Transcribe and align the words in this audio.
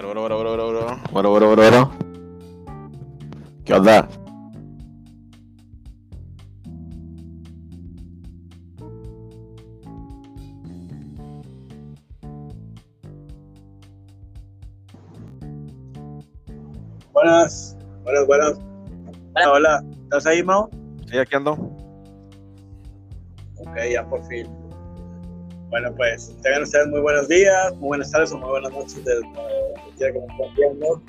Bueno, 0.00 0.20
bueno, 0.20 0.36
bueno, 0.36 0.50
bueno, 0.50 0.64
bueno, 1.12 1.30
bueno. 1.30 1.56
Bueno, 1.56 1.56
bueno. 1.56 1.90
¿Qué 3.64 3.74
onda? 3.74 4.08
Buenas, 17.12 17.76
buenas, 18.04 18.26
buenas. 18.28 18.60
Hola, 19.34 19.52
hola. 19.52 19.84
¿Estás 20.04 20.26
ahí, 20.26 20.44
Mao? 20.44 20.70
Sí, 21.10 21.18
aquí 21.18 21.34
ando. 21.34 21.54
Ok, 23.56 23.76
ya 23.92 24.08
por 24.08 24.24
fin. 24.28 24.46
Bueno, 25.70 25.92
pues 25.96 26.36
tengan 26.40 26.62
ustedes 26.62 26.86
muy 26.86 27.00
buenos 27.00 27.26
días, 27.26 27.74
muy 27.78 27.88
buenas 27.88 28.12
tardes 28.12 28.30
o 28.30 28.38
muy 28.38 28.48
buenas 28.48 28.70
noches 28.70 29.04
desde 29.04 29.26
que 29.98 30.12
me 30.12 30.54
viendo. 30.56 31.02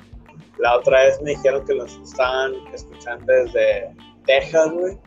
La 0.58 0.76
otra 0.76 1.04
vez 1.04 1.20
me 1.22 1.30
dijeron 1.30 1.64
que 1.64 1.74
nos 1.74 1.96
estaban 1.96 2.52
escuchando 2.74 3.24
desde 3.26 3.94
Texas, 4.26 4.72
güey. 4.72 4.98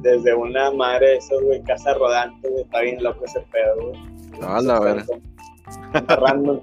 Desde 0.00 0.34
una 0.34 0.70
madre 0.70 1.08
de 1.08 1.16
esos, 1.16 1.42
güey, 1.42 1.62
casa 1.64 1.94
rodante, 1.94 2.48
güey. 2.48 2.62
Está 2.62 2.80
bien 2.80 3.02
loco 3.02 3.24
ese 3.24 3.40
pedo, 3.52 3.88
güey. 3.88 4.00
Ah, 4.42 4.60
la 4.62 4.80
ver. 4.80 5.04
Random, 6.08 6.60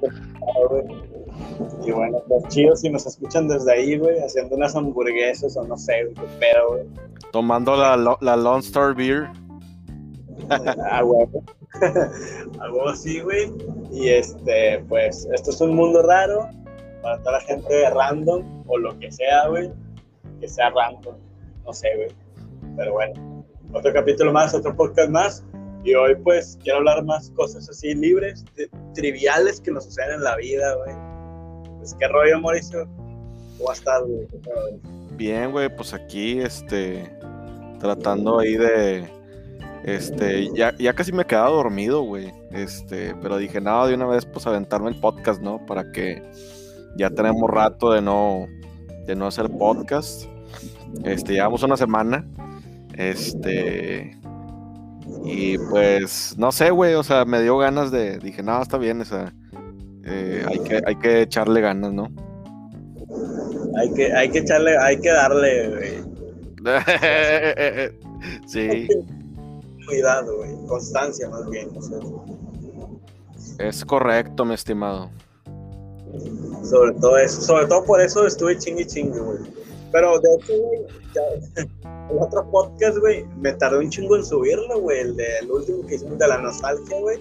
güey. 0.69 0.83
Y 1.85 1.91
bueno, 1.91 2.19
pues 2.27 2.47
chido 2.47 2.75
si 2.75 2.89
nos 2.89 3.05
escuchan 3.05 3.47
desde 3.47 3.71
ahí, 3.71 3.97
güey, 3.97 4.17
haciendo 4.19 4.55
unas 4.55 4.75
hamburguesas 4.75 5.57
o 5.57 5.63
no 5.63 5.77
sé, 5.77 6.03
güey, 6.03 6.15
qué 6.15 6.27
pedo, 6.39 6.69
güey. 6.69 6.83
Tomando 7.31 7.75
la, 7.75 8.17
la 8.19 8.35
Lone 8.37 8.59
Star 8.59 8.95
Beer. 8.95 9.29
Ah, 10.49 11.03
huevo. 11.03 11.43
Algo 12.59 12.89
así, 12.89 13.19
güey. 13.21 13.51
Y 13.91 14.09
este, 14.09 14.83
pues, 14.88 15.27
esto 15.33 15.52
es 15.52 15.61
un 15.61 15.75
mundo 15.75 16.02
raro 16.03 16.49
para 17.02 17.17
toda 17.19 17.33
la 17.33 17.41
gente 17.41 17.89
random 17.89 18.63
o 18.67 18.77
lo 18.77 18.97
que 18.99 19.11
sea, 19.11 19.47
güey. 19.47 19.71
Que 20.39 20.47
sea 20.47 20.69
random. 20.69 21.15
No 21.65 21.73
sé, 21.73 21.88
güey. 21.95 22.09
Pero 22.77 22.93
bueno, 22.93 23.45
otro 23.73 23.93
capítulo 23.93 24.31
más, 24.31 24.53
otro 24.53 24.75
podcast 24.75 25.09
más. 25.09 25.43
Y 25.83 25.93
hoy, 25.95 26.15
pues, 26.15 26.57
quiero 26.63 26.80
hablar 26.80 27.03
más 27.03 27.30
cosas 27.31 27.69
así 27.69 27.93
libres, 27.93 28.45
tri- 28.55 28.69
triviales 28.93 29.59
que 29.59 29.71
nos 29.71 29.83
suceden 29.85 30.15
en 30.15 30.23
la 30.23 30.35
vida, 30.37 30.75
güey. 30.75 30.95
Pues, 31.80 31.93
¿qué 31.99 32.08
rollo, 32.08 32.39
Mauricio? 32.39 32.87
¿Cómo 33.58 33.71
estás, 33.71 34.02
güey? 34.03 34.27
Bien, 35.17 35.52
güey, 35.52 35.73
pues 35.75 35.93
aquí, 35.93 36.39
este, 36.39 37.11
tratando 37.80 38.39
ahí 38.39 38.55
de, 38.55 39.08
este, 39.84 40.50
ya, 40.56 40.73
ya 40.78 40.94
casi 40.94 41.12
me 41.12 41.26
quedaba 41.26 41.50
dormido, 41.50 42.03
güey, 42.03 42.31
este, 42.52 43.14
pero 43.22 43.38
dije, 43.38 43.59
nada, 43.59 43.88
de 43.88 43.95
una 43.95 44.06
vez, 44.06 44.26
pues 44.26 44.48
aventarme 44.48 44.89
el 44.89 45.00
podcast, 45.00 45.42
¿no? 45.42 45.66
Para 45.66 45.92
que 45.92 46.23
ya 46.95 47.09
tenemos 47.09 47.50
rato 47.50 47.92
de 47.92 48.02
no, 48.02 48.48
de 49.06 49.16
no 49.16 49.28
hacer 49.28 49.50
podcast, 49.50 50.26
este, 51.04 51.34
llevamos 51.34 51.64
una 51.64 51.76
semana, 51.76 52.26
este, 52.95 54.17
y 55.26 55.58
pues, 55.58 56.36
no 56.38 56.54
sé, 56.54 56.72
güey, 56.72 56.94
o 56.94 57.04
sea, 57.04 57.26
me 57.26 57.42
dio 57.42 57.58
ganas 57.58 57.92
de, 57.92 58.20
dije, 58.20 58.42
nada, 58.42 58.61
está 58.61 58.78
bien, 58.78 59.02
o 59.02 59.06
sea, 59.06 59.34
eh, 60.06 60.45
hay 60.48 60.59
que, 60.59 60.81
hay 60.86 60.95
que 60.95 61.22
echarle 61.23 61.59
ganas, 61.59 61.92
¿no? 61.92 62.09
Hay 63.78 63.94
que, 63.94 64.14
hay 64.14 64.30
que 64.30 64.39
echarle, 64.39 64.78
hay 64.78 65.00
que 65.00 65.09
darle, 65.09 65.70
güey. 65.70 66.14
sí, 68.48 68.88
Cuidado. 69.86 70.38
Constancia, 70.67 71.30
más 71.30 71.50
bien. 71.50 71.70
o 71.76 71.81
sea, 71.81 72.00
es 73.59 73.86
correcto, 73.86 74.45
mi 74.45 74.53
estimado. 74.53 75.09
sobre 76.64 76.94
todo 76.94 77.17
eso. 77.17 77.42
Sobre 77.42 77.67
todo 77.67 77.84
por 77.86 78.02
eso 78.02 78.26
estuve 78.26 78.58
chingue 78.58 78.86
chingue, 78.86 79.20
güey. 79.20 79.39
Pero 79.92 80.20
de 80.20 80.30
hecho, 80.36 80.54
güey, 80.60 80.82
el 82.10 82.17
otro 82.20 82.49
podcast, 82.49 82.98
güey, 82.98 83.26
me 83.38 83.54
tardé 83.54 83.80
un 83.80 83.89
chingo 83.89 84.16
en 84.16 84.26
subirlo, 84.26 84.80
güey. 84.80 84.99
El 85.02 85.16
del 85.16 85.52
último 85.52 85.86
que 85.86 85.95
hicimos 85.95 86.17
de 86.17 86.27
la 86.27 86.39
nostalgia, 86.39 86.99
güey. 86.99 87.20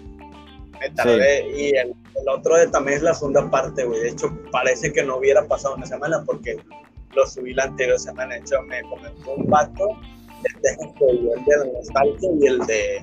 Me 0.81 0.91
tardé. 0.91 1.51
Y 1.55 1.77
el, 1.77 1.91
el 1.91 2.29
otro 2.29 2.57
de 2.57 2.67
también 2.69 2.99
es 2.99 3.03
la 3.03 3.15
segunda 3.15 3.51
parte, 3.51 3.85
güey. 3.85 4.01
De 4.01 4.09
hecho, 4.11 4.33
parece 4.51 4.93
que 4.93 5.03
no 5.03 5.19
hubiera 5.19 5.47
pasado 5.47 5.75
una 5.75 5.87
semana 5.87 6.23
porque 6.25 6.57
lo 7.15 7.27
subí 7.27 7.53
la 7.53 7.65
anterior 7.65 7.99
semana. 7.99 8.35
De 8.35 8.41
hecho, 8.41 8.63
me 8.63 8.83
comentó 8.83 9.35
un 9.35 9.47
vato 9.51 9.89
de 10.43 10.61
Texas 10.63 10.89
que 10.99 11.05
vio 11.05 11.35
el 11.35 11.45
de 11.45 11.73
nostalgia 11.73 12.31
y 12.41 12.47
el 12.47 12.59
de, 12.61 12.99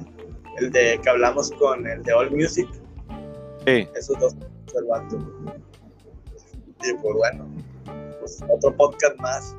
el 0.57 0.71
de 0.71 0.99
que 1.01 1.09
hablamos 1.09 1.51
con 1.51 1.85
el 1.87 2.03
de 2.03 2.13
All 2.13 2.31
Music. 2.31 2.67
Sí, 3.65 3.87
Esos 3.95 4.19
dos 4.19 4.35
el 4.77 4.85
vato. 4.85 5.17
Y 6.83 6.93
pues 6.93 7.15
bueno, 7.15 7.47
pues 8.19 8.39
otro 8.49 8.75
podcast 8.75 9.17
más. 9.19 9.55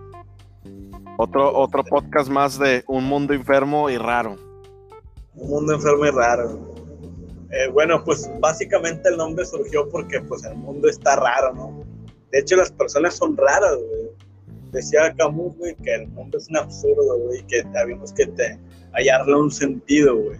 otro, 1.18 1.54
otro 1.56 1.84
podcast 1.84 2.30
más 2.30 2.58
de 2.58 2.82
Un 2.86 3.04
Mundo 3.04 3.34
Enfermo 3.34 3.90
y 3.90 3.98
Raro. 3.98 4.36
Un 5.34 5.48
mundo 5.48 5.74
enfermo 5.74 6.06
y 6.06 6.10
raro. 6.10 6.74
Eh, 7.50 7.68
bueno, 7.72 8.02
pues 8.04 8.30
básicamente 8.40 9.08
el 9.08 9.16
nombre 9.16 9.44
surgió 9.44 9.88
porque 9.88 10.20
pues 10.20 10.44
el 10.44 10.56
mundo 10.56 10.88
está 10.88 11.16
raro, 11.16 11.52
¿no? 11.54 11.84
De 12.30 12.40
hecho 12.40 12.56
las 12.56 12.70
personas 12.70 13.14
son 13.14 13.36
raras, 13.36 13.76
güey. 13.76 13.99
Decía 14.72 15.12
Camus, 15.16 15.56
güey, 15.56 15.74
que 15.76 15.94
el 15.94 16.08
mundo 16.08 16.38
es 16.38 16.48
un 16.48 16.56
absurdo, 16.58 17.18
güey, 17.18 17.42
que 17.46 17.64
habíamos 17.76 18.12
que 18.12 18.26
te, 18.26 18.58
hallarle 18.92 19.34
un 19.36 19.50
sentido, 19.50 20.16
güey. 20.16 20.38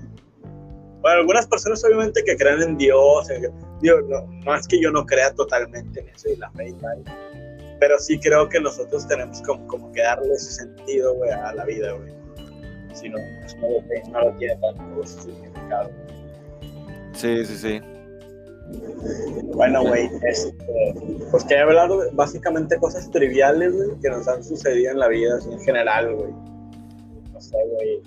Bueno, 1.00 1.20
algunas 1.20 1.46
personas 1.46 1.82
obviamente 1.84 2.22
que 2.24 2.36
creen 2.36 2.62
en 2.62 2.76
Dios, 2.76 3.30
eh, 3.30 3.50
digo, 3.80 3.96
no, 4.44 4.54
es 4.54 4.69
que 4.69 4.80
yo 4.80 4.90
no 4.90 5.04
crea 5.06 5.32
totalmente 5.32 6.00
en 6.00 6.08
eso 6.10 6.28
y 6.28 6.36
la 6.36 6.50
fe 6.50 6.69
y 6.69 6.72
tal, 6.74 7.02
pero 7.80 7.98
sí 7.98 8.19
creo 8.20 8.48
que 8.48 8.60
nosotros 8.60 9.08
tenemos 9.08 9.40
como, 9.42 9.66
como 9.66 9.92
que 9.92 10.02
darle 10.02 10.32
ese 10.34 10.52
sentido, 10.52 11.14
güey, 11.14 11.30
a 11.30 11.54
la 11.54 11.64
vida, 11.64 11.92
güey. 11.92 12.12
Si 12.92 13.08
no, 13.08 13.16
pues 13.40 13.56
no, 13.56 13.70
lo, 13.70 13.80
tiene- 13.88 14.10
no 14.10 14.20
lo 14.30 14.36
tiene 14.36 14.56
tanto 14.56 15.06
significado. 15.06 15.90
Sí, 17.14 17.44
sí, 17.46 17.56
sí. 17.56 17.80
Bueno, 19.54 19.82
güey, 19.82 20.08
este, 20.22 20.54
pues 21.31 21.44
que 21.44 21.54
he 21.54 21.58
hablado 21.58 22.00
de 22.00 22.10
básicamente 22.12 22.78
cosas 22.78 23.10
triviales, 23.10 23.75
güey, 23.75 23.98
que 24.00 24.08
nos 24.10 24.26
han 24.28 24.42
sucedido 24.42 24.92
en 24.92 24.98
la 24.98 25.08
vida, 25.08 25.36
así, 25.36 25.50
en 25.53 25.60
general, 25.60 26.14
güey. 26.14 26.32
No 27.32 27.41
sé, 27.41 27.56
güey. 27.72 28.03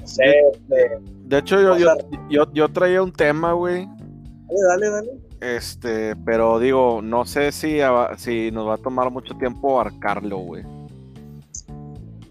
No 0.00 0.06
sé, 0.06 0.34
este, 0.52 0.98
De 1.24 1.38
hecho, 1.38 1.60
yo, 1.60 1.76
yo, 1.76 1.94
yo, 2.28 2.52
yo 2.52 2.68
traía 2.72 3.02
un 3.02 3.12
tema, 3.12 3.52
güey. 3.52 3.86
dale, 3.86 4.90
dale, 4.90 4.90
dale. 4.90 5.26
Este, 5.40 6.16
pero 6.16 6.58
digo, 6.58 7.00
no 7.02 7.24
sé 7.24 7.52
si, 7.52 7.78
si 8.16 8.50
nos 8.50 8.66
va 8.66 8.74
a 8.74 8.78
tomar 8.78 9.10
mucho 9.10 9.34
tiempo 9.36 9.78
abarcarlo, 9.80 10.38
güey. 10.38 10.64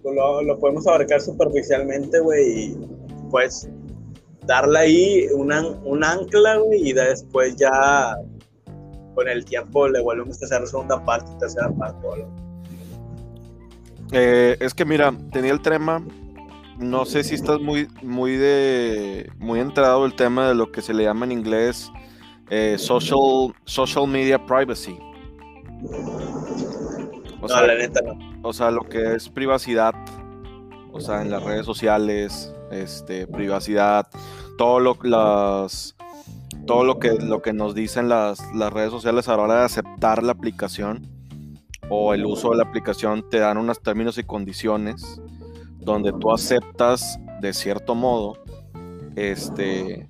Lo, 0.03 0.41
lo 0.43 0.59
podemos 0.59 0.85
abarcar 0.87 1.21
superficialmente, 1.21 2.19
güey, 2.19 2.59
y 2.59 2.87
pues 3.31 3.67
darle 4.45 4.79
ahí 4.79 5.25
un, 5.33 5.51
an- 5.51 5.79
un 5.83 6.03
ancla, 6.03 6.57
güey, 6.57 6.89
y 6.89 6.93
después 6.93 7.55
ya 7.55 8.15
con 9.15 9.27
el 9.27 9.45
tiempo 9.45 9.87
le 9.87 10.01
volvemos 10.01 10.41
a 10.41 10.45
hacer 10.45 10.67
segunda 10.67 11.03
parte, 11.05 11.31
tercera 11.39 11.69
parte, 11.71 12.05
lo- 12.17 12.45
Eh, 14.11 14.57
es 14.59 14.73
que 14.73 14.85
mira, 14.85 15.11
tenía 15.31 15.51
el 15.51 15.61
tema. 15.61 16.03
No 16.77 17.05
sé 17.05 17.23
si 17.23 17.35
estás 17.35 17.59
muy, 17.61 17.87
muy 18.03 18.35
de, 18.35 19.31
muy 19.39 19.59
enterado 19.61 20.03
del 20.03 20.13
tema 20.13 20.49
de 20.49 20.55
lo 20.55 20.71
que 20.71 20.81
se 20.81 20.93
le 20.93 21.03
llama 21.03 21.25
en 21.25 21.31
inglés 21.31 21.89
eh, 22.49 22.75
social, 22.77 23.55
social 23.63 24.07
media 24.07 24.45
privacy. 24.45 24.97
O 27.41 27.41
No, 27.41 27.47
sea, 27.47 27.61
la 27.67 27.75
neta 27.75 28.01
no. 28.01 28.17
o 28.43 28.53
sea, 28.53 28.71
lo 28.71 28.81
que 28.81 29.15
es 29.15 29.29
privacidad, 29.29 29.93
o 30.91 30.99
sea, 30.99 31.21
en 31.21 31.31
las 31.31 31.43
redes 31.43 31.65
sociales, 31.65 32.53
este, 32.71 33.27
privacidad, 33.27 34.07
todo 34.57 34.79
lo, 34.79 34.97
las, 35.03 35.95
todo 36.65 36.83
lo 36.83 36.99
que, 36.99 37.13
lo 37.13 37.41
que 37.41 37.53
nos 37.53 37.75
dicen 37.75 38.09
las, 38.09 38.39
las 38.53 38.71
redes 38.71 38.91
sociales 38.91 39.27
a 39.27 39.37
la 39.37 39.43
hora 39.43 39.59
de 39.59 39.65
aceptar 39.65 40.23
la 40.23 40.31
aplicación 40.31 41.07
o 41.89 42.13
el 42.13 42.25
uso 42.25 42.51
de 42.51 42.57
la 42.57 42.63
aplicación 42.63 43.29
te 43.29 43.39
dan 43.39 43.57
unos 43.57 43.81
términos 43.81 44.17
y 44.17 44.23
condiciones 44.23 45.21
donde 45.79 46.11
tú 46.13 46.31
aceptas 46.31 47.19
de 47.41 47.53
cierto 47.53 47.93
modo, 47.93 48.37
este, 49.15 50.09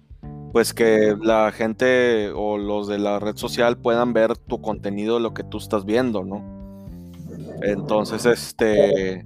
pues 0.54 0.74
que 0.74 1.16
la 1.22 1.52
gente 1.52 2.32
o 2.34 2.58
los 2.58 2.88
de 2.88 2.98
la 2.98 3.20
red 3.20 3.36
social 3.36 3.78
puedan 3.78 4.14
ver 4.14 4.38
tu 4.38 4.62
contenido, 4.62 5.20
lo 5.20 5.34
que 5.34 5.44
tú 5.44 5.58
estás 5.58 5.84
viendo, 5.84 6.24
¿no? 6.24 6.56
Entonces, 7.62 8.26
este, 8.26 9.26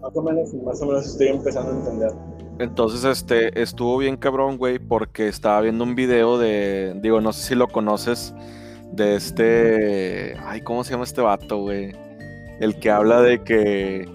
Más 0.00 0.16
o 0.16 0.22
menos, 0.22 0.52
más 0.54 0.82
o 0.82 0.86
menos 0.86 1.06
estoy 1.06 1.28
empezando 1.28 1.70
a 1.70 1.76
entender. 1.76 2.12
Entonces, 2.60 3.04
este, 3.04 3.60
estuvo 3.60 3.96
bien 3.98 4.16
cabrón, 4.16 4.56
güey, 4.58 4.78
porque 4.78 5.28
estaba 5.28 5.60
viendo 5.60 5.84
un 5.84 5.94
video 5.94 6.38
de, 6.38 6.94
digo, 7.02 7.20
no 7.20 7.32
sé 7.32 7.48
si 7.48 7.54
lo 7.54 7.68
conoces, 7.68 8.34
de 8.92 9.14
este, 9.16 10.36
ay, 10.44 10.60
¿cómo 10.62 10.84
se 10.84 10.92
llama 10.92 11.04
este 11.04 11.20
vato, 11.20 11.58
güey? 11.58 11.92
El 12.60 12.78
que 12.78 12.90
habla 12.90 13.20
de 13.22 13.42
que, 13.42 14.08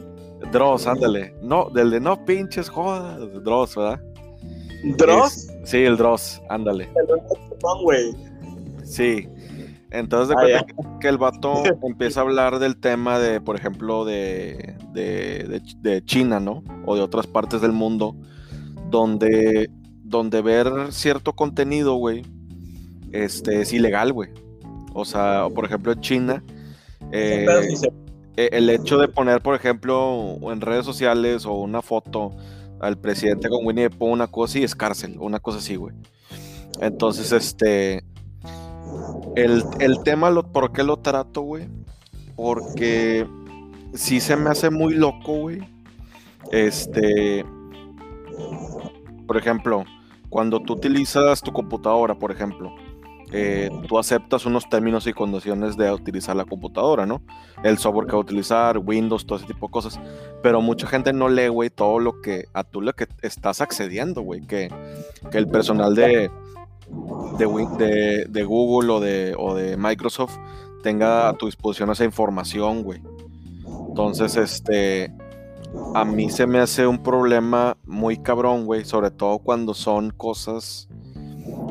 Dross, 0.52 0.86
ándale, 0.88 1.34
no, 1.42 1.70
del 1.70 1.90
de 1.92 2.00
no 2.00 2.24
pinches 2.26 2.70
jodas, 2.70 3.20
Dross, 3.44 3.76
¿verdad? 3.76 4.00
¿Dross? 4.98 5.36
Es- 5.38 5.54
sí, 5.64 5.78
el 5.84 5.98
Dross, 5.98 6.42
ándale. 6.50 6.90
El. 7.92 8.16
Sí. 8.86 9.28
Entonces, 9.92 10.30
de 10.30 10.36
Ah, 10.36 10.62
cuenta 10.66 10.66
que- 10.66 11.00
que 11.00 11.08
el 11.08 11.18
vato 11.18 11.64
empieza 11.84 12.20
a 12.20 12.24
hablar 12.24 12.60
del 12.60 12.78
tema 12.78 13.18
de, 13.18 13.40
por 13.42 13.56
ejemplo, 13.56 14.04
de, 14.06 14.76
de, 14.94 15.46
de- 15.48 15.62
de 15.90 16.06
China, 16.06 16.40
¿no? 16.40 16.64
O 16.86 16.96
de 16.96 17.02
otras 17.02 17.26
partes 17.28 17.62
del 17.62 17.72
mundo, 17.72 18.16
donde, 18.90 19.70
donde 20.04 20.42
ver 20.42 20.68
cierto 20.92 21.34
contenido, 21.34 21.96
güey, 21.96 22.24
este, 23.12 23.62
es 23.62 23.74
ilegal, 23.74 24.14
güey. 24.14 24.30
O 24.94 25.06
sea, 25.06 25.48
por 25.54 25.66
ejemplo, 25.66 25.92
en 25.92 26.02
China, 26.02 26.44
eh, 27.12 27.46
eh, 28.38 28.50
el 28.52 28.70
hecho 28.70 28.98
de 28.98 29.08
poner, 29.08 29.42
por 29.42 29.56
ejemplo, 29.56 30.38
en 30.52 30.62
redes 30.62 30.86
sociales 30.86 31.46
o 31.46 31.54
una 31.54 31.82
foto 31.82 32.32
al 32.80 32.98
presidente 32.98 33.50
con 33.50 33.66
Winnie 33.66 33.90
the 33.90 33.96
Pooh, 33.96 34.12
una 34.12 34.28
cosa 34.28 34.52
así, 34.52 34.64
es 34.64 34.76
cárcel, 34.76 35.18
una 35.20 35.40
cosa 35.40 35.60
así, 35.60 35.76
güey. 35.76 35.96
Entonces, 36.82 37.32
este, 37.32 38.04
el, 39.36 39.64
el 39.80 40.04
tema, 40.04 40.30
lo, 40.30 40.52
¿por 40.52 40.72
qué 40.72 40.84
lo 40.84 40.98
trato, 40.98 41.42
güey? 41.42 41.68
Porque 42.36 43.28
sí 43.94 44.20
se 44.20 44.36
me 44.36 44.50
hace 44.50 44.70
muy 44.70 44.94
loco, 44.94 45.40
güey. 45.40 45.60
Este, 46.52 47.46
por 49.28 49.38
ejemplo, 49.38 49.84
cuando 50.30 50.60
tú 50.62 50.74
utilizas 50.74 51.42
tu 51.42 51.52
computadora, 51.54 52.16
por 52.16 52.32
ejemplo, 52.32 52.74
eh, 53.32 53.70
tú 53.88 53.98
aceptas 53.98 54.46
unos 54.46 54.70
términos 54.70 55.08
y 55.08 55.14
condiciones 55.14 55.76
de 55.78 55.92
utilizar 55.92 56.36
la 56.36 56.46
computadora, 56.46 57.06
¿no? 57.06 57.22
El 57.64 57.78
software 57.80 58.06
que 58.06 58.12
va 58.14 58.20
a 58.20 58.22
utilizar, 58.22 58.78
Windows, 58.78 59.26
todo 59.26 59.38
ese 59.40 59.48
tipo 59.48 59.68
de 59.68 59.72
cosas. 59.72 60.00
Pero 60.44 60.62
mucha 60.62 60.88
gente 60.88 61.12
no 61.12 61.28
lee, 61.28 61.48
güey, 61.48 61.70
todo 61.70 62.00
lo 62.00 62.22
que 62.22 62.46
a 62.54 62.64
tú 62.64 62.82
lo 62.82 62.94
que 62.94 63.08
estás 63.24 63.62
accediendo, 63.62 64.22
güey. 64.22 64.42
Que, 64.42 64.72
que 65.32 65.38
el 65.40 65.48
personal 65.48 65.96
de, 65.96 66.30
de, 67.40 67.68
de- 67.80 68.26
de 68.30 68.44
Google 68.44 68.92
o 68.92 69.00
de, 69.00 69.36
o 69.38 69.56
de 69.56 69.76
Microsoft 69.76 70.38
tenga 70.84 71.30
a 71.30 71.34
tu 71.34 71.48
disposición 71.48 71.90
esa 71.90 72.06
información, 72.06 72.84
güey. 72.84 73.02
Entonces, 73.90 74.38
este, 74.38 75.12
a 75.94 76.06
mí 76.06 76.30
se 76.30 76.46
me 76.48 76.60
hace 76.60 76.86
un 76.88 77.02
problema 77.02 77.78
muy 77.86 78.18
cabrón, 78.18 78.66
güey, 78.66 78.86
sobre 78.86 79.12
todo 79.12 79.40
cuando 79.40 79.74
son 79.74 80.12
cosas, 80.12 80.88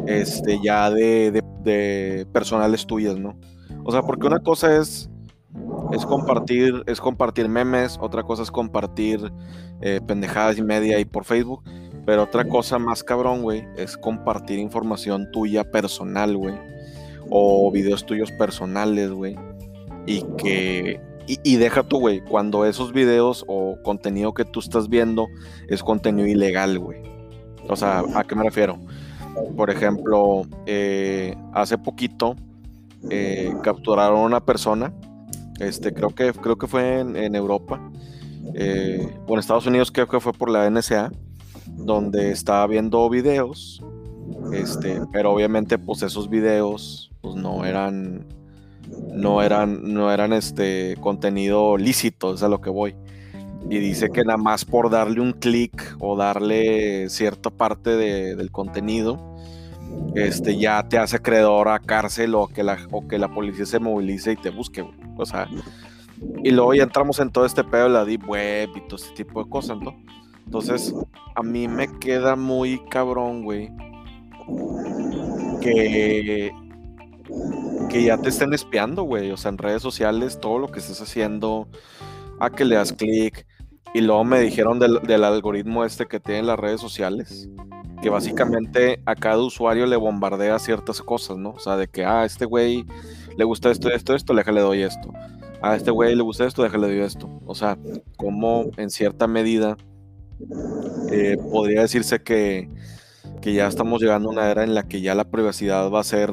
este, 0.06 0.61
ya 0.62 0.91
de, 0.91 1.31
de- 1.31 1.43
de 1.65 2.27
personales 2.33 2.87
tuyas, 2.87 3.17
¿no? 3.19 3.37
O 3.85 3.93
sea, 3.93 4.03
porque 4.03 4.27
una 4.27 4.41
cosa 4.41 4.77
es, 4.77 5.09
es 5.93 6.05
compartir, 6.06 6.83
es 6.87 7.01
compartir 7.01 7.49
memes, 7.49 7.99
otra 8.01 8.23
cosa 8.23 8.43
es 8.43 8.51
compartir 8.51 9.33
eh, 9.81 10.01
pendejadas 10.06 10.59
y 10.59 10.62
media 10.62 10.97
ahí 10.97 11.05
por 11.05 11.25
Facebook, 11.25 11.62
pero 12.06 12.25
otra 12.25 12.45
cosa 12.47 12.79
más 12.79 13.03
cabrón, 13.03 13.43
güey, 13.43 13.67
es 13.77 13.97
compartir 13.97 14.59
información 14.59 15.31
tuya 15.33 15.65
personal, 15.71 16.37
güey, 16.37 16.55
o 17.31 17.71
videos 17.73 18.05
tuyos 18.05 18.31
personales, 18.33 19.11
güey, 19.11 19.37
y 20.06 20.23
que 20.37 21.01
y, 21.26 21.56
deja 21.56 21.82
tú, 21.82 22.00
güey, 22.00 22.21
cuando 22.21 22.67
esos 22.67 22.93
videos 22.93 23.44
o 23.49 23.79
contenido 23.82 24.35
que 24.35 24.44
tú 24.44 24.61
estás 24.61 24.88
viendo 24.88 25.29
es 25.69 25.82
contenido 25.82 26.29
ilegal, 26.29 26.79
güey. 26.79 26.99
O 27.69 27.76
sea, 27.76 28.03
¿a 28.15 28.25
qué 28.25 28.35
me 28.35 28.44
refiero? 28.44 28.79
Por 29.56 29.71
ejemplo, 29.71 30.43
eh, 30.67 31.35
hace 31.53 31.79
poquito 31.79 32.37
eh, 33.11 33.53
capturaron 33.62 34.19
a 34.19 34.23
una 34.25 34.44
persona, 34.44 34.93
este, 35.61 35.93
creo 35.94 36.11
que, 36.11 36.32
creo 36.32 36.56
que 36.56 36.67
fue 36.67 37.00
en, 37.00 37.17
en 37.17 37.35
Europa, 37.35 37.81
eh, 38.55 39.09
o 39.27 39.32
en 39.32 39.38
Estados 39.38 39.67
Unidos 39.67 39.91
creo 39.91 40.06
que 40.06 40.20
fue 40.20 40.32
por 40.32 40.50
la 40.50 40.69
NSA, 40.69 41.11
donde 41.67 42.31
estaba 42.31 42.67
viendo 42.67 43.09
videos, 43.09 43.82
este, 44.53 45.00
pero 45.12 45.32
obviamente 45.32 45.79
pues 45.79 46.03
esos 46.03 46.29
videos 46.29 47.11
pues 47.20 47.35
no 47.35 47.65
eran 47.65 48.27
no 49.12 49.42
eran, 49.42 49.92
no 49.94 50.12
eran 50.12 50.32
este 50.32 50.96
contenido 51.00 51.76
lícito, 51.76 52.34
es 52.34 52.42
a 52.42 52.48
lo 52.48 52.60
que 52.60 52.70
voy. 52.70 52.94
Y 53.70 53.78
dice 53.78 54.10
que 54.10 54.25
nada 54.25 54.36
más 54.36 54.64
por 54.64 54.90
darle 54.90 55.20
un 55.20 55.32
clic 55.32 55.96
o 55.98 56.16
darle 56.16 57.08
cierta 57.08 57.50
parte 57.50 57.96
de- 57.96 58.36
del 58.36 58.50
contenido, 58.50 59.36
este, 60.14 60.58
ya 60.58 60.86
te 60.88 60.98
hace 60.98 61.16
acreedor 61.16 61.69
a 61.69 61.78
cárcel 61.78 62.34
o 62.34 62.46
que, 62.48 62.62
la, 62.62 62.78
o 62.90 63.06
que 63.08 63.19
la 63.19 63.28
policía 63.32 63.64
se 63.66 63.78
movilice 63.78 64.32
y 64.32 64.36
te 64.36 64.50
busque, 64.50 64.82
güey. 64.82 64.94
O 65.16 65.25
sea, 65.25 65.48
y 66.42 66.50
luego 66.50 66.75
ya 66.75 66.82
entramos 66.82 67.19
en 67.20 67.31
todo 67.31 67.46
este 67.46 67.64
pedo 67.64 67.84
de 67.84 67.90
la 67.90 68.04
deep 68.04 68.28
web 68.28 68.69
y 68.75 68.81
todo 68.88 68.96
este 68.96 69.25
tipo 69.25 69.42
de 69.42 69.48
cosas, 69.48 69.78
¿no? 69.81 69.94
Entonces, 70.44 70.94
a 71.34 71.42
mí 71.42 71.66
me 71.69 71.88
queda 71.98 72.36
muy 72.36 72.81
cabrón, 72.90 73.44
güey, 73.44 73.70
que 75.60 76.52
que 77.88 78.03
ya 78.03 78.17
te 78.19 78.29
estén 78.29 78.53
espiando, 78.53 79.03
güey. 79.03 79.31
O 79.31 79.37
sea, 79.37 79.50
en 79.50 79.59
redes 79.59 79.82
sociales, 79.82 80.38
todo 80.41 80.59
lo 80.59 80.69
que 80.69 80.81
estés 80.81 81.00
haciendo, 81.00 81.69
a 82.41 82.50
que 82.50 82.65
le 82.65 82.76
das 82.76 82.93
clic. 82.93 83.47
Y 83.94 84.00
luego 84.00 84.25
me 84.25 84.41
dijeron 84.41 84.81
del, 84.81 85.25
algoritmo 85.25 85.85
este 85.85 86.06
que 86.06 86.19
tienen 86.19 86.49
las 86.49 86.59
redes 86.59 86.81
sociales, 86.81 87.49
que 88.03 88.11
básicamente 88.11 89.00
a 89.06 89.15
cada 89.15 89.38
usuario 89.38 89.87
le 89.87 89.94
bombardea 89.94 90.59
ciertas 90.59 91.00
cosas, 91.00 91.37
¿no? 91.37 91.50
O 91.50 91.61
sea, 91.61 91.76
de 91.76 91.87
que, 91.87 92.05
ah, 92.05 92.25
este 92.25 92.44
güey 92.44 92.85
le 93.37 93.44
gusta 93.44 93.70
esto, 93.70 93.91
esto, 93.91 94.15
esto, 94.17 94.35
déjale 94.35 94.62
doy 94.62 94.82
esto. 94.82 95.12
A 95.62 95.77
este 95.77 95.93
güey 95.93 96.17
le 96.17 96.23
gusta 96.23 96.44
esto, 96.44 96.65
déjale 96.65 96.88
doy 96.88 96.99
esto. 97.00 97.31
O 97.47 97.55
sea, 97.55 97.79
como 98.17 98.70
en 98.77 98.91
cierta 98.91 99.29
medida 99.29 99.77
eh, 101.12 101.37
podría 101.53 101.82
decirse 101.82 102.20
que, 102.20 102.69
que 103.41 103.53
ya 103.53 103.69
estamos 103.69 104.03
llegando 104.03 104.29
a 104.29 104.32
una 104.32 104.50
era 104.50 104.65
en 104.65 104.75
la 104.75 104.88
que 104.88 105.00
ya 105.00 105.15
la 105.15 105.31
privacidad 105.31 105.88
va 105.88 106.00
a 106.00 106.05
ser 106.05 106.31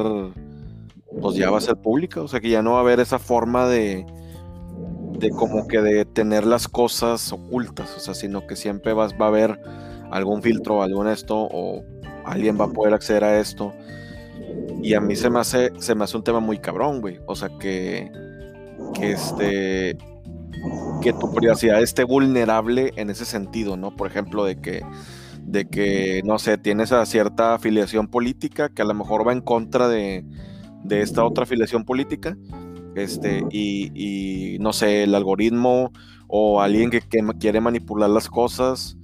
pues 1.20 1.36
ya 1.36 1.50
va 1.50 1.58
a 1.58 1.62
ser 1.62 1.76
pública, 1.78 2.22
o 2.22 2.28
sea 2.28 2.40
que 2.40 2.50
ya 2.50 2.62
no 2.62 2.72
va 2.72 2.78
a 2.78 2.82
haber 2.82 3.00
esa 3.00 3.20
forma 3.20 3.68
de, 3.68 4.06
de 5.20 5.30
como 5.30 5.68
que 5.68 5.82
de 5.82 6.06
tener 6.06 6.46
las 6.46 6.68
cosas 6.68 7.32
ocultas, 7.32 7.96
o 7.96 8.00
sea, 8.00 8.14
sino 8.14 8.48
que 8.48 8.56
siempre 8.56 8.94
vas, 8.94 9.14
va 9.14 9.26
a 9.26 9.30
haber 9.30 9.60
algún 10.12 10.42
filtro, 10.42 10.84
algún 10.84 11.08
esto, 11.08 11.48
o 11.52 11.84
alguien 12.26 12.60
va 12.60 12.66
a 12.66 12.70
poder 12.70 12.94
acceder 12.94 13.24
a 13.24 13.40
esto. 13.40 13.74
Y 14.82 14.94
a 14.96 15.02
mí 15.02 15.16
se 15.16 15.30
me 15.30 15.40
hace, 15.40 15.72
se 15.80 15.96
me 15.96 16.04
hace 16.04 16.18
un 16.18 16.24
tema 16.24 16.40
muy 16.40 16.60
cabrón, 16.60 17.02
güey. 17.02 17.20
O 17.28 17.36
sea 17.36 17.50
que, 17.60 18.12
que 18.94 19.12
este 19.12 19.98
que 21.02 21.14
tu 21.14 21.34
privacidad 21.34 21.82
esté 21.82 22.04
vulnerable 22.04 22.94
en 22.96 23.10
ese 23.10 23.26
sentido, 23.26 23.78
¿no? 23.78 23.96
Por 23.96 24.08
ejemplo, 24.08 24.46
de 24.46 24.60
que 24.60 24.84
de 25.44 25.68
que, 25.68 26.22
no 26.24 26.38
sé, 26.38 26.58
tienes 26.58 26.92
a 26.92 27.06
cierta 27.06 27.56
afiliación 27.56 28.08
política 28.08 28.70
que 28.70 28.84
a 28.84 28.86
lo 28.86 28.94
mejor 28.94 29.28
va 29.28 29.34
en 29.34 29.42
contra 29.42 29.88
de, 29.88 30.24
de 30.84 31.02
esta 31.02 31.24
otra 31.24 31.44
afiliación 31.44 31.86
política, 31.86 32.38
este, 32.96 33.44
y, 33.52 33.92
y, 33.94 34.60
no 34.60 34.74
sé, 34.74 35.04
el 35.04 35.16
algoritmo 35.16 35.92
o 36.28 36.62
alguien 36.62 36.90
que, 36.90 37.02
que 37.02 37.20
quiere 37.40 37.62
manipular 37.62 38.10
las 38.10 38.30
cosas, 38.30 38.98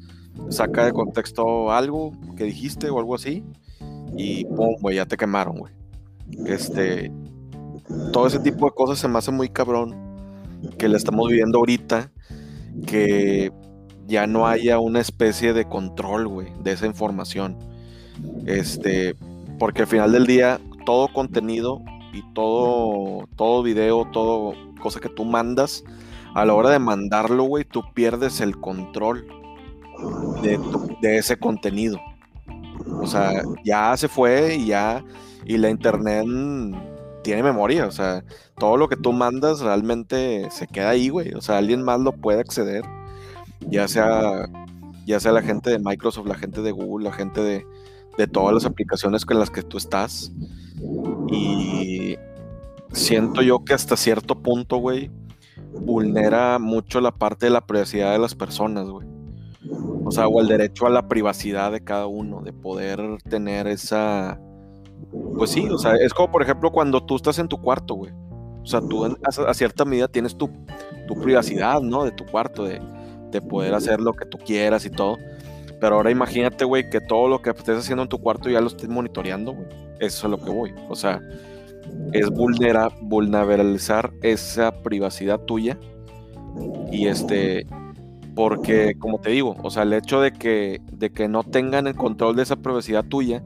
saca 0.49 0.85
de 0.85 0.93
contexto 0.93 1.71
algo 1.71 2.11
que 2.35 2.43
dijiste 2.43 2.89
o 2.89 2.99
algo 2.99 3.15
así, 3.15 3.43
y 4.15 4.45
pum, 4.45 4.75
güey, 4.81 4.97
ya 4.97 5.05
te 5.05 5.17
quemaron, 5.17 5.57
güey. 5.57 5.73
Este, 6.45 7.11
todo 8.11 8.27
ese 8.27 8.39
tipo 8.39 8.65
de 8.65 8.71
cosas 8.71 8.99
se 8.99 9.07
me 9.07 9.17
hace 9.17 9.31
muy 9.31 9.49
cabrón 9.49 9.95
que 10.77 10.87
la 10.87 10.97
estamos 10.97 11.29
viviendo 11.29 11.59
ahorita, 11.59 12.11
que 12.85 13.51
ya 14.07 14.27
no 14.27 14.47
haya 14.47 14.79
una 14.79 14.99
especie 14.99 15.53
de 15.53 15.65
control, 15.65 16.27
güey, 16.27 16.47
de 16.63 16.71
esa 16.71 16.85
información. 16.85 17.57
Este, 18.45 19.15
porque 19.59 19.81
al 19.81 19.87
final 19.87 20.11
del 20.11 20.25
día 20.25 20.59
todo 20.87 21.09
contenido 21.13 21.83
y 22.13 22.23
todo, 22.33 23.27
todo 23.37 23.63
video, 23.63 24.07
todo 24.13 24.55
cosa 24.81 25.01
que 25.01 25.09
tú 25.09 25.25
mandas, 25.25 25.85
a 26.35 26.45
la 26.45 26.55
hora 26.55 26.71
de 26.71 26.79
mandarlo, 26.79 27.43
güey, 27.45 27.65
tú 27.65 27.83
pierdes 27.95 28.41
el 28.41 28.57
control 28.59 29.27
de, 30.41 30.57
tu- 30.59 30.97
de 31.01 31.17
ese 31.17 31.37
contenido. 31.37 31.99
O 33.01 33.07
sea, 33.07 33.31
ya 33.63 33.95
se 33.97 34.07
fue 34.09 34.55
y 34.55 34.67
ya, 34.67 35.03
y 35.45 35.57
la 35.57 35.69
internet 35.69 36.25
mm, 36.27 36.73
tiene 37.23 37.43
memoria, 37.43 37.87
o 37.87 37.91
sea, 37.91 38.23
todo 38.57 38.77
lo 38.77 38.89
que 38.89 38.97
tú 38.97 39.13
mandas 39.13 39.61
realmente 39.61 40.49
se 40.51 40.67
queda 40.67 40.91
ahí, 40.91 41.09
güey. 41.09 41.33
O 41.35 41.41
sea, 41.41 41.57
alguien 41.59 41.83
más 41.83 41.99
lo 42.01 42.13
puede 42.13 42.41
acceder, 42.41 42.83
ya 43.61 43.87
sea, 43.89 44.47
ya 45.05 45.19
sea 45.19 45.33
la 45.33 45.43
gente 45.43 45.71
de 45.71 45.79
Microsoft, 45.79 46.27
la 46.27 46.35
gente 46.35 46.61
de 46.63 46.71
Google, 46.71 47.05
la 47.09 47.13
gente 47.15 47.41
de, 47.41 47.65
de 48.17 48.27
todas 48.27 48.53
las 48.55 48.65
aplicaciones 48.65 49.25
con 49.25 49.39
las 49.39 49.51
que 49.51 49.63
tú 49.63 49.77
estás. 49.77 50.31
Y 51.29 52.17
siento 52.91 53.41
yo 53.41 53.63
que 53.63 53.73
hasta 53.73 53.97
cierto 53.97 54.35
punto, 54.35 54.77
güey, 54.77 55.11
vulnera 55.73 56.59
mucho 56.59 57.01
la 57.01 57.11
parte 57.11 57.47
de 57.47 57.51
la 57.51 57.61
privacidad 57.61 58.11
de 58.11 58.19
las 58.19 58.35
personas, 58.35 58.87
güey. 58.87 59.07
O 60.05 60.11
sea, 60.11 60.27
o 60.27 60.39
el 60.39 60.47
derecho 60.47 60.87
a 60.87 60.89
la 60.89 61.07
privacidad 61.07 61.71
de 61.71 61.83
cada 61.83 62.07
uno, 62.07 62.41
de 62.41 62.53
poder 62.53 62.99
tener 63.29 63.67
esa... 63.67 64.39
Pues 65.35 65.51
sí, 65.51 65.67
o 65.69 65.77
sea, 65.77 65.95
es 65.95 66.13
como 66.13 66.31
por 66.31 66.41
ejemplo 66.41 66.71
cuando 66.71 67.05
tú 67.05 67.15
estás 67.15 67.37
en 67.39 67.47
tu 67.47 67.61
cuarto, 67.61 67.93
güey. 67.93 68.11
O 68.63 68.65
sea, 68.65 68.81
tú 68.81 69.05
a, 69.05 69.15
a 69.47 69.53
cierta 69.53 69.85
medida 69.85 70.07
tienes 70.07 70.37
tu, 70.37 70.49
tu 71.07 71.15
privacidad, 71.15 71.81
¿no? 71.81 72.03
De 72.03 72.11
tu 72.11 72.25
cuarto, 72.25 72.63
de, 72.63 72.81
de 73.31 73.41
poder 73.41 73.73
hacer 73.73 73.99
lo 74.01 74.13
que 74.13 74.25
tú 74.25 74.37
quieras 74.37 74.85
y 74.85 74.89
todo. 74.89 75.17
Pero 75.79 75.95
ahora 75.95 76.09
imagínate, 76.09 76.65
güey, 76.65 76.89
que 76.89 76.99
todo 77.01 77.27
lo 77.27 77.41
que 77.41 77.51
estés 77.51 77.77
haciendo 77.77 78.03
en 78.03 78.09
tu 78.09 78.17
cuarto 78.19 78.49
ya 78.49 78.61
lo 78.61 78.67
estés 78.67 78.89
monitoreando, 78.89 79.53
güey. 79.53 79.67
Eso 79.99 80.17
es 80.17 80.23
a 80.25 80.27
lo 80.27 80.37
que 80.39 80.49
voy. 80.49 80.73
O 80.89 80.95
sea, 80.95 81.21
es 82.13 82.29
vulnera, 82.29 82.89
vulnerabilizar 83.01 84.13
esa 84.21 84.71
privacidad 84.83 85.39
tuya. 85.41 85.77
Y 86.91 87.07
este, 87.07 87.65
porque 88.35 88.95
como 88.97 89.19
te 89.19 89.31
digo, 89.31 89.55
o 89.61 89.69
sea, 89.69 89.83
el 89.83 89.93
hecho 89.93 90.21
de 90.21 90.31
que, 90.31 90.81
de 90.91 91.11
que 91.11 91.27
no 91.27 91.43
tengan 91.43 91.87
el 91.87 91.95
control 91.95 92.35
de 92.35 92.43
esa 92.43 92.55
privacidad 92.55 93.03
tuya, 93.05 93.43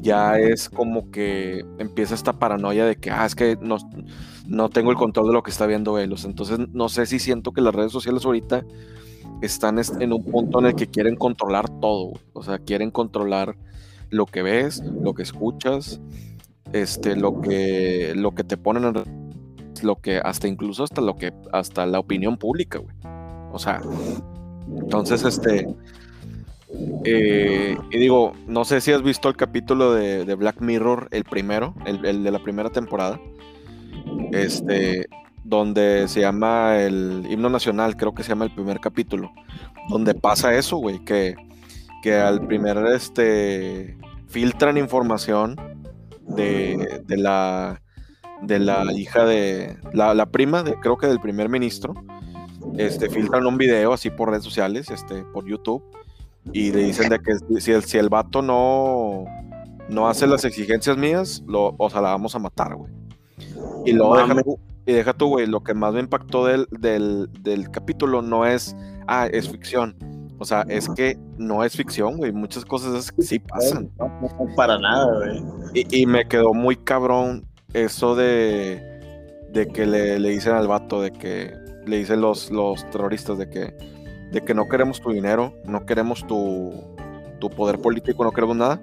ya 0.00 0.38
es 0.38 0.68
como 0.68 1.10
que 1.10 1.64
empieza 1.78 2.14
esta 2.14 2.34
paranoia 2.34 2.84
de 2.84 2.96
que, 2.96 3.10
ah, 3.10 3.24
es 3.24 3.34
que 3.34 3.56
no, 3.60 3.78
no 4.46 4.68
tengo 4.68 4.90
el 4.90 4.96
control 4.96 5.28
de 5.28 5.32
lo 5.32 5.42
que 5.42 5.50
está 5.50 5.66
viendo 5.66 5.98
él. 5.98 6.14
entonces, 6.24 6.58
no 6.72 6.88
sé 6.90 7.06
si 7.06 7.18
siento 7.18 7.52
que 7.52 7.62
las 7.62 7.74
redes 7.74 7.92
sociales 7.92 8.24
ahorita 8.24 8.64
están 9.40 9.80
en 10.00 10.12
un 10.12 10.24
punto 10.24 10.60
en 10.60 10.66
el 10.66 10.74
que 10.74 10.86
quieren 10.86 11.16
controlar 11.16 11.68
todo, 11.80 12.12
o 12.34 12.42
sea, 12.42 12.58
quieren 12.58 12.90
controlar 12.90 13.56
lo 14.14 14.26
que 14.26 14.42
ves, 14.42 14.82
lo 15.02 15.14
que 15.14 15.22
escuchas, 15.22 16.00
este, 16.72 17.16
lo 17.16 17.40
que, 17.40 18.12
lo 18.16 18.34
que 18.34 18.44
te 18.44 18.56
ponen 18.56 18.84
en 18.84 19.24
lo 19.82 19.96
que 19.96 20.18
hasta 20.18 20.48
incluso 20.48 20.84
hasta 20.84 21.00
lo 21.00 21.16
que 21.16 21.32
hasta 21.52 21.84
la 21.84 21.98
opinión 21.98 22.36
pública, 22.36 22.78
güey. 22.78 22.94
O 23.52 23.58
sea, 23.58 23.80
entonces 24.78 25.24
este 25.24 25.68
eh, 27.04 27.76
y 27.90 27.98
digo, 27.98 28.32
no 28.46 28.64
sé 28.64 28.80
si 28.80 28.92
has 28.92 29.02
visto 29.02 29.28
el 29.28 29.36
capítulo 29.36 29.92
de, 29.92 30.34
Black 30.34 30.60
Mirror, 30.60 31.08
el 31.10 31.24
primero, 31.24 31.74
el, 31.86 32.00
de 32.02 32.30
la 32.30 32.38
primera 32.40 32.70
temporada, 32.70 33.20
este, 34.32 35.06
donde 35.44 36.08
se 36.08 36.20
llama 36.20 36.78
el 36.78 37.26
himno 37.28 37.50
nacional, 37.50 37.96
creo 37.96 38.14
que 38.14 38.22
se 38.22 38.30
llama 38.30 38.46
el 38.46 38.54
primer 38.54 38.80
capítulo, 38.80 39.30
donde 39.88 40.14
pasa 40.14 40.54
eso, 40.54 40.78
güey, 40.78 41.04
que, 41.04 41.36
que 42.02 42.14
al 42.14 42.46
primer, 42.46 42.78
este, 42.86 43.96
filtran 44.34 44.76
información 44.76 45.56
de, 46.20 47.02
de 47.06 47.16
la 47.16 47.80
de 48.42 48.58
la 48.58 48.92
hija 48.92 49.24
de 49.24 49.78
la, 49.92 50.26
prima 50.26 50.62
de 50.64 50.74
creo 50.80 50.98
que 50.98 51.06
del 51.06 51.20
primer 51.20 51.48
ministro 51.48 51.94
este 52.76 53.08
filtran 53.08 53.46
un 53.46 53.56
video 53.56 53.92
así 53.92 54.10
por 54.10 54.30
redes 54.30 54.42
sociales 54.42 54.90
este 54.90 55.22
por 55.32 55.46
YouTube 55.46 55.82
y 56.52 56.72
le 56.72 56.84
dicen 56.84 57.08
de 57.08 57.20
que 57.20 57.60
si 57.60 57.72
el, 57.72 57.84
si 57.84 57.98
el 57.98 58.08
vato 58.08 58.42
no, 58.42 59.24
no 59.88 60.08
hace 60.08 60.26
las 60.26 60.44
exigencias 60.44 60.96
mías, 60.96 61.42
lo, 61.46 61.74
o 61.78 61.90
sea, 61.90 62.00
la 62.00 62.10
vamos 62.10 62.34
a 62.34 62.38
matar, 62.38 62.74
güey. 62.74 62.92
Y 63.86 63.92
luego 63.92 64.16
deja, 64.16 64.34
y 64.86 64.92
deja 64.92 65.12
tú, 65.14 65.28
güey, 65.28 65.46
lo 65.46 65.62
que 65.62 65.74
más 65.74 65.94
me 65.94 66.00
impactó 66.00 66.44
del, 66.44 66.66
del, 66.70 67.70
capítulo 67.70 68.22
no 68.22 68.46
es, 68.46 68.76
ah, 69.06 69.26
es 69.30 69.48
ficción. 69.48 69.96
O 70.44 70.46
sea, 70.46 70.66
es 70.68 70.90
que 70.90 71.16
no 71.38 71.64
es 71.64 71.74
ficción, 71.74 72.18
güey. 72.18 72.30
Muchas 72.30 72.66
cosas 72.66 73.10
sí 73.18 73.38
pasan. 73.38 73.90
No, 73.98 74.10
para 74.54 74.78
nada, 74.78 75.10
güey. 75.16 75.42
Y, 75.72 76.02
y, 76.02 76.04
me 76.04 76.28
quedó 76.28 76.52
muy 76.52 76.76
cabrón 76.76 77.46
eso 77.72 78.14
de, 78.14 78.78
de 79.54 79.66
que 79.68 79.86
le, 79.86 80.18
le, 80.18 80.28
dicen 80.28 80.52
al 80.52 80.68
vato, 80.68 81.00
de 81.00 81.12
que 81.12 81.54
le 81.86 81.96
dicen 81.96 82.20
los, 82.20 82.50
los 82.50 82.84
terroristas 82.90 83.38
de 83.38 83.48
que 83.48 83.74
de 84.32 84.42
que 84.42 84.52
no 84.52 84.68
queremos 84.68 85.00
tu 85.00 85.12
dinero, 85.12 85.54
no 85.64 85.86
queremos 85.86 86.26
tu, 86.26 86.94
poder 87.56 87.78
político, 87.78 88.22
no 88.22 88.32
queremos 88.32 88.56
nada. 88.56 88.82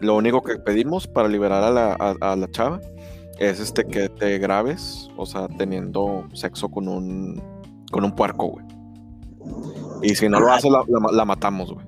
Lo 0.00 0.16
único 0.16 0.42
que 0.42 0.56
pedimos 0.56 1.06
para 1.06 1.28
liberar 1.28 1.62
a 1.62 1.70
la, 1.70 1.92
a, 1.92 2.34
la 2.34 2.50
chava 2.50 2.80
es 3.38 3.60
este 3.60 3.84
que 3.84 4.08
te 4.08 4.36
grabes, 4.38 5.08
o 5.16 5.26
sea, 5.26 5.46
teniendo 5.46 6.26
sexo 6.32 6.68
con 6.68 6.88
un 6.88 7.40
con 7.92 8.04
un 8.04 8.16
puerco, 8.16 8.48
güey. 8.48 8.66
Y 10.02 10.14
si 10.14 10.28
no 10.28 10.40
lo 10.40 10.52
hace, 10.52 10.68
la, 10.70 11.24
matamos, 11.24 11.72
güey. 11.72 11.86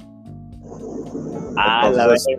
Ah, 1.56 1.90
la 1.90 2.14
este, 2.14 2.32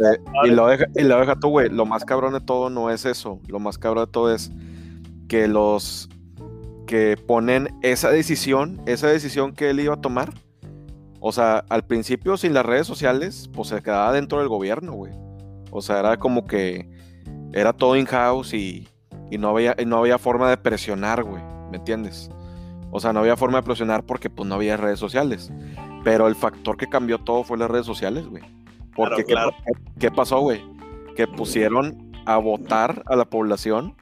y, 0.46 0.50
lo 0.50 0.68
deja, 0.68 0.86
y 0.96 1.04
lo 1.04 1.20
deja 1.20 1.36
tú, 1.36 1.50
güey. 1.50 1.70
Lo 1.70 1.86
más 1.86 2.06
cabrón 2.06 2.34
de 2.34 2.42
todo 2.42 2.70
no 2.70 2.90
es 2.90 3.06
eso. 3.06 3.40
Lo 3.48 3.60
más 3.60 3.78
cabrón 3.78 4.06
de 4.06 4.12
todo 4.12 4.34
es 4.34 4.52
que 5.28 5.48
los 5.48 6.10
que 6.88 7.18
ponen 7.18 7.70
esa 7.82 8.10
decisión, 8.10 8.82
esa 8.86 9.08
decisión 9.08 9.54
que 9.54 9.70
él 9.70 9.80
iba 9.80 9.94
a 9.94 10.02
tomar, 10.02 10.34
o 11.20 11.32
sea, 11.32 11.64
al 11.70 11.86
principio 11.86 12.36
sin 12.36 12.54
las 12.54 12.66
redes 12.66 12.88
sociales, 12.88 13.50
pues 13.54 13.70
se 13.70 13.82
quedaba 13.82 14.12
dentro 14.12 14.40
del 14.40 14.48
gobierno, 14.48 14.94
güey. 14.94 15.14
O 15.70 15.82
sea, 15.82 16.00
era 16.00 16.18
como 16.18 16.46
que 16.46 16.90
era 17.54 17.74
todo 17.74 17.96
in-house 17.96 18.54
y, 18.54 18.88
no, 19.38 19.50
había, 19.50 19.76
no 19.86 19.98
había 19.98 20.18
forma 20.18 20.50
de 20.50 20.58
presionar, 20.58 21.24
güey. 21.24 21.42
¿Me 21.70 21.78
entiendes? 21.78 22.30
O 22.92 23.00
sea, 23.00 23.14
no 23.14 23.20
había 23.20 23.38
forma 23.38 23.60
de 23.60 23.64
presionar 23.64 24.04
porque 24.04 24.30
pues 24.30 24.48
no 24.48 24.56
había 24.56 24.78
redes 24.78 25.00
sociales. 25.00 25.52
Pero 26.04 26.28
el 26.28 26.36
factor 26.36 26.78
que 26.78 26.88
cambió 26.88 27.20
todo 27.20 27.44
fue 27.44 27.58
las 27.58 27.72
redes 27.72 27.86
sociales, 27.86 28.28
güey. 28.28 28.44
Porque 28.96 29.24
¿qué, 30.00 30.12
pasó, 30.12 30.40
güey? 30.42 30.62
Que 31.16 31.28
pusieron 31.28 32.12
a 32.26 32.38
votar 32.38 33.04
a 33.06 33.16
la 33.16 33.26
población 33.26 33.96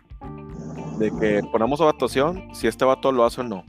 de 0.97 1.11
que 1.19 1.41
ponemos 1.51 1.79
a 1.81 1.85
votación 1.85 2.49
si 2.53 2.67
este 2.67 2.83
vato 2.83 3.11
lo 3.11 3.23
hace 3.23 3.41
o 3.41 3.43
no 3.43 3.63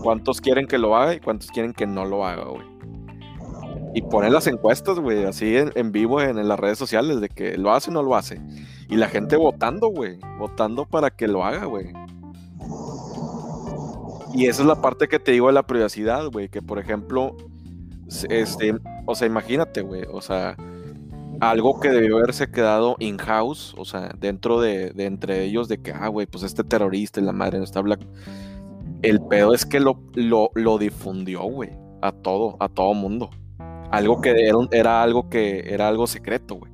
cuántos 0.00 0.40
quieren 0.40 0.66
que 0.66 0.78
lo 0.78 0.96
haga 0.96 1.14
y 1.14 1.20
cuántos 1.20 1.50
quieren 1.50 1.72
que 1.72 1.86
no 1.86 2.04
lo 2.04 2.26
haga, 2.26 2.44
güey. 2.44 2.68
Y 3.94 4.02
ponen 4.02 4.32
las 4.32 4.46
encuestas, 4.46 5.00
güey, 5.00 5.24
así 5.24 5.56
en, 5.56 5.92
vivo 5.92 6.20
en, 6.20 6.46
las 6.46 6.58
redes 6.58 6.78
sociales, 6.78 7.20
de 7.20 7.28
que 7.28 7.58
lo 7.58 7.72
hace 7.72 7.90
o 7.90 7.92
no 7.92 8.02
lo 8.02 8.14
hace. 8.14 8.40
Y 8.88 8.96
la 8.96 9.08
gente 9.08 9.36
votando, 9.36 9.88
güey, 9.88 10.18
votando 10.38 10.86
para 10.86 11.10
que 11.10 11.26
lo 11.26 11.44
haga, 11.44 11.64
güey. 11.64 11.92
Y 14.34 14.46
esa 14.46 14.62
es 14.62 14.68
la 14.68 14.80
parte 14.80 15.08
que 15.08 15.18
te 15.18 15.32
digo 15.32 15.48
de 15.48 15.54
la 15.54 15.66
privacidad, 15.66 16.26
güey, 16.30 16.48
que 16.48 16.62
por 16.62 16.78
ejemplo, 16.78 17.36
este, 18.28 18.74
o 19.06 19.14
sea, 19.14 19.26
imagínate, 19.26 19.82
güey, 19.82 20.04
o 20.10 20.20
sea, 20.20 20.56
algo 21.40 21.80
que 21.80 21.90
debió 21.90 22.18
haberse 22.18 22.50
quedado 22.50 22.96
in-house, 22.98 23.74
o 23.76 23.84
sea, 23.84 24.12
dentro 24.18 24.60
de, 24.60 24.90
de, 24.90 25.06
entre 25.06 25.44
ellos, 25.44 25.68
de 25.68 25.78
que, 25.82 25.92
ah, 25.92 26.08
güey, 26.08 26.26
pues 26.26 26.44
este 26.44 26.62
terrorista 26.62 27.20
y 27.20 27.24
la 27.24 27.32
madre 27.32 27.58
no 27.58 27.64
está 27.64 27.80
black 27.80 28.00
el 29.02 29.20
pedo 29.20 29.54
es 29.54 29.64
que 29.64 29.80
lo, 29.80 30.00
lo, 30.14 30.78
difundió, 30.78 31.42
güey, 31.42 31.70
a 32.02 32.12
todo, 32.12 32.56
a 32.60 32.68
todo 32.68 32.94
mundo. 32.94 33.30
Algo 33.90 34.20
que 34.20 34.48
era, 34.70 35.02
algo 35.02 35.28
que 35.28 35.72
era 35.72 35.88
algo 35.88 36.06
secreto, 36.06 36.56
güey. 36.56 36.72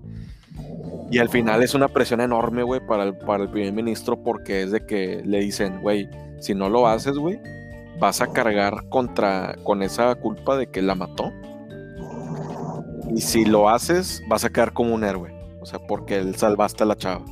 Y 1.10 1.18
al 1.18 1.28
final 1.28 1.62
es 1.62 1.74
una 1.74 1.88
presión 1.88 2.20
enorme, 2.20 2.62
güey, 2.62 2.80
para 2.84 3.04
el, 3.04 3.16
para 3.16 3.44
el 3.44 3.50
primer 3.50 3.72
ministro 3.72 4.22
porque 4.22 4.62
es 4.62 4.72
de 4.72 4.84
que 4.86 5.22
le 5.24 5.38
dicen, 5.38 5.80
güey, 5.80 6.08
si 6.40 6.54
no 6.54 6.68
lo 6.68 6.86
haces, 6.86 7.16
güey, 7.16 7.40
vas 7.98 8.20
a 8.20 8.28
cargar 8.28 8.88
contra, 8.88 9.56
con 9.64 9.82
esa 9.82 10.14
culpa 10.16 10.56
de 10.56 10.68
que 10.68 10.82
la 10.82 10.94
mató. 10.94 11.32
Y 13.14 13.20
si 13.20 13.44
lo 13.44 13.68
haces, 13.68 14.22
vas 14.28 14.44
a 14.44 14.50
quedar 14.50 14.72
como 14.72 14.94
un 14.94 15.04
héroe. 15.04 15.34
O 15.60 15.66
sea, 15.66 15.78
porque 15.78 16.16
él 16.16 16.34
salvaste 16.36 16.82
a 16.84 16.86
la 16.86 16.96
chava. 16.96 17.24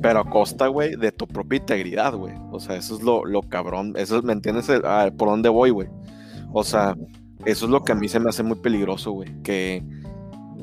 Pero 0.00 0.20
a 0.20 0.30
costa, 0.30 0.66
güey, 0.68 0.96
de 0.96 1.12
tu 1.12 1.26
propia 1.26 1.58
integridad, 1.58 2.14
güey. 2.14 2.34
O 2.50 2.60
sea, 2.60 2.76
eso 2.76 2.96
es 2.96 3.02
lo, 3.02 3.24
lo 3.24 3.42
cabrón. 3.42 3.94
Eso, 3.96 4.22
¿me 4.22 4.32
entiendes? 4.32 4.70
Ah, 4.84 5.10
¿Por 5.16 5.28
dónde 5.28 5.48
voy, 5.48 5.70
güey? 5.70 5.88
O 6.52 6.64
sea, 6.64 6.96
eso 7.44 7.66
es 7.66 7.70
lo 7.70 7.82
que 7.84 7.92
a 7.92 7.94
mí 7.94 8.08
se 8.08 8.20
me 8.20 8.28
hace 8.28 8.42
muy 8.42 8.56
peligroso, 8.56 9.12
güey. 9.12 9.42
Que, 9.42 9.82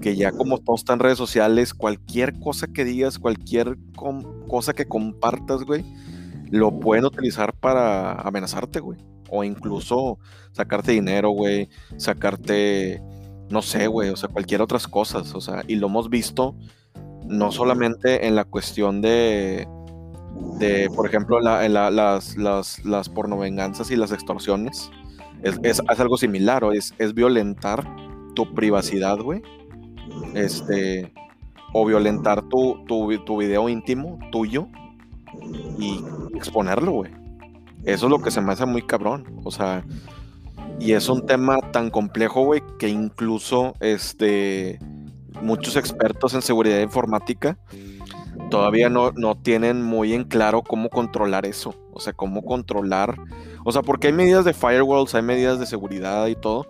que 0.01 0.15
ya 0.15 0.31
como 0.31 0.57
todo 0.57 0.75
está 0.75 0.93
en 0.93 0.99
redes 0.99 1.17
sociales, 1.17 1.73
cualquier 1.73 2.39
cosa 2.39 2.67
que 2.67 2.83
digas, 2.83 3.19
cualquier 3.19 3.77
cosa 4.47 4.73
que 4.73 4.85
compartas, 4.85 5.63
güey, 5.63 5.85
lo 6.51 6.79
pueden 6.79 7.05
utilizar 7.05 7.53
para 7.53 8.13
amenazarte, 8.13 8.79
güey. 8.79 8.99
O 9.29 9.43
incluso 9.43 10.19
sacarte 10.51 10.91
dinero, 10.91 11.29
güey. 11.29 11.69
Sacarte, 11.97 13.01
no 13.49 13.61
sé, 13.61 13.87
güey. 13.87 14.09
O 14.09 14.17
sea, 14.17 14.29
cualquier 14.29 14.61
otras 14.61 14.87
cosas. 14.87 15.33
O 15.33 15.41
sea, 15.41 15.63
y 15.67 15.75
lo 15.75 15.87
hemos 15.87 16.09
visto 16.09 16.55
no 17.25 17.51
solamente 17.51 18.27
en 18.27 18.35
la 18.35 18.43
cuestión 18.43 19.01
de, 19.01 19.65
de 20.59 20.89
por 20.93 21.07
ejemplo, 21.07 21.39
las, 21.39 22.35
las, 22.35 22.85
las 22.85 23.09
pornovenganzas 23.09 23.89
y 23.89 23.95
las 23.95 24.11
extorsiones. 24.11 24.91
Es, 25.41 25.81
algo 25.87 26.17
similar, 26.17 26.63
o 26.65 26.73
es, 26.73 26.93
es 26.99 27.13
violentar 27.13 27.87
tu 28.35 28.53
privacidad, 28.53 29.17
güey. 29.19 29.41
Este, 30.35 31.13
o 31.73 31.85
violentar 31.85 32.41
tu, 32.49 32.83
tu, 32.85 33.17
tu 33.23 33.37
video 33.37 33.69
íntimo 33.69 34.19
tuyo 34.31 34.67
y 35.79 36.03
exponerlo, 36.35 36.91
güey. 36.91 37.11
Eso 37.83 38.05
es 38.05 38.11
lo 38.11 38.21
que 38.21 38.31
se 38.31 38.41
me 38.41 38.51
hace 38.53 38.65
muy 38.65 38.81
cabrón. 38.83 39.39
O 39.43 39.51
sea, 39.51 39.83
y 40.79 40.93
es 40.93 41.09
un 41.09 41.25
tema 41.25 41.57
tan 41.71 41.89
complejo, 41.89 42.43
güey, 42.43 42.61
que 42.79 42.89
incluso 42.89 43.75
este 43.79 44.79
muchos 45.41 45.75
expertos 45.75 46.33
en 46.33 46.41
seguridad 46.41 46.81
informática 46.81 47.57
todavía 48.49 48.89
no, 48.89 49.11
no 49.11 49.35
tienen 49.35 49.81
muy 49.81 50.13
en 50.13 50.25
claro 50.25 50.61
cómo 50.61 50.89
controlar 50.89 51.45
eso. 51.45 51.75
O 51.93 51.99
sea, 51.99 52.13
cómo 52.13 52.43
controlar. 52.43 53.17
O 53.63 53.71
sea, 53.71 53.81
porque 53.81 54.07
hay 54.07 54.13
medidas 54.13 54.45
de 54.45 54.53
firewalls, 54.53 55.15
hay 55.15 55.21
medidas 55.21 55.59
de 55.59 55.65
seguridad 55.65 56.27
y 56.27 56.35
todo. 56.35 56.67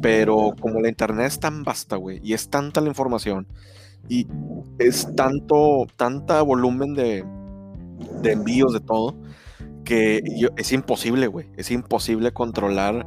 Pero 0.00 0.54
como 0.60 0.80
la 0.80 0.88
internet 0.88 1.26
es 1.26 1.40
tan 1.40 1.62
vasta, 1.62 1.96
güey, 1.96 2.20
y 2.22 2.32
es 2.32 2.48
tanta 2.48 2.80
la 2.80 2.88
información, 2.88 3.46
y 4.08 4.26
es 4.78 5.14
tanto, 5.14 5.86
tanta 5.96 6.40
volumen 6.40 6.94
de, 6.94 7.22
de 8.22 8.32
envíos 8.32 8.72
de 8.72 8.80
todo, 8.80 9.14
que 9.84 10.22
es 10.56 10.72
imposible, 10.72 11.26
güey. 11.26 11.46
Es 11.56 11.70
imposible 11.70 12.32
controlar 12.32 13.06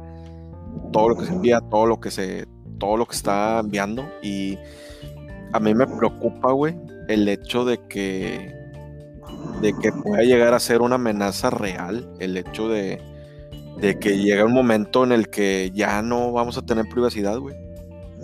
todo 0.92 1.10
lo 1.10 1.16
que 1.16 1.26
se 1.26 1.32
envía, 1.32 1.60
todo 1.60 1.86
lo 1.86 2.00
que 2.00 2.10
se, 2.10 2.46
todo 2.78 2.96
lo 2.96 3.06
que 3.06 3.16
está 3.16 3.60
enviando 3.60 4.04
y 4.22 4.58
a 5.52 5.60
mí 5.60 5.74
me 5.74 5.86
preocupa, 5.86 6.52
güey, 6.52 6.76
el 7.08 7.28
hecho 7.28 7.64
de 7.64 7.78
que 7.88 8.52
de 9.60 9.72
que 9.78 9.92
pueda 9.92 10.22
llegar 10.22 10.52
a 10.52 10.60
ser 10.60 10.82
una 10.82 10.96
amenaza 10.96 11.48
real 11.48 12.12
el 12.18 12.36
hecho 12.36 12.68
de, 12.68 13.00
de 13.80 13.98
que 13.98 14.18
llega 14.18 14.44
un 14.44 14.52
momento 14.52 15.04
en 15.04 15.12
el 15.12 15.28
que 15.28 15.70
ya 15.74 16.02
no 16.02 16.32
vamos 16.32 16.58
a 16.58 16.62
tener 16.62 16.86
privacidad, 16.88 17.38
güey. 17.38 17.56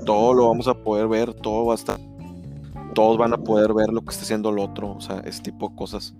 Todo 0.05 0.35
lo 0.35 0.49
vamos 0.49 0.67
a 0.69 0.75
poder 0.75 1.09
ver, 1.09 1.35
todo 1.35 1.67
va 1.67 1.75
a 1.75 1.77
estar, 1.77 1.99
todos 2.95 3.19
van 3.19 3.33
a 3.33 3.39
poder 3.39 3.75
ver 3.75 3.91
lo 3.91 4.03
que 4.03 4.11
está 4.11 4.25
haciendo 4.25 4.51
el 4.51 4.59
otro, 4.59 4.93
o 4.93 5.01
sea, 5.01 5.21
ese 5.21 5.43
tipo 5.43 5.69
de 5.69 5.77
cosas. 5.77 6.15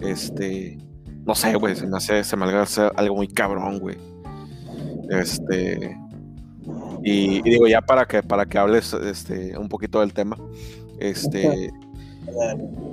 Este, 0.00 0.78
no 1.24 1.34
sé, 1.34 1.54
güey, 1.54 1.76
se 1.76 1.86
me 1.86 1.96
hace, 1.96 2.24
se 2.24 2.36
me 2.36 2.44
hace 2.46 2.82
algo 2.96 3.16
muy 3.16 3.28
cabrón, 3.28 3.78
güey. 3.78 3.96
Este, 5.10 5.96
y, 7.02 7.38
y, 7.38 7.42
digo, 7.42 7.66
ya 7.66 7.80
para 7.80 8.06
que, 8.06 8.22
para 8.22 8.46
que 8.46 8.58
hables 8.58 8.92
este, 8.94 9.56
un 9.58 9.68
poquito 9.68 10.00
del 10.00 10.12
tema, 10.12 10.36
este, 10.98 11.70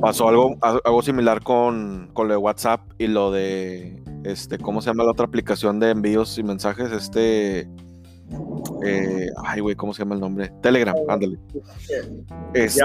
pasó 0.02 0.28
algo, 0.28 0.56
algo 0.62 1.02
similar 1.02 1.42
con, 1.44 2.10
con 2.14 2.28
lo 2.28 2.34
de 2.34 2.38
WhatsApp 2.38 2.82
y 2.98 3.08
lo 3.08 3.32
de, 3.32 4.02
este, 4.24 4.58
¿cómo 4.58 4.82
se 4.82 4.90
llama 4.90 5.04
la 5.04 5.12
otra 5.12 5.26
aplicación 5.26 5.80
de 5.80 5.92
envíos 5.92 6.38
y 6.38 6.44
mensajes? 6.44 6.92
Este, 6.92 7.70
eh, 8.84 9.30
ay, 9.44 9.60
güey, 9.62 9.76
¿cómo 9.76 9.94
se 9.94 10.04
llama 10.04 10.16
el 10.16 10.22
nombre? 10.22 10.52
Telegram, 10.62 10.96
ándale. 11.08 11.38
Este, 12.54 12.82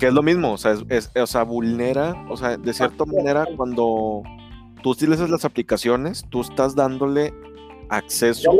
que 0.00 0.06
es 0.06 0.14
lo 0.14 0.22
mismo, 0.22 0.52
o 0.52 0.58
sea, 0.58 0.76
es, 0.88 1.12
o 1.14 1.26
sea, 1.26 1.42
vulnera, 1.42 2.16
o 2.30 2.36
sea, 2.36 2.56
de 2.56 2.72
cierta 2.72 3.04
manera, 3.04 3.46
cuando 3.54 4.22
tú 4.82 4.90
utilizas 4.90 5.28
las 5.28 5.44
aplicaciones, 5.44 6.24
tú 6.30 6.40
estás 6.40 6.74
dándole 6.74 7.34
acceso. 7.90 8.50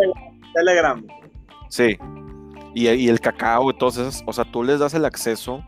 Telegram. 0.54 1.04
Sí. 1.70 1.96
Y, 2.74 2.88
y 2.88 3.08
el 3.08 3.20
cacao 3.20 3.70
y 3.70 3.78
todas 3.78 3.96
esas, 3.96 4.22
o 4.26 4.32
sea, 4.34 4.44
tú 4.44 4.62
les 4.62 4.80
das 4.80 4.92
el 4.92 5.06
acceso 5.06 5.64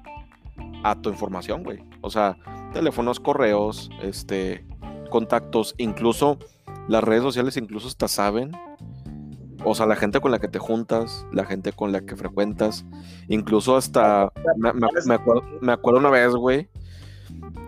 a 0.84 0.94
tu 0.94 1.08
información, 1.08 1.64
güey. 1.64 1.82
O 2.02 2.10
sea, 2.10 2.36
teléfonos, 2.74 3.18
correos, 3.18 3.90
este, 4.02 4.66
contactos, 5.08 5.74
incluso 5.78 6.38
las 6.86 7.02
redes 7.02 7.22
sociales 7.22 7.56
incluso 7.56 7.88
hasta 7.88 8.08
saben. 8.08 8.52
O 9.64 9.74
sea, 9.74 9.86
la 9.86 9.96
gente 9.96 10.20
con 10.20 10.30
la 10.30 10.40
que 10.40 10.48
te 10.48 10.58
juntas, 10.58 11.26
la 11.32 11.44
gente 11.44 11.72
con 11.72 11.92
la 11.92 12.00
que 12.00 12.16
frecuentas, 12.16 12.84
incluso 13.28 13.76
hasta, 13.76 14.32
me, 15.06 15.14
acuerdo, 15.14 15.42
me 15.60 15.72
acuerdo 15.72 16.00
una 16.00 16.10
vez, 16.10 16.32
güey, 16.34 16.68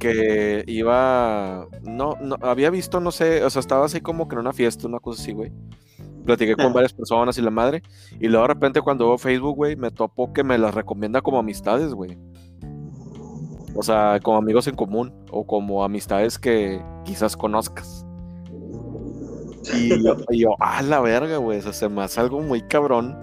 que 0.01 0.65
iba, 0.67 1.67
no, 1.83 2.17
no, 2.21 2.37
había 2.43 2.71
visto, 2.71 3.01
no 3.01 3.13
sé, 3.13 3.45
o 3.45 3.51
sea, 3.51 3.61
estaba 3.61 3.87
así 3.87 4.01
como 4.01 4.29
que 4.29 4.35
en 4.35 4.41
una 4.41 4.53
fiesta, 4.53 4.89
una 4.89 5.01
cosa 5.01 5.23
así, 5.23 5.33
güey. 5.33 5.53
Platiqué 6.25 6.57
con 6.57 6.73
varias 6.73 6.95
personas 6.95 7.37
y 7.37 7.43
la 7.43 7.51
madre, 7.51 7.83
y 8.19 8.29
luego 8.29 8.47
de 8.47 8.55
repente 8.55 8.81
cuando 8.81 9.07
veo 9.09 9.19
Facebook, 9.19 9.57
güey, 9.57 9.77
me 9.77 9.91
topo 9.91 10.33
que 10.33 10.43
me 10.43 10.57
las 10.57 10.75
recomienda 10.75 11.21
como 11.21 11.39
amistades, 11.39 11.93
güey. 11.93 12.19
O 13.77 13.83
sea, 13.83 14.21
como 14.23 14.39
amigos 14.39 14.67
en 14.69 14.77
común 14.77 15.13
o 15.31 15.47
como 15.47 15.85
amistades 15.85 16.39
que 16.39 16.83
quizás 17.05 17.37
conozcas. 17.37 18.07
Y 20.31 20.39
yo, 20.41 20.57
ah, 20.61 20.83
la 20.83 21.01
verga, 21.01 21.39
güey. 21.39 21.59
O 21.59 21.63
sea, 21.63 21.73
se 21.73 21.89
me 21.89 22.03
hace 22.03 22.21
algo 22.21 22.41
muy 22.41 22.63
cabrón 22.63 23.17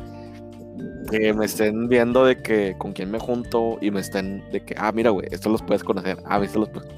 que 1.09 1.33
me 1.33 1.45
estén 1.45 1.87
viendo 1.89 2.25
de 2.25 2.41
que 2.41 2.75
con 2.77 2.93
quién 2.93 3.11
me 3.11 3.19
junto 3.19 3.77
y 3.81 3.91
me 3.91 3.99
estén 3.99 4.43
de 4.51 4.63
que, 4.63 4.75
ah, 4.77 4.91
mira, 4.91 5.09
güey, 5.09 5.27
esto 5.31 5.49
los 5.49 5.61
puedes 5.61 5.83
conocer. 5.83 6.17
Ah, 6.25 6.39
esto 6.43 6.59
los 6.59 6.69
puedes. 6.69 6.89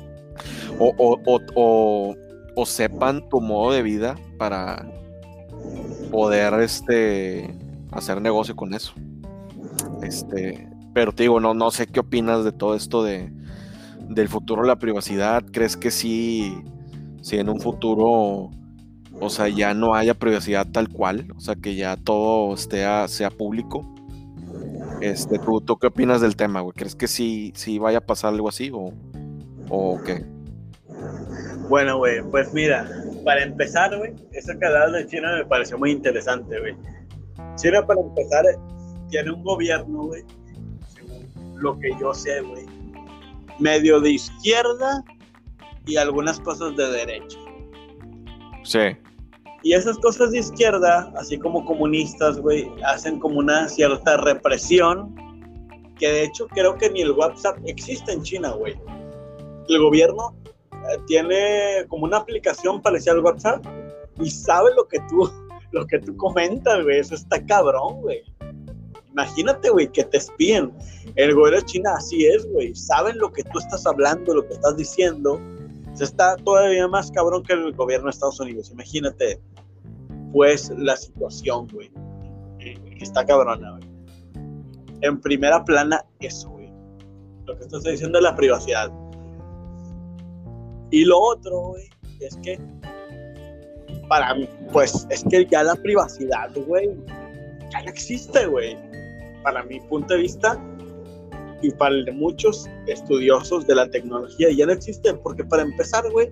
O, 0.79 0.93
o, 0.97 1.19
o, 1.25 1.39
o, 1.55 2.15
o 2.55 2.65
sepan 2.65 3.27
tu 3.29 3.41
modo 3.41 3.73
de 3.73 3.83
vida 3.83 4.15
para 4.37 4.85
poder 6.11 6.53
este 6.61 7.53
hacer 7.91 8.21
negocio 8.21 8.55
con 8.55 8.73
eso. 8.73 8.93
Este, 10.01 10.67
pero 10.93 11.11
te 11.11 11.23
digo, 11.23 11.39
no, 11.39 11.53
no 11.53 11.71
sé 11.71 11.87
qué 11.87 11.99
opinas 11.99 12.43
de 12.43 12.51
todo 12.51 12.75
esto 12.75 13.03
de, 13.03 13.31
del 14.09 14.29
futuro 14.29 14.61
de 14.61 14.67
la 14.67 14.77
privacidad? 14.77 15.43
¿Crees 15.51 15.77
que 15.77 15.91
sí, 15.91 16.55
si 17.21 17.37
en 17.37 17.49
un 17.49 17.59
futuro, 17.59 18.51
o 19.23 19.29
sea, 19.29 19.47
ya 19.47 19.73
no 19.73 19.95
haya 19.95 20.13
privacidad 20.13 20.67
tal 20.71 20.89
cual? 20.89 21.27
O 21.35 21.39
sea, 21.39 21.55
que 21.55 21.75
ya 21.75 21.95
todo 21.95 22.53
esté 22.53 22.85
sea 23.07 23.29
público. 23.29 23.89
Este, 25.01 25.39
¿tú, 25.39 25.61
¿tú, 25.61 25.77
qué 25.77 25.87
opinas 25.87 26.21
del 26.21 26.35
tema, 26.35 26.61
güey? 26.61 26.73
¿Crees 26.73 26.95
que 26.95 27.07
sí, 27.07 27.51
sí 27.55 27.79
vaya 27.79 27.99
a 27.99 28.05
pasar 28.05 28.33
algo 28.33 28.49
así 28.49 28.71
o, 28.73 28.93
o 29.69 30.01
qué? 30.03 30.25
Bueno, 31.69 31.97
güey, 31.97 32.21
pues 32.29 32.53
mira, 32.53 32.89
para 33.23 33.43
empezar, 33.43 33.97
güey, 33.97 34.13
ese 34.31 34.57
canal 34.59 34.91
de 34.93 35.07
China 35.07 35.35
me 35.37 35.45
pareció 35.45 35.77
muy 35.77 35.91
interesante, 35.91 36.59
güey. 36.59 36.75
China, 37.55 37.85
para 37.85 38.01
empezar, 38.01 38.45
tiene 39.09 39.31
un 39.31 39.43
gobierno, 39.43 40.03
güey, 40.03 40.23
según 40.87 41.61
lo 41.61 41.77
que 41.79 41.89
yo 41.99 42.13
sé, 42.13 42.41
güey, 42.41 42.65
medio 43.59 43.99
de 43.99 44.11
izquierda 44.11 45.03
y 45.85 45.97
algunas 45.97 46.39
cosas 46.39 46.75
de 46.75 46.91
derecha. 46.91 47.37
Sí. 48.63 48.97
Y 49.63 49.73
esas 49.73 49.97
cosas 49.97 50.31
de 50.31 50.39
izquierda, 50.39 51.11
así 51.15 51.39
como 51.39 51.63
comunistas, 51.63 52.37
güey, 52.37 52.69
hacen 52.85 53.17
como 53.19 53.39
una 53.39 53.69
cierta 53.69 54.17
represión, 54.17 55.15
que 55.97 56.07
de 56.09 56.23
hecho 56.23 56.47
creo 56.47 56.77
que 56.77 56.89
ni 56.89 57.01
el 57.01 57.11
WhatsApp 57.11 57.57
existe 57.65 58.11
en 58.11 58.21
China, 58.23 58.51
güey. 58.51 58.75
El 59.69 59.79
gobierno 59.79 60.35
eh, 60.71 60.97
tiene 61.07 61.85
como 61.87 62.03
una 62.03 62.17
aplicación 62.17 62.81
parecida 62.81 63.13
al 63.13 63.23
WhatsApp 63.23 63.65
y 64.19 64.29
sabe 64.29 64.71
lo 64.75 64.85
que 64.85 64.99
tú, 65.09 65.31
lo 65.71 65.87
que 65.87 65.99
tú 65.99 66.15
comentas, 66.17 66.83
güey. 66.83 66.99
Eso 66.99 67.15
está 67.15 67.43
cabrón, 67.45 68.01
güey. 68.01 68.21
Imagínate, 69.13 69.69
güey, 69.69 69.87
que 69.87 70.03
te 70.03 70.17
espíen. 70.17 70.73
El 71.15 71.35
gobierno 71.35 71.59
de 71.59 71.65
China 71.65 71.93
así 71.95 72.25
es, 72.25 72.45
güey. 72.51 72.75
Saben 72.75 73.17
lo 73.19 73.31
que 73.31 73.43
tú 73.43 73.59
estás 73.59 73.85
hablando, 73.85 74.33
lo 74.33 74.45
que 74.45 74.55
estás 74.55 74.75
diciendo. 74.75 75.39
Se 75.93 76.03
está 76.03 76.35
todavía 76.37 76.87
más 76.87 77.11
cabrón 77.11 77.43
que 77.43 77.53
el 77.53 77.73
gobierno 77.73 78.05
de 78.05 78.11
Estados 78.11 78.39
Unidos. 78.39 78.71
Imagínate, 78.71 79.41
pues, 80.31 80.71
la 80.77 80.95
situación, 80.95 81.67
güey. 81.71 81.91
Está 82.99 83.25
cabrona, 83.25 83.77
güey. 83.77 83.83
En 85.01 85.19
primera 85.19 85.63
plana, 85.63 86.05
eso, 86.19 86.49
güey. 86.49 86.71
Lo 87.45 87.57
que 87.57 87.63
estás 87.63 87.83
diciendo 87.83 88.17
es 88.19 88.23
la 88.23 88.35
privacidad. 88.35 88.91
Y 90.89 91.05
lo 91.05 91.19
otro, 91.19 91.69
güey, 91.69 91.89
es 92.19 92.37
que 92.37 92.59
para 94.07 94.33
mí, 94.35 94.47
pues, 94.71 95.05
es 95.09 95.23
que 95.29 95.45
ya 95.45 95.63
la 95.63 95.75
privacidad, 95.75 96.49
güey, 96.67 96.89
ya 97.71 97.83
no 97.83 97.89
existe, 97.89 98.45
güey 98.45 98.77
para 99.43 99.63
mi 99.63 99.79
punto 99.81 100.13
de 100.13 100.21
vista 100.21 100.59
y 101.63 101.71
para 101.71 101.95
muchos 102.13 102.69
estudiosos 102.87 103.65
de 103.65 103.75
la 103.75 103.89
tecnología 103.89 104.51
ya 104.51 104.65
no 104.65 104.73
existen, 104.73 105.17
porque 105.23 105.43
para 105.45 105.63
empezar, 105.63 106.03
güey, 106.11 106.29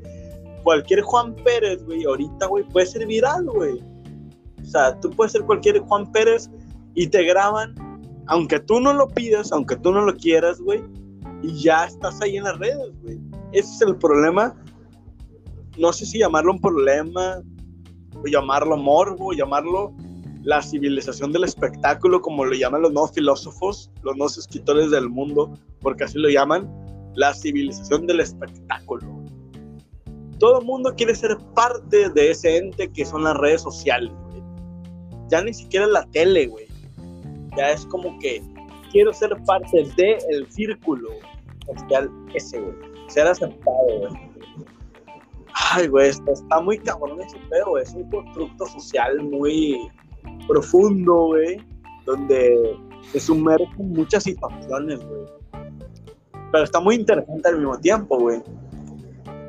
cualquier 0.63 1.01
Juan 1.01 1.33
Pérez, 1.35 1.83
güey, 1.85 2.03
ahorita, 2.03 2.47
güey, 2.47 2.63
puede 2.65 2.85
ser 2.85 3.07
viral, 3.07 3.45
güey. 3.45 3.81
O 4.61 4.65
sea, 4.65 4.99
tú 4.99 5.09
puedes 5.09 5.31
ser 5.31 5.43
cualquier 5.43 5.79
Juan 5.79 6.11
Pérez 6.11 6.49
y 6.93 7.07
te 7.07 7.23
graban, 7.23 7.73
aunque 8.27 8.59
tú 8.59 8.79
no 8.79 8.93
lo 8.93 9.07
pidas, 9.07 9.51
aunque 9.51 9.77
tú 9.77 9.91
no 9.91 10.01
lo 10.01 10.13
quieras, 10.15 10.59
güey, 10.59 10.83
y 11.41 11.63
ya 11.63 11.85
estás 11.85 12.21
ahí 12.21 12.37
en 12.37 12.43
las 12.43 12.59
redes, 12.59 12.91
güey. 13.01 13.19
Ese 13.53 13.73
es 13.73 13.81
el 13.81 13.95
problema. 13.95 14.55
No 15.77 15.93
sé 15.93 16.05
si 16.05 16.19
llamarlo 16.19 16.51
un 16.51 16.59
problema, 16.59 17.41
o 18.15 18.27
llamarlo 18.27 18.75
morbo, 18.77 19.31
llamarlo 19.31 19.95
la 20.43 20.62
civilización 20.62 21.32
del 21.32 21.43
espectáculo, 21.43 22.21
como 22.21 22.45
lo 22.45 22.54
llaman 22.54 22.82
los 22.82 22.91
nuevos 22.91 23.12
filósofos, 23.12 23.91
los 24.04 24.15
nuevos 24.15 24.38
escritores 24.38 24.91
del 24.91 25.10
mundo, 25.10 25.54
porque 25.82 26.06
así 26.06 26.17
lo 26.17 26.30
llaman, 26.30 26.69
la 27.15 27.34
civilización 27.34 28.08
del 28.08 28.21
espectáculo. 28.21 29.06
Todo 30.39 30.60
el 30.60 30.65
mundo 30.65 30.93
quiere 30.95 31.13
ser 31.13 31.38
parte 31.56 32.10
de 32.10 32.32
ese 32.32 32.58
ente 32.58 32.91
que 32.91 33.06
son 33.06 33.23
las 33.23 33.38
redes 33.38 33.62
sociales, 33.62 34.12
güey. 34.30 34.41
Ya 35.30 35.43
ni 35.43 35.54
siquiera 35.54 35.86
la 35.86 36.06
tele, 36.08 36.47
güey. 36.47 36.65
Ya 37.56 37.71
es 37.71 37.86
como 37.86 38.17
que 38.19 38.41
quiero 38.91 39.13
ser 39.13 39.32
parte 39.45 39.84
del 39.95 40.17
el 40.30 40.51
círculo 40.51 41.10
social 41.67 42.10
ese, 42.34 42.60
güey. 42.60 42.75
Ser 43.08 43.27
aceptado, 43.27 43.99
güey. 43.99 44.32
Ay, 45.54 45.88
güey, 45.88 46.10
está 46.10 46.62
muy 46.62 46.77
cabrón 46.77 47.21
ese 47.21 47.38
pedo, 47.49 47.77
es 47.77 47.93
un 47.93 48.10
constructo 48.10 48.65
social 48.67 49.21
muy, 49.21 49.89
profundo, 50.47 51.27
güey, 51.27 51.58
donde 52.06 52.77
se 53.12 53.19
sumerge 53.19 53.67
en 53.80 53.91
muchas 53.93 54.23
situaciones, 54.23 54.99
güey. 55.06 55.21
Pero 56.51 56.63
está 56.63 56.80
muy 56.80 56.95
interesante 56.95 57.49
al 57.49 57.58
mismo 57.58 57.80
tiempo, 57.80 58.19
güey. 58.19 58.41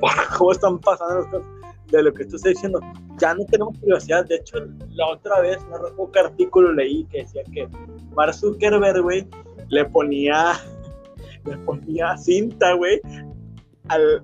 cómo 0.37 0.53
están 0.53 0.79
pasando 0.79 1.17
las 1.17 1.27
cosas 1.27 1.47
de 1.91 2.03
lo 2.03 2.13
que 2.13 2.25
tú 2.25 2.37
estás 2.37 2.55
diciendo. 2.55 2.81
Ya 3.19 3.35
no 3.35 3.45
tenemos 3.47 3.77
privacidad. 3.79 4.25
De 4.27 4.37
hecho, 4.37 4.59
la 4.91 5.09
otra 5.09 5.41
vez, 5.41 5.59
no 5.71 5.79
recuerdo 5.79 6.13
qué 6.13 6.19
artículo 6.21 6.73
leí 6.73 7.05
que 7.05 7.19
decía 7.19 7.43
que 7.53 7.69
Mark 8.15 8.35
Zuckerberg, 8.35 9.03
güey, 9.03 9.27
le 9.69 9.85
ponía, 9.87 10.53
le 11.45 11.57
ponía 11.59 12.17
cinta, 12.17 12.75
güey, 12.75 13.01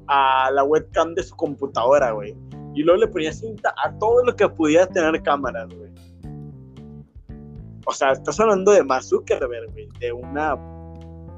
a 0.07 0.51
la 0.53 0.65
webcam 0.65 1.15
de 1.15 1.23
su 1.23 1.37
computadora, 1.37 2.13
güey. 2.13 2.35
Y 2.75 2.83
luego 2.83 3.01
le 3.01 3.09
ponía 3.09 3.33
cinta 3.33 3.75
a 3.85 3.93
todo 3.99 4.25
lo 4.25 4.35
que 4.35 4.49
pudiera 4.49 4.87
tener 4.87 5.23
cámaras, 5.23 5.69
güey. 5.75 5.88
O 7.89 7.93
sea, 7.93 8.13
estás 8.13 8.39
hablando 8.39 8.73
de 8.73 8.85
Mark 8.85 9.03
Zuckerberg, 9.03 9.73
güey, 9.73 9.89
de 9.99 10.13
una 10.13 10.55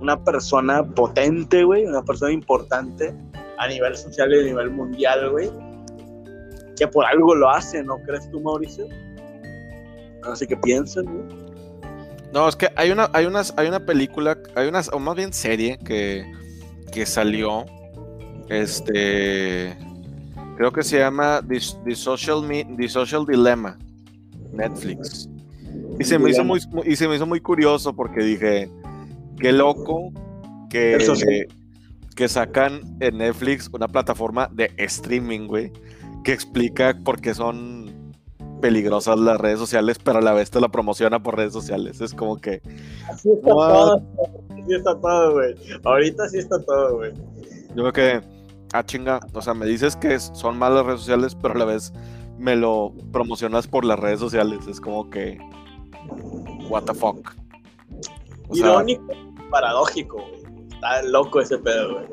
una 0.00 0.22
persona 0.24 0.82
potente, 0.82 1.62
güey, 1.62 1.84
una 1.84 2.02
persona 2.02 2.32
importante 2.32 3.14
a 3.58 3.68
nivel 3.68 3.96
social 3.96 4.34
y 4.34 4.40
a 4.40 4.42
nivel 4.42 4.70
mundial, 4.70 5.30
güey, 5.30 5.48
que 6.76 6.88
por 6.88 7.04
algo 7.04 7.36
lo 7.36 7.50
hace, 7.50 7.84
¿no 7.84 7.98
crees 7.98 8.28
tú, 8.30 8.40
Mauricio? 8.40 8.86
Así 10.24 10.44
que 10.46 10.56
piensen, 10.56 11.04
güey. 11.04 11.50
No, 12.32 12.48
es 12.48 12.56
que 12.56 12.68
hay 12.74 12.90
una, 12.90 13.10
hay 13.12 13.26
unas, 13.26 13.54
hay 13.56 13.68
una 13.68 13.80
película, 13.80 14.36
hay 14.56 14.66
una, 14.66 14.80
o 14.92 14.98
más 14.98 15.14
bien 15.14 15.32
serie 15.32 15.78
que, 15.78 16.24
que 16.90 17.06
salió. 17.06 17.64
Este. 18.48 19.76
Creo 20.56 20.72
que 20.72 20.82
se 20.82 20.98
llama 20.98 21.42
The, 21.46 21.94
Social, 21.94 22.42
The 22.76 22.88
Social 22.88 23.24
Dilemma. 23.24 23.78
Netflix. 24.52 25.28
Y 26.00 26.04
se, 26.04 26.18
me 26.18 26.30
hizo 26.30 26.44
muy, 26.44 26.60
y 26.86 26.96
se 26.96 27.06
me 27.06 27.16
hizo 27.16 27.26
muy 27.26 27.40
curioso 27.40 27.94
porque 27.94 28.22
dije, 28.22 28.70
qué 29.38 29.52
loco 29.52 30.10
que, 30.70 31.46
que 32.16 32.28
sacan 32.28 32.80
en 33.00 33.18
Netflix 33.18 33.68
una 33.72 33.86
plataforma 33.86 34.48
de 34.50 34.72
streaming, 34.78 35.46
güey, 35.46 35.72
que 36.24 36.32
explica 36.32 36.96
por 37.04 37.20
qué 37.20 37.34
son 37.34 38.12
peligrosas 38.60 39.18
las 39.18 39.38
redes 39.38 39.58
sociales, 39.58 39.98
pero 40.02 40.18
a 40.18 40.22
la 40.22 40.32
vez 40.32 40.50
te 40.50 40.60
la 40.60 40.68
promociona 40.68 41.22
por 41.22 41.36
redes 41.36 41.52
sociales. 41.52 42.00
Es 42.00 42.14
como 42.14 42.36
que. 42.36 42.62
Así 43.10 43.30
está 43.30 43.50
todo. 43.50 44.02
Así 44.50 44.74
está 44.74 45.00
todo, 45.00 45.32
güey. 45.32 45.54
Ahorita 45.84 46.28
sí 46.28 46.38
está 46.38 46.60
todo, 46.62 46.96
güey. 46.96 47.12
Yo 47.74 47.90
creo 47.90 47.92
que. 47.92 48.20
Ah, 48.72 48.84
chinga. 48.84 49.20
O 49.32 49.42
sea, 49.42 49.54
me 49.54 49.66
dices 49.66 49.96
que 49.96 50.18
son 50.18 50.58
malas 50.58 50.86
redes 50.86 51.00
sociales, 51.00 51.36
pero 51.40 51.54
a 51.54 51.58
la 51.58 51.64
vez 51.64 51.92
me 52.38 52.56
lo 52.56 52.94
promocionas 53.12 53.66
por 53.66 53.84
las 53.84 53.98
redes 53.98 54.20
sociales. 54.20 54.66
Es 54.66 54.80
como 54.80 55.10
que. 55.10 55.38
What 56.68 56.84
the 56.84 56.94
fuck. 56.94 57.34
Irónico, 58.52 59.12
paradójico, 59.50 60.18
güey. 60.18 60.40
Está 60.70 61.02
loco 61.02 61.40
ese 61.40 61.58
pedo, 61.58 61.94
güey. 61.94 62.06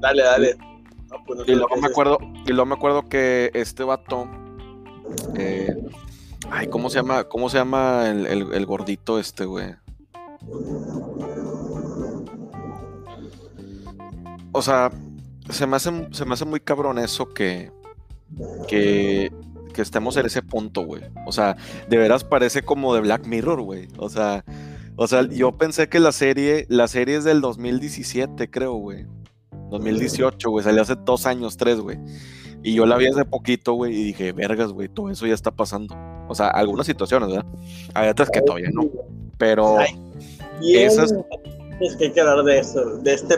Dale, 0.00 0.22
dale. 0.22 0.56
Pues 1.26 1.40
y 1.46 1.54
luego 1.54 1.76
me 1.76 1.86
acuerdo, 1.86 2.18
y 2.46 2.48
luego 2.48 2.66
me 2.66 2.74
acuerdo 2.74 3.08
que 3.08 3.50
este 3.54 3.84
vato. 3.84 4.28
Eh, 5.36 5.76
ay, 6.50 6.68
¿cómo 6.68 6.90
se 6.90 6.96
llama? 6.96 7.24
¿Cómo 7.24 7.48
se 7.48 7.58
llama 7.58 8.08
el, 8.08 8.66
gordito 8.66 9.18
este, 9.18 9.44
güey? 9.44 9.74
O 14.52 14.60
sea, 14.62 14.90
se 15.50 15.66
me 15.66 15.76
hace, 15.76 16.08
se 16.12 16.24
me 16.24 16.34
hace 16.34 16.44
muy 16.44 16.60
cabrón 16.60 16.98
eso 16.98 17.28
que, 17.28 17.70
que, 18.68 19.30
que 19.72 19.82
estemos 19.82 20.16
en 20.16 20.26
ese 20.26 20.42
punto, 20.42 20.82
güey. 20.82 21.02
O 21.26 21.32
sea, 21.32 21.56
de 21.88 21.96
veras 21.96 22.24
parece 22.24 22.62
como 22.62 22.94
de 22.94 23.00
Black 23.00 23.26
Mirror, 23.26 23.62
güey. 23.62 23.88
O 23.98 24.08
sea, 24.08 24.44
o 24.96 25.06
sea, 25.06 25.26
yo 25.28 25.52
pensé 25.52 25.88
que 25.88 26.00
la 26.00 26.12
serie, 26.12 26.66
la 26.68 26.86
serie 26.88 27.16
es 27.16 27.24
del 27.24 27.40
2017, 27.40 28.50
creo, 28.50 28.74
güey. 28.74 29.06
2018, 29.70 30.50
güey, 30.50 30.64
salió 30.64 30.82
hace 30.82 30.94
dos 30.96 31.26
años, 31.26 31.56
tres, 31.56 31.80
güey. 31.80 31.98
Y 32.62 32.74
yo 32.74 32.86
la 32.86 32.96
vi 32.96 33.06
hace 33.06 33.24
poquito, 33.24 33.72
güey, 33.72 33.92
y 33.92 34.04
dije, 34.04 34.32
vergas, 34.32 34.72
güey, 34.72 34.88
todo 34.88 35.10
eso 35.10 35.26
ya 35.26 35.34
está 35.34 35.50
pasando. 35.50 35.96
O 36.28 36.34
sea, 36.34 36.48
algunas 36.48 36.86
situaciones, 36.86 37.28
¿verdad? 37.30 37.46
Hay 37.94 38.08
otras 38.08 38.30
que 38.30 38.40
todavía 38.42 38.70
no. 38.72 38.88
Pero 39.38 39.78
esas... 40.60 41.14
Es 41.80 41.96
que 41.96 42.04
hay 42.04 42.12
que 42.12 42.20
hablar 42.20 42.44
de 42.44 42.58
eso, 42.60 42.98
de, 42.98 43.14
este, 43.14 43.36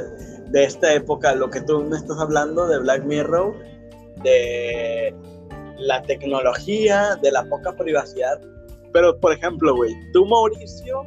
de 0.51 0.65
esta 0.65 0.93
época, 0.93 1.35
lo 1.35 1.49
que 1.49 1.63
tú 1.63 1.83
me 1.85 1.97
estás 1.97 2.19
hablando 2.19 2.67
de 2.67 2.79
Black 2.81 3.05
Mirror, 3.05 3.55
de 4.23 5.15
la 5.79 6.03
tecnología, 6.03 7.17
de 7.23 7.33
la 7.33 7.45
poca 7.49 7.75
privacidad. 7.77 8.41
Pero, 8.93 9.19
por 9.19 9.33
ejemplo, 9.33 9.75
güey, 9.75 9.95
tú, 10.13 10.25
Mauricio, 10.27 11.03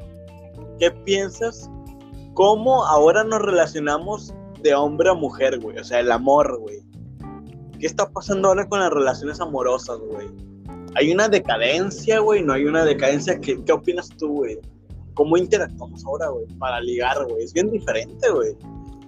¿qué 0.80 0.92
piensas? 0.92 1.70
¿Cómo 2.34 2.86
ahora 2.86 3.24
nos 3.24 3.42
relacionamos 3.42 4.34
de 4.62 4.74
hombre 4.76 5.10
a 5.10 5.14
mujer, 5.14 5.60
güey. 5.60 5.78
O 5.78 5.84
sea, 5.84 6.00
el 6.00 6.12
amor, 6.12 6.60
güey. 6.60 6.82
¿Qué 7.80 7.86
está 7.86 8.10
pasando 8.10 8.48
ahora 8.48 8.68
con 8.68 8.80
las 8.80 8.92
relaciones 8.92 9.40
amorosas, 9.40 10.00
güey? 10.00 10.28
Hay 10.96 11.12
una 11.12 11.30
decadencia, 11.30 12.20
güey. 12.20 12.44
No 12.44 12.54
hay 12.54 12.66
una 12.66 12.84
decadencia. 12.84 13.40
¿Qué, 13.40 13.64
qué 13.64 13.72
opinas 13.72 14.10
tú, 14.18 14.30
güey? 14.30 14.60
¿Cómo 15.14 15.38
interactuamos 15.38 16.04
ahora, 16.06 16.30
güey? 16.30 16.46
Para 16.58 16.82
ligar, 16.82 17.24
güey. 17.26 17.44
Es 17.44 17.54
bien 17.54 17.70
diferente, 17.72 18.30
güey. 18.30 18.56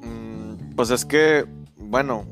Mm, 0.03 0.75
pues 0.75 0.91
es 0.91 1.03
que, 1.03 1.45
bueno. 1.77 2.25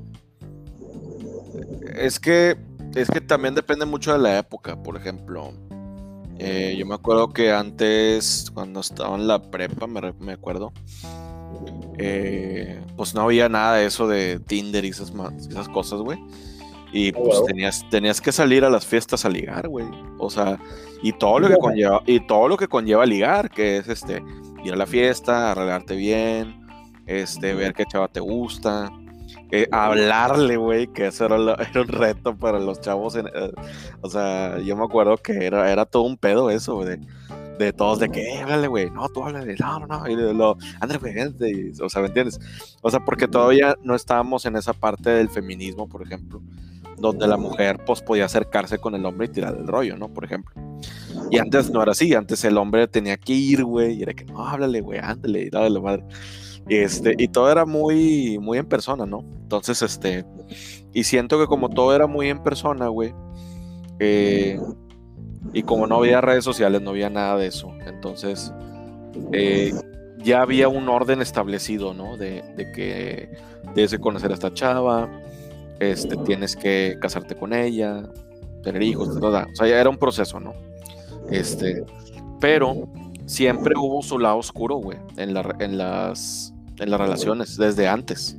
Es 1.95 2.19
que. 2.19 2.55
Es 2.97 3.11
que 3.11 3.21
también 3.21 3.53
depende 3.53 3.85
mucho 3.85 4.11
de 4.11 4.17
la 4.17 4.39
época, 4.39 4.75
por 4.81 4.97
ejemplo. 4.97 5.53
Eh, 6.39 6.75
yo 6.77 6.85
me 6.87 6.95
acuerdo 6.95 7.29
que 7.29 7.51
antes, 7.51 8.51
cuando 8.51 8.79
estaba 8.79 9.15
en 9.15 9.27
la 9.27 9.39
prepa, 9.39 9.85
me, 9.85 10.13
me 10.19 10.33
acuerdo, 10.33 10.73
eh, 11.99 12.81
pues 12.95 13.13
no 13.13 13.21
había 13.21 13.49
nada 13.49 13.75
de 13.75 13.85
eso 13.85 14.07
de 14.07 14.39
Tinder 14.39 14.83
y 14.83 14.89
esas, 14.89 15.13
esas 15.47 15.69
cosas, 15.69 15.99
güey. 16.01 16.17
Y 16.91 17.11
oh, 17.15 17.23
pues 17.23 17.45
tenías, 17.45 17.87
tenías 17.91 18.19
que 18.19 18.31
salir 18.31 18.65
a 18.65 18.69
las 18.71 18.83
fiestas 18.83 19.25
a 19.25 19.29
ligar, 19.29 19.67
güey. 19.67 19.85
O 20.17 20.31
sea, 20.31 20.59
y 21.03 21.13
todo 21.13 21.37
lo 21.37 21.49
que 21.49 21.57
conlleva, 21.57 22.01
y 22.07 22.25
todo 22.25 22.47
lo 22.47 22.57
que 22.57 22.67
conlleva 22.67 23.05
ligar, 23.05 23.51
que 23.51 23.77
es 23.77 23.87
este, 23.89 24.23
ir 24.63 24.73
a 24.73 24.75
la 24.75 24.87
fiesta, 24.87 25.51
arreglarte 25.51 25.95
bien, 25.95 26.65
este, 27.05 27.53
ver 27.53 27.75
qué 27.75 27.85
chava 27.85 28.07
te 28.07 28.21
gusta, 28.21 28.91
eh, 29.51 29.67
hablarle, 29.71 30.57
güey, 30.57 30.87
que 30.87 31.07
eso 31.07 31.25
era, 31.25 31.35
un 31.81 31.87
reto 31.87 32.35
para 32.35 32.59
los 32.59 32.81
chavos. 32.81 33.15
Eh, 33.15 33.23
o 34.01 34.09
sea, 34.09 34.59
yo 34.59 34.75
me 34.75 34.83
acuerdo 34.83 35.17
que 35.17 35.45
era, 35.45 35.71
era 35.71 35.85
todo 35.85 36.03
un 36.03 36.17
pedo 36.17 36.49
eso, 36.49 36.75
güey 36.75 36.99
de 37.57 37.73
todos 37.73 37.99
de 37.99 38.09
que, 38.09 38.21
eh, 38.21 38.41
háblale, 38.41 38.67
güey, 38.67 38.89
no, 38.91 39.07
tú 39.09 39.23
háblale, 39.23 39.55
no, 39.59 39.79
no, 39.79 39.87
no, 39.87 40.07
y 40.07 40.15
de 40.15 40.33
lo, 40.33 40.57
André, 40.79 40.97
güey, 40.99 41.71
o 41.81 41.89
sea, 41.89 42.01
¿me 42.01 42.07
entiendes? 42.07 42.39
O 42.81 42.89
sea, 42.89 42.99
porque 42.99 43.27
todavía 43.27 43.75
no 43.83 43.95
estábamos 43.95 44.45
en 44.45 44.55
esa 44.55 44.73
parte 44.73 45.09
del 45.09 45.29
feminismo, 45.29 45.87
por 45.87 46.03
ejemplo, 46.03 46.41
donde 46.97 47.27
la 47.27 47.37
mujer, 47.37 47.79
pues, 47.85 48.01
podía 48.01 48.25
acercarse 48.25 48.77
con 48.77 48.95
el 48.95 49.05
hombre 49.05 49.27
y 49.27 49.29
tirar 49.29 49.55
el 49.55 49.67
rollo, 49.67 49.97
¿no? 49.97 50.09
Por 50.09 50.25
ejemplo. 50.25 50.53
Y 51.31 51.37
antes 51.37 51.69
no 51.69 51.81
era 51.81 51.91
así, 51.91 52.13
antes 52.13 52.43
el 52.43 52.57
hombre 52.57 52.87
tenía 52.87 53.17
que 53.17 53.33
ir, 53.33 53.63
güey, 53.63 53.95
y 53.95 54.03
era 54.03 54.13
que, 54.13 54.25
no, 54.25 54.47
háblale, 54.47 54.81
güey, 54.81 54.99
ándale, 54.99 55.43
y 55.43 55.49
dale, 55.49 55.79
madre. 55.79 56.03
Este, 56.69 57.15
y 57.17 57.27
todo 57.29 57.51
era 57.51 57.65
muy, 57.65 58.37
muy 58.39 58.57
en 58.57 58.65
persona, 58.65 59.05
¿no? 59.05 59.23
Entonces, 59.41 59.81
este, 59.81 60.25
y 60.93 61.03
siento 61.03 61.39
que 61.39 61.47
como 61.47 61.69
todo 61.69 61.95
era 61.95 62.07
muy 62.07 62.29
en 62.29 62.43
persona, 62.43 62.87
güey, 62.87 63.13
eh, 63.99 64.59
y 65.53 65.63
como 65.63 65.87
no 65.87 65.95
había 65.95 66.21
redes 66.21 66.43
sociales, 66.43 66.81
no 66.81 66.91
había 66.91 67.09
nada 67.09 67.37
de 67.37 67.47
eso. 67.47 67.71
Entonces, 67.85 68.53
eh, 69.31 69.73
ya 70.17 70.41
había 70.41 70.67
un 70.67 70.89
orden 70.89 71.21
establecido, 71.21 71.93
¿no? 71.93 72.17
De, 72.17 72.43
que 72.75 73.29
debes 73.73 73.91
de 73.91 73.99
conocer 73.99 74.31
a 74.31 74.33
esta 74.33 74.53
chava, 74.53 75.09
este, 75.79 76.17
tienes 76.17 76.55
que 76.55 76.97
casarte 76.99 77.35
con 77.35 77.53
ella, 77.53 78.03
tener 78.63 78.81
hijos, 78.83 79.09
O 79.09 79.31
sea, 79.31 79.67
ya 79.67 79.79
era 79.79 79.89
un 79.89 79.97
proceso, 79.97 80.39
¿no? 80.39 80.53
Este, 81.29 81.83
pero 82.39 82.87
siempre 83.25 83.75
hubo 83.77 84.01
su 84.01 84.19
lado 84.19 84.37
oscuro, 84.37 84.75
güey, 84.75 84.97
en, 85.17 85.35
en, 85.59 85.77
las, 85.77 86.53
en 86.79 86.91
las 86.91 86.99
relaciones, 86.99 87.57
desde 87.57 87.87
antes. 87.87 88.37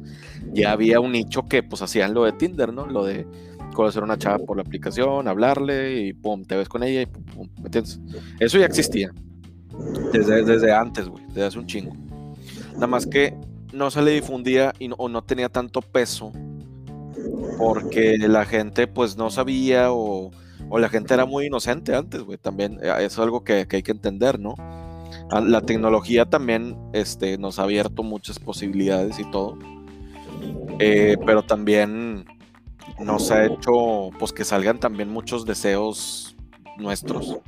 Ya 0.53 0.73
había 0.73 1.01
un 1.01 1.13
nicho 1.13 1.47
que, 1.47 1.63
pues, 1.63 1.83
hacían 1.83 2.15
lo 2.15 2.25
de 2.25 2.33
Tinder, 2.33 2.73
¿no? 2.73 2.87
Lo 2.87 3.05
de 3.05 3.27
conocer 3.75 4.03
a 4.03 4.07
una 4.07 4.19
chava 4.19 4.39
por 4.39 4.57
la 4.57 4.63
aplicación, 4.63 5.29
hablarle 5.29 6.01
y 6.01 6.13
pum, 6.13 6.45
te 6.45 6.57
ves 6.57 6.69
con 6.69 6.83
ella 6.83 7.03
y 7.03 7.07
pum, 7.07 7.49
¿me 7.59 7.67
entiendes? 7.67 8.01
Eso 8.41 8.59
ya 8.59 8.67
existía 8.67 9.13
desde, 10.13 10.45
desde 10.45 10.73
antes, 10.73 11.09
güey, 11.09 11.25
desde 11.29 11.45
hace 11.45 11.59
un 11.59 11.67
chingo. 11.67 11.93
Nada 12.75 12.87
más 12.87 13.07
que 13.07 13.35
no 13.73 13.91
se 13.91 14.03
le 14.03 14.13
difundía 14.13 14.73
y 14.79 14.89
no, 14.89 14.97
o 14.99 15.09
no 15.09 15.23
tenía 15.23 15.49
tanto 15.49 15.83
peso 15.83 16.33
porque 17.59 18.17
la 18.19 18.45
gente 18.45 18.87
pues 18.87 19.17
no 19.17 19.31
sabía 19.31 19.93
o, 19.93 20.31
o 20.69 20.79
la 20.79 20.89
gente 20.89 21.15
era 21.15 21.27
muy 21.27 21.47
inocente 21.47 21.95
antes, 21.95 22.23
güey, 22.23 22.39
también 22.39 22.79
eh, 22.83 22.93
eso 22.99 23.05
es 23.05 23.19
algo 23.19 23.45
que, 23.45 23.67
que, 23.67 23.77
hay 23.77 23.83
que 23.83 23.93
entender, 23.93 24.39
¿no? 24.39 24.55
Ah, 25.31 25.43
la 25.43 25.61
tecnología 25.61 26.25
también 26.25 26.77
este, 26.95 27.37
nos 27.37 27.59
ha 27.59 27.65
abierto 27.65 28.03
muchas 28.03 28.39
posibilidades 28.39 29.19
y 29.19 29.31
todo, 29.31 29.59
eh, 30.79 31.19
pero 31.27 31.43
también 31.43 32.25
nos 32.99 33.31
ha 33.31 33.45
hecho 33.45 34.09
pues 34.19 34.33
que 34.33 34.45
salgan 34.45 34.81
también 34.81 35.11
muchos 35.11 35.45
deseos 35.45 36.35
nuestros. 36.79 37.39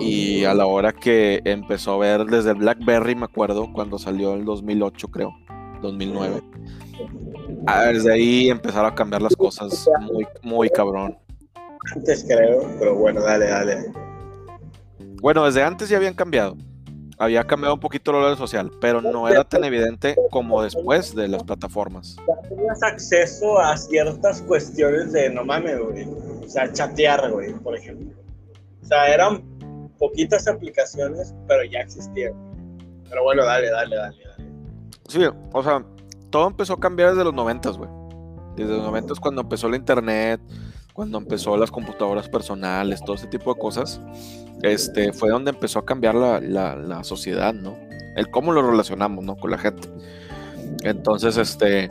Y 0.00 0.44
a 0.44 0.52
la 0.52 0.66
hora 0.66 0.92
que 0.92 1.42
empezó 1.44 1.92
a 1.92 1.98
ver 1.98 2.24
desde 2.24 2.50
el 2.50 2.56
BlackBerry, 2.56 3.14
me 3.14 3.26
acuerdo, 3.26 3.72
cuando 3.72 3.98
salió 4.00 4.32
en 4.32 4.40
el 4.40 4.44
2008, 4.44 5.08
creo, 5.08 5.32
2009. 5.82 6.42
Ah, 7.68 7.84
desde 7.84 8.12
ahí 8.12 8.50
empezaron 8.50 8.90
a 8.90 8.94
cambiar 8.96 9.22
las 9.22 9.36
cosas 9.36 9.88
muy, 10.00 10.26
muy 10.42 10.68
cabrón. 10.70 11.16
Antes 11.94 12.24
creo, 12.26 12.68
pero 12.80 12.96
bueno, 12.96 13.22
dale, 13.22 13.46
dale. 13.46 13.92
Bueno, 15.22 15.44
desde 15.44 15.62
antes 15.62 15.88
ya 15.88 15.98
habían 15.98 16.14
cambiado 16.14 16.56
había 17.18 17.44
cambiado 17.44 17.74
un 17.74 17.80
poquito 17.80 18.12
la 18.12 18.28
red 18.30 18.36
social, 18.36 18.70
pero 18.80 19.00
no 19.00 19.28
era 19.28 19.44
tan 19.44 19.64
evidente 19.64 20.16
como 20.30 20.62
después 20.62 21.14
de 21.14 21.28
las 21.28 21.42
plataformas. 21.44 22.16
tenías 22.48 22.82
acceso 22.82 23.58
a 23.58 23.76
ciertas 23.76 24.42
cuestiones 24.42 25.12
de 25.12 25.30
no 25.30 25.44
mames, 25.44 25.78
güey. 25.78 26.04
O 26.44 26.48
sea, 26.48 26.72
chatear, 26.72 27.30
güey, 27.30 27.52
por 27.54 27.76
ejemplo. 27.76 28.14
O 28.82 28.86
sea, 28.86 29.12
eran 29.12 29.42
poquitas 29.98 30.46
aplicaciones, 30.46 31.34
pero 31.48 31.64
ya 31.64 31.80
existían. 31.80 32.34
Pero 33.08 33.22
bueno, 33.22 33.44
dale, 33.44 33.70
dale, 33.70 33.96
dale, 33.96 34.16
dale. 34.24 34.50
Sí, 35.08 35.24
o 35.52 35.62
sea, 35.62 35.84
todo 36.30 36.48
empezó 36.48 36.74
a 36.74 36.80
cambiar 36.80 37.10
desde 37.10 37.24
los 37.24 37.34
noventas, 37.34 37.78
güey. 37.78 37.90
Desde 38.56 38.72
los 38.72 38.82
noventas 38.82 39.20
cuando 39.20 39.42
empezó 39.42 39.68
la 39.68 39.76
internet, 39.76 40.40
cuando 40.96 41.18
empezó 41.18 41.56
las 41.58 41.70
computadoras 41.70 42.28
personales, 42.28 43.00
todo 43.04 43.14
ese 43.14 43.26
tipo 43.26 43.52
de 43.52 43.60
cosas, 43.60 44.00
este, 44.62 45.12
fue 45.12 45.28
donde 45.30 45.50
empezó 45.50 45.78
a 45.78 45.84
cambiar 45.84 46.14
la, 46.14 46.40
la 46.40 47.04
sociedad, 47.04 47.52
¿no? 47.52 47.76
El 48.16 48.30
cómo 48.30 48.50
lo 48.50 48.68
relacionamos, 48.68 49.22
¿no? 49.22 49.36
Con 49.36 49.50
la 49.50 49.58
gente. 49.58 49.88
Entonces, 50.82 51.36
este, 51.36 51.90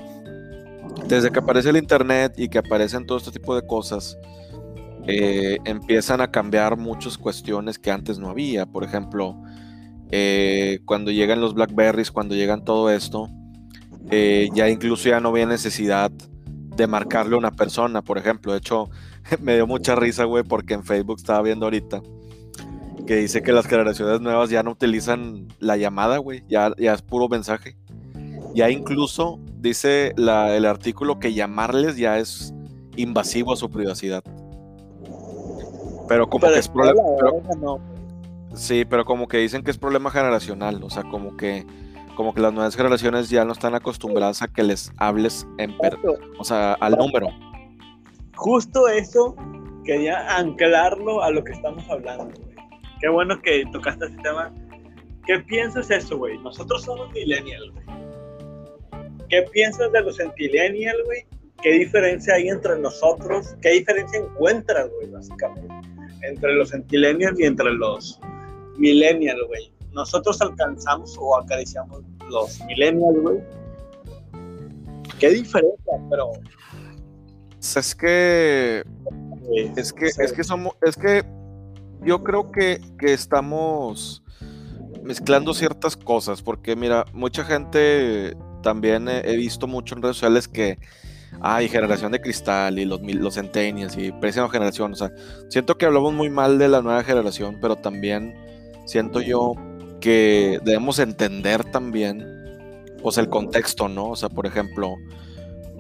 desde 1.08 1.32
que 1.32 1.38
aparece 1.38 1.70
el 1.70 1.78
internet 1.78 2.34
y 2.36 2.50
que 2.50 2.58
aparecen 2.58 3.06
todo 3.06 3.20
este 3.20 3.32
tipo 3.32 3.56
de 3.56 3.66
cosas, 3.66 4.18
eh, 5.08 5.60
empiezan 5.66 6.20
a 6.22 6.32
cambiar 6.32 6.76
muchas 6.76 7.16
cuestiones 7.18 7.78
que 7.78 7.92
antes 7.92 8.18
no 8.18 8.30
había. 8.30 8.66
Por 8.66 8.84
ejemplo, 8.84 9.36
eh, 10.10 10.80
cuando 10.86 11.12
llegan 11.12 11.42
los 11.42 11.54
Blackberries, 11.54 12.12
cuando 12.12 12.34
llegan 12.34 12.64
todo 12.64 12.90
esto, 12.90 13.30
eh, 14.10 14.50
ya 14.56 14.68
incluso 14.68 15.10
ya 15.10 15.20
no 15.20 15.30
había 15.30 15.46
necesidad 15.46 16.12
de 16.76 16.88
marcarle 16.88 17.36
a 17.36 17.40
una 17.40 17.52
persona, 17.52 18.02
por 18.02 18.18
ejemplo. 18.18 18.52
De 18.52 18.60
hecho, 18.60 18.90
me 19.42 19.56
dio 19.56 19.68
mucha 19.68 19.96
risa, 19.96 20.26
güey, 20.26 20.44
porque 20.44 20.74
en 20.74 20.84
Facebook 20.84 21.18
estaba 21.18 21.42
viendo 21.42 21.66
ahorita 21.66 22.02
que 23.06 23.18
dice 23.18 23.42
que 23.44 23.52
las 23.52 23.68
generaciones 23.68 24.20
nuevas 24.20 24.50
ya 24.50 24.64
no 24.64 24.72
utilizan 24.72 25.48
la 25.60 25.78
llamada, 25.78 26.18
güey, 26.18 26.44
ya, 26.48 26.74
ya 26.78 26.94
es 26.94 27.02
puro 27.02 27.30
mensaje. 27.30 27.78
Ya 28.54 28.70
incluso 28.70 29.40
dice 29.58 30.14
el 30.18 30.66
artículo 30.66 31.20
que 31.20 31.34
llamarles 31.34 31.98
ya 31.98 32.18
es 32.18 32.54
invasivo 32.96 33.54
a 33.54 33.58
su 33.58 33.70
privacidad. 33.70 34.24
Pero 36.08 36.30
como 36.30 36.48
que 36.48 36.60
es 36.60 36.70
problema. 36.70 37.02
Sí, 38.54 38.86
pero 38.86 39.04
como 39.06 39.28
que 39.28 39.38
dicen 39.38 39.64
que 39.64 39.72
es 39.72 39.78
problema 39.78 40.10
generacional. 40.10 40.82
O 40.84 40.90
sea, 40.90 41.04
como 41.04 41.36
que 41.36 41.66
como 42.16 42.34
que 42.34 42.42
las 42.42 42.54
nuevas 42.54 42.76
generaciones 42.76 43.30
ya 43.30 43.46
no 43.46 43.54
están 43.54 43.76
acostumbradas 43.76 44.42
a 44.42 44.48
que 44.48 44.64
les 44.64 44.92
hables 44.98 45.48
en 45.58 45.78
per 45.78 45.98
o 46.38 46.44
sea, 46.44 46.74
al 46.74 46.94
número. 46.94 47.28
Justo 48.36 48.88
eso 48.88 49.36
quería 49.86 50.36
anclarlo 50.36 51.22
a 51.22 51.32
lo 51.32 51.44
que 51.44 51.52
estamos 51.54 51.88
hablando, 51.90 52.26
güey. 52.26 52.56
Qué 53.00 53.10
bueno 53.10 53.40
que 53.42 53.64
tocaste 53.72 54.06
ese 54.06 54.18
tema. 54.18 54.54
¿Qué 55.28 55.40
piensas 55.40 55.92
eso, 55.92 56.18
güey? 56.18 56.38
Nosotros 56.40 56.84
somos 56.84 57.12
millennials, 57.12 57.72
güey. 57.74 57.86
¿Qué 59.30 59.44
piensas 59.52 59.92
de 59.92 60.02
los 60.02 60.18
centennials, 60.18 61.04
güey? 61.06 61.26
¿Qué 61.62 61.72
diferencia 61.72 62.36
hay 62.36 62.50
entre 62.50 62.78
nosotros? 62.80 63.56
¿Qué 63.62 63.70
diferencia 63.72 64.20
encuentras, 64.20 64.90
güey, 64.90 65.10
básicamente? 65.12 65.74
Entre 66.22 66.54
los 66.54 66.70
centennials 66.70 67.40
y 67.40 67.46
entre 67.46 67.74
los 67.74 68.20
millennials, 68.78 69.48
güey. 69.48 69.75
Nosotros 69.96 70.42
alcanzamos 70.42 71.18
o 71.18 71.40
acariciamos 71.40 72.04
los 72.30 72.60
millennials, 72.66 73.18
güey. 73.22 73.38
¿Qué 75.20 75.30
diferencia? 75.30 75.94
Pero... 76.10 76.32
Es 77.60 77.96
que... 77.96 78.84
Es 79.78 79.94
que, 79.94 80.08
es 80.08 80.34
que 80.34 80.44
somos... 80.44 80.74
Es 80.82 80.98
que 80.98 81.24
yo 82.02 82.24
creo 82.24 82.52
que, 82.52 82.82
que 83.00 83.14
estamos 83.14 84.22
mezclando 85.02 85.54
ciertas 85.54 85.96
cosas, 85.96 86.42
porque 86.42 86.76
mira, 86.76 87.06
mucha 87.14 87.46
gente 87.46 88.36
también 88.62 89.08
he, 89.08 89.36
visto 89.38 89.66
mucho 89.66 89.96
en 89.96 90.02
redes 90.02 90.18
sociales 90.18 90.48
que 90.50 90.78
hay 91.40 91.70
generación 91.70 92.12
de 92.12 92.20
cristal 92.20 92.80
y 92.80 92.86
los, 92.86 93.00
los 93.02 93.36
centennials 93.36 93.96
y 93.98 94.12
próxima 94.12 94.50
generación. 94.50 94.92
O 94.92 94.96
sea, 94.96 95.12
siento 95.50 95.78
que 95.78 95.86
hablamos 95.86 96.14
muy 96.14 96.30
mal 96.30 96.58
de 96.58 96.68
la 96.68 96.82
nueva 96.82 97.04
generación, 97.04 97.60
pero 97.62 97.78
también 97.78 98.36
siento 98.86 99.22
yo 99.22 99.54
que 100.06 100.60
debemos 100.64 101.00
entender 101.00 101.64
también 101.64 102.24
pues 103.02 103.18
el 103.18 103.28
contexto, 103.28 103.90
¿no? 103.90 104.10
O 104.10 104.16
sea, 104.16 104.30
por 104.30 104.46
ejemplo, 104.46 104.98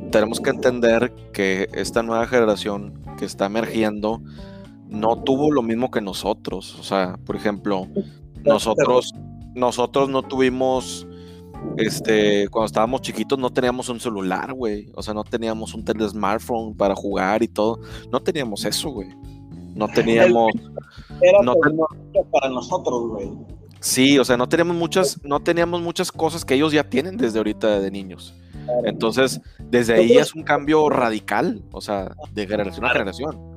tenemos 0.09 0.39
que 0.39 0.49
entender 0.49 1.13
que 1.31 1.69
esta 1.73 2.01
nueva 2.01 2.25
generación 2.25 3.03
que 3.19 3.25
está 3.25 3.45
emergiendo 3.45 4.23
no 4.89 5.21
tuvo 5.21 5.51
lo 5.51 5.61
mismo 5.61 5.91
que 5.91 6.01
nosotros. 6.01 6.75
O 6.79 6.81
sea, 6.81 7.19
por 7.23 7.35
ejemplo, 7.35 7.87
nosotros, 8.43 9.13
nosotros 9.53 10.09
no 10.09 10.23
tuvimos 10.23 11.05
este, 11.77 12.47
cuando 12.47 12.65
estábamos 12.65 13.01
chiquitos 13.01 13.37
no 13.37 13.53
teníamos 13.53 13.89
un 13.89 13.99
celular, 13.99 14.53
güey. 14.53 14.91
O 14.95 15.03
sea, 15.03 15.13
no 15.13 15.23
teníamos 15.23 15.75
un 15.75 15.85
tele 15.85 16.09
smartphone 16.09 16.75
para 16.75 16.95
jugar 16.95 17.43
y 17.43 17.47
todo. 17.47 17.79
No 18.11 18.19
teníamos 18.21 18.65
eso, 18.65 18.89
güey. 18.89 19.09
No 19.75 19.87
teníamos. 19.93 20.51
Era 21.21 21.43
no 21.43 21.53
para 22.31 22.49
nosotros, 22.49 23.07
güey. 23.09 23.29
Sí, 23.79 24.17
o 24.17 24.25
sea, 24.25 24.37
no 24.37 24.49
teníamos 24.49 24.75
muchas, 24.75 25.23
no 25.23 25.39
teníamos 25.39 25.81
muchas 25.81 26.11
cosas 26.11 26.43
que 26.43 26.55
ellos 26.55 26.73
ya 26.73 26.83
tienen 26.83 27.17
desde 27.17 27.37
ahorita 27.37 27.79
de 27.79 27.91
niños. 27.91 28.33
Entonces, 28.83 29.41
desde 29.59 29.93
ahí 29.93 30.13
es 30.13 30.33
un 30.33 30.43
cambio 30.43 30.89
radical, 30.89 31.63
o 31.71 31.81
sea, 31.81 32.15
de 32.31 32.47
generación 32.47 32.85
a 32.85 32.89
generación. 32.89 33.55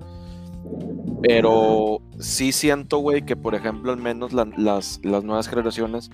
Pero 1.22 2.00
sí 2.18 2.52
siento, 2.52 2.98
güey, 2.98 3.24
que 3.24 3.36
por 3.36 3.54
ejemplo, 3.54 3.90
al 3.90 3.98
menos 3.98 4.32
las, 4.32 5.00
las 5.02 5.24
nuevas 5.24 5.48
generaciones 5.48 6.10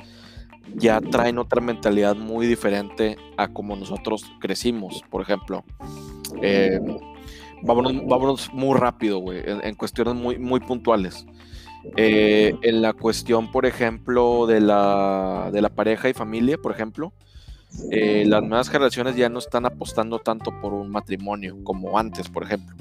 ya 0.76 1.00
traen 1.00 1.38
otra 1.38 1.60
mentalidad 1.60 2.16
muy 2.16 2.46
diferente 2.46 3.16
a 3.36 3.48
como 3.48 3.76
nosotros 3.76 4.24
crecimos, 4.40 5.02
por 5.10 5.22
ejemplo. 5.22 5.64
Eh, 6.42 6.80
vámonos, 7.62 8.52
muy 8.52 8.78
rápido, 8.78 9.18
güey, 9.18 9.42
en, 9.44 9.74
cuestiones 9.74 10.14
muy, 10.14 10.38
muy 10.38 10.60
puntuales. 10.60 11.26
Eh, 11.96 12.54
en 12.62 12.82
la 12.82 12.92
cuestión, 12.92 13.52
por 13.52 13.66
ejemplo, 13.66 14.46
de 14.46 14.60
la, 14.60 15.50
de 15.52 15.60
la 15.60 15.68
pareja 15.68 16.08
y 16.08 16.14
familia, 16.14 16.58
por 16.58 16.72
ejemplo, 16.72 17.12
eh, 17.90 18.24
las 18.26 18.42
nuevas 18.42 18.68
generaciones 18.68 19.16
ya 19.16 19.28
no 19.28 19.38
están 19.38 19.66
apostando 19.66 20.18
tanto 20.18 20.52
por 20.60 20.72
un 20.72 20.90
matrimonio 20.90 21.56
como 21.64 21.98
antes, 21.98 22.28
por 22.28 22.44
ejemplo. 22.44 22.74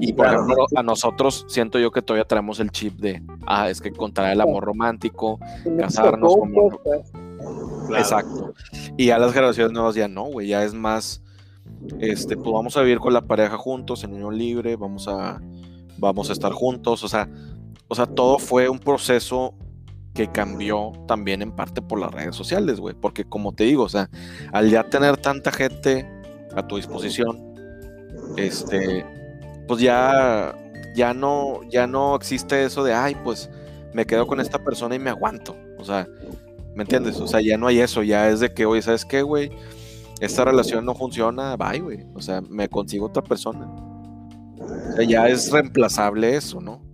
Y 0.00 0.12
por 0.12 0.26
ejemplo, 0.26 0.66
a 0.76 0.82
nosotros 0.82 1.44
siento 1.48 1.78
yo 1.78 1.90
que 1.90 2.02
todavía 2.02 2.24
traemos 2.24 2.60
el 2.60 2.70
chip 2.70 2.98
de, 3.00 3.22
ah, 3.46 3.68
es 3.68 3.80
que 3.80 3.90
contra 3.90 4.32
el 4.32 4.40
amor 4.40 4.64
romántico, 4.64 5.40
casarnos 5.78 6.36
como... 6.36 6.80
Exacto. 7.96 8.54
Y 8.96 9.10
a 9.10 9.18
las 9.18 9.32
generaciones 9.32 9.72
nuevas 9.72 9.94
ya 9.94 10.06
no, 10.06 10.24
güey, 10.24 10.48
ya 10.48 10.62
es 10.62 10.72
más, 10.72 11.22
este, 11.98 12.36
pues 12.36 12.52
vamos 12.52 12.76
a 12.76 12.82
vivir 12.82 12.98
con 12.98 13.12
la 13.12 13.22
pareja 13.22 13.56
juntos, 13.56 14.04
en 14.04 14.12
unión 14.14 14.38
libre, 14.38 14.76
vamos 14.76 15.08
a, 15.08 15.40
vamos 15.98 16.30
a 16.30 16.32
estar 16.32 16.52
juntos, 16.52 17.02
o 17.02 17.08
sea, 17.08 17.28
o 17.92 17.94
sea, 17.94 18.06
todo 18.06 18.38
fue 18.38 18.70
un 18.70 18.78
proceso 18.78 19.52
que 20.14 20.32
cambió 20.32 20.92
también 21.06 21.42
en 21.42 21.52
parte 21.52 21.82
por 21.82 22.00
las 22.00 22.10
redes 22.10 22.34
sociales, 22.34 22.80
güey, 22.80 22.94
porque 22.94 23.26
como 23.26 23.52
te 23.52 23.64
digo, 23.64 23.82
o 23.82 23.88
sea, 23.90 24.08
al 24.50 24.70
ya 24.70 24.84
tener 24.84 25.18
tanta 25.18 25.52
gente 25.52 26.08
a 26.56 26.66
tu 26.66 26.76
disposición, 26.76 27.38
este, 28.38 29.04
pues 29.68 29.82
ya, 29.82 30.56
ya 30.96 31.12
no, 31.12 31.60
ya 31.68 31.86
no 31.86 32.16
existe 32.16 32.64
eso 32.64 32.82
de, 32.82 32.94
ay, 32.94 33.14
pues 33.22 33.50
me 33.92 34.06
quedo 34.06 34.26
con 34.26 34.40
esta 34.40 34.58
persona 34.58 34.94
y 34.94 34.98
me 34.98 35.10
aguanto. 35.10 35.54
O 35.78 35.84
sea, 35.84 36.08
¿me 36.74 36.84
entiendes? 36.84 37.20
O 37.20 37.26
sea, 37.26 37.42
ya 37.42 37.58
no 37.58 37.66
hay 37.66 37.80
eso, 37.80 38.02
ya 38.02 38.30
es 38.30 38.40
de 38.40 38.54
que, 38.54 38.64
oye, 38.64 38.80
¿sabes 38.80 39.04
qué, 39.04 39.20
güey? 39.20 39.52
Esta 40.18 40.46
relación 40.46 40.86
no 40.86 40.94
funciona, 40.94 41.58
bye, 41.58 41.80
güey. 41.80 42.06
O 42.14 42.22
sea, 42.22 42.40
me 42.40 42.70
consigo 42.70 43.04
otra 43.04 43.22
persona. 43.22 43.66
O 43.66 44.96
sea, 44.96 45.04
ya 45.04 45.28
es 45.28 45.52
reemplazable 45.52 46.36
eso, 46.36 46.58
¿no? 46.58 46.90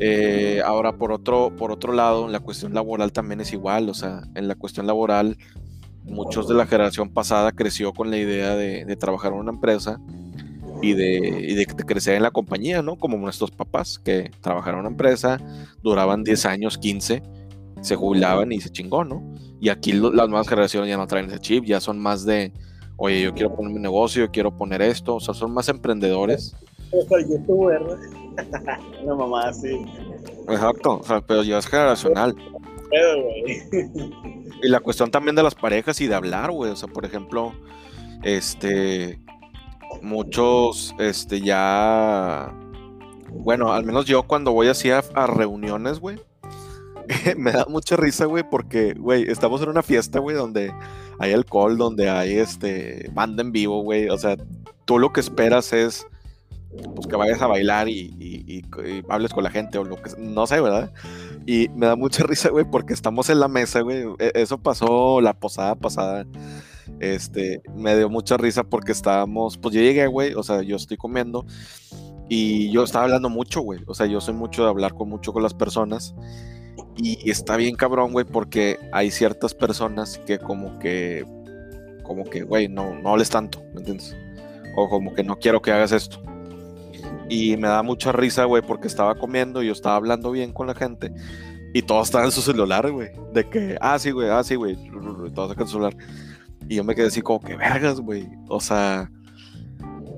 Eh, 0.00 0.62
ahora, 0.64 0.92
por 0.92 1.12
otro, 1.12 1.54
por 1.56 1.72
otro 1.72 1.92
lado, 1.92 2.26
en 2.26 2.32
la 2.32 2.40
cuestión 2.40 2.74
laboral 2.74 3.12
también 3.12 3.40
es 3.40 3.52
igual. 3.52 3.88
O 3.88 3.94
sea, 3.94 4.22
en 4.34 4.48
la 4.48 4.54
cuestión 4.54 4.86
laboral, 4.86 5.36
muchos 6.04 6.48
de 6.48 6.54
la 6.54 6.66
generación 6.66 7.10
pasada 7.10 7.52
creció 7.52 7.92
con 7.92 8.10
la 8.10 8.18
idea 8.18 8.54
de, 8.54 8.96
trabajar 8.96 9.32
en 9.32 9.38
una 9.38 9.52
empresa 9.52 10.00
y 10.82 10.92
de, 10.94 11.66
crecer 11.86 12.14
en 12.14 12.22
la 12.22 12.30
compañía, 12.30 12.82
¿no? 12.82 12.96
Como 12.96 13.16
nuestros 13.16 13.50
papás 13.50 13.98
que 13.98 14.30
trabajaron 14.40 14.80
en 14.80 14.86
una 14.86 14.92
empresa, 14.92 15.38
duraban 15.82 16.22
10 16.22 16.46
años, 16.46 16.78
15, 16.78 17.22
se 17.80 17.96
jubilaban 17.96 18.52
y 18.52 18.60
se 18.60 18.70
chingó, 18.70 19.04
¿no? 19.04 19.22
Y 19.60 19.70
aquí 19.70 19.92
las 19.92 20.28
nuevas 20.28 20.48
generaciones 20.48 20.88
ya 20.88 20.96
no 20.96 21.06
traen 21.06 21.26
ese 21.26 21.40
chip, 21.40 21.64
ya 21.64 21.80
son 21.80 21.98
más 21.98 22.24
de, 22.24 22.52
oye, 22.96 23.22
yo 23.22 23.34
quiero 23.34 23.54
poner 23.54 23.72
mi 23.72 23.80
negocio, 23.80 24.24
yo 24.24 24.30
quiero 24.30 24.56
poner 24.56 24.82
esto, 24.82 25.16
o 25.16 25.20
sea, 25.20 25.34
son 25.34 25.52
más 25.52 25.68
emprendedores. 25.68 26.54
Una 29.02 29.14
mamá 29.14 29.48
así. 29.48 29.84
Exacto, 30.48 30.98
o 30.98 31.04
sea, 31.04 31.20
pero 31.20 31.42
ya 31.42 31.58
es 31.58 31.66
generacional. 31.66 32.34
Y 34.62 34.68
la 34.68 34.80
cuestión 34.80 35.10
también 35.10 35.36
de 35.36 35.42
las 35.42 35.54
parejas 35.54 36.00
y 36.00 36.06
de 36.06 36.14
hablar, 36.14 36.50
güey, 36.50 36.72
o 36.72 36.76
sea, 36.76 36.88
por 36.88 37.04
ejemplo, 37.04 37.52
este, 38.22 39.20
muchos, 40.02 40.94
este, 40.98 41.40
ya, 41.40 42.52
bueno, 43.30 43.72
al 43.72 43.84
menos 43.84 44.06
yo 44.06 44.22
cuando 44.22 44.52
voy 44.52 44.68
así 44.68 44.90
a, 44.90 45.02
reuniones, 45.26 46.00
güey, 46.00 46.18
me 47.36 47.52
da 47.52 47.66
mucha 47.68 47.96
risa, 47.96 48.24
güey, 48.24 48.42
porque, 48.48 48.94
güey, 48.94 49.30
estamos 49.30 49.62
en 49.62 49.68
una 49.68 49.82
fiesta, 49.82 50.18
güey, 50.18 50.34
donde 50.34 50.72
hay 51.18 51.32
alcohol, 51.32 51.76
donde 51.76 52.08
hay, 52.08 52.38
este, 52.38 53.10
banda 53.12 53.42
en 53.42 53.52
vivo, 53.52 53.82
güey, 53.82 54.08
o 54.08 54.16
sea, 54.16 54.36
tú 54.86 54.98
lo 54.98 55.12
que 55.12 55.20
esperas 55.20 55.72
es 55.72 56.06
pues 56.94 57.06
que 57.06 57.16
vayas 57.16 57.40
a 57.40 57.46
bailar 57.46 57.88
y, 57.88 58.14
y, 58.18 58.64
hables 59.08 59.32
con 59.32 59.44
la 59.44 59.50
gente 59.50 59.78
o 59.78 59.84
lo 59.84 59.96
que 59.96 60.10
no 60.18 60.46
sé, 60.46 60.60
¿verdad? 60.60 60.92
Y 61.46 61.68
me 61.70 61.86
da 61.86 61.96
mucha 61.96 62.22
risa, 62.26 62.50
güey, 62.50 62.64
porque 62.70 62.92
estamos 62.92 63.30
en 63.30 63.40
la 63.40 63.48
mesa, 63.48 63.80
güey. 63.80 64.04
E, 64.18 64.32
eso 64.34 64.58
pasó 64.58 65.20
la 65.20 65.34
posada 65.34 65.74
pasada. 65.74 66.26
Este, 67.00 67.62
me 67.74 67.96
dio 67.96 68.08
mucha 68.08 68.36
risa 68.36 68.64
porque 68.64 68.92
estábamos, 68.92 69.56
pues 69.56 69.74
yo 69.74 69.80
llegué, 69.80 70.06
güey, 70.06 70.34
o 70.34 70.42
sea, 70.42 70.62
yo 70.62 70.76
estoy 70.76 70.96
comiendo 70.96 71.46
y 72.28 72.70
yo 72.70 72.82
estaba 72.84 73.04
hablando 73.04 73.30
mucho, 73.30 73.62
güey. 73.62 73.80
O 73.86 73.94
sea, 73.94 74.06
yo 74.06 74.20
soy 74.20 74.34
mucho 74.34 74.64
de 74.64 74.68
hablar 74.68 74.94
con 74.94 75.08
mucho 75.08 75.32
con 75.32 75.42
las 75.42 75.54
personas. 75.54 76.14
Y 76.96 77.30
está 77.30 77.56
bien 77.56 77.76
cabrón, 77.76 78.12
güey, 78.12 78.24
porque 78.24 78.78
hay 78.92 79.10
ciertas 79.10 79.54
personas 79.54 80.18
que 80.26 80.38
como 80.38 80.78
que, 80.80 81.24
como 82.02 82.24
que, 82.24 82.42
güey, 82.42 82.68
no, 82.68 82.94
no 82.94 83.10
hables 83.10 83.30
tanto, 83.30 83.62
¿me 83.72 83.80
entiendes? 83.80 84.16
O 84.76 84.88
como 84.88 85.14
que 85.14 85.22
no 85.22 85.38
quiero 85.38 85.62
que 85.62 85.70
hagas 85.70 85.92
esto. 85.92 86.20
Y 87.28 87.56
me 87.56 87.68
da 87.68 87.82
mucha 87.82 88.12
risa, 88.12 88.44
güey, 88.44 88.62
porque 88.62 88.88
estaba 88.88 89.14
comiendo 89.16 89.62
y 89.62 89.66
yo 89.66 89.72
estaba 89.72 89.96
hablando 89.96 90.30
bien 90.30 90.52
con 90.52 90.66
la 90.66 90.74
gente. 90.74 91.12
Y 91.74 91.82
todos 91.82 92.08
estaban 92.08 92.26
en 92.26 92.32
su 92.32 92.40
celular, 92.40 92.90
güey. 92.90 93.10
De 93.32 93.48
que, 93.48 93.76
ah, 93.80 93.98
sí, 93.98 94.10
güey, 94.10 94.30
ah, 94.30 94.42
sí, 94.42 94.54
güey. 94.54 94.76
Todos 95.34 95.50
sacan 95.50 95.66
su 95.66 95.72
celular. 95.72 95.96
Y 96.68 96.76
yo 96.76 96.84
me 96.84 96.94
quedé 96.94 97.06
así 97.06 97.20
como 97.20 97.40
que 97.40 97.56
vergas, 97.56 98.00
güey. 98.00 98.28
O 98.48 98.60
sea, 98.60 99.10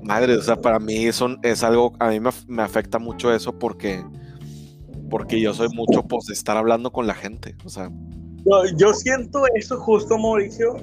madre, 0.03 0.35
o 0.35 0.41
sea, 0.41 0.55
para 0.55 0.79
mí 0.79 1.05
es 1.05 1.63
algo, 1.63 1.93
a 1.99 2.09
mí 2.09 2.19
me, 2.19 2.63
afecta 2.63 2.99
mucho 2.99 3.33
eso 3.33 3.57
porque, 3.57 4.03
porque 5.09 5.39
yo 5.39 5.53
soy 5.53 5.69
mucho 5.69 6.03
pues 6.03 6.25
de 6.25 6.33
estar 6.33 6.57
hablando 6.57 6.91
con 6.91 7.07
la 7.07 7.13
gente. 7.13 7.55
O 7.63 7.69
sea. 7.69 7.89
Yo, 8.75 8.93
siento 8.93 9.43
eso 9.55 9.77
justo, 9.79 10.17
Mauricio, 10.17 10.77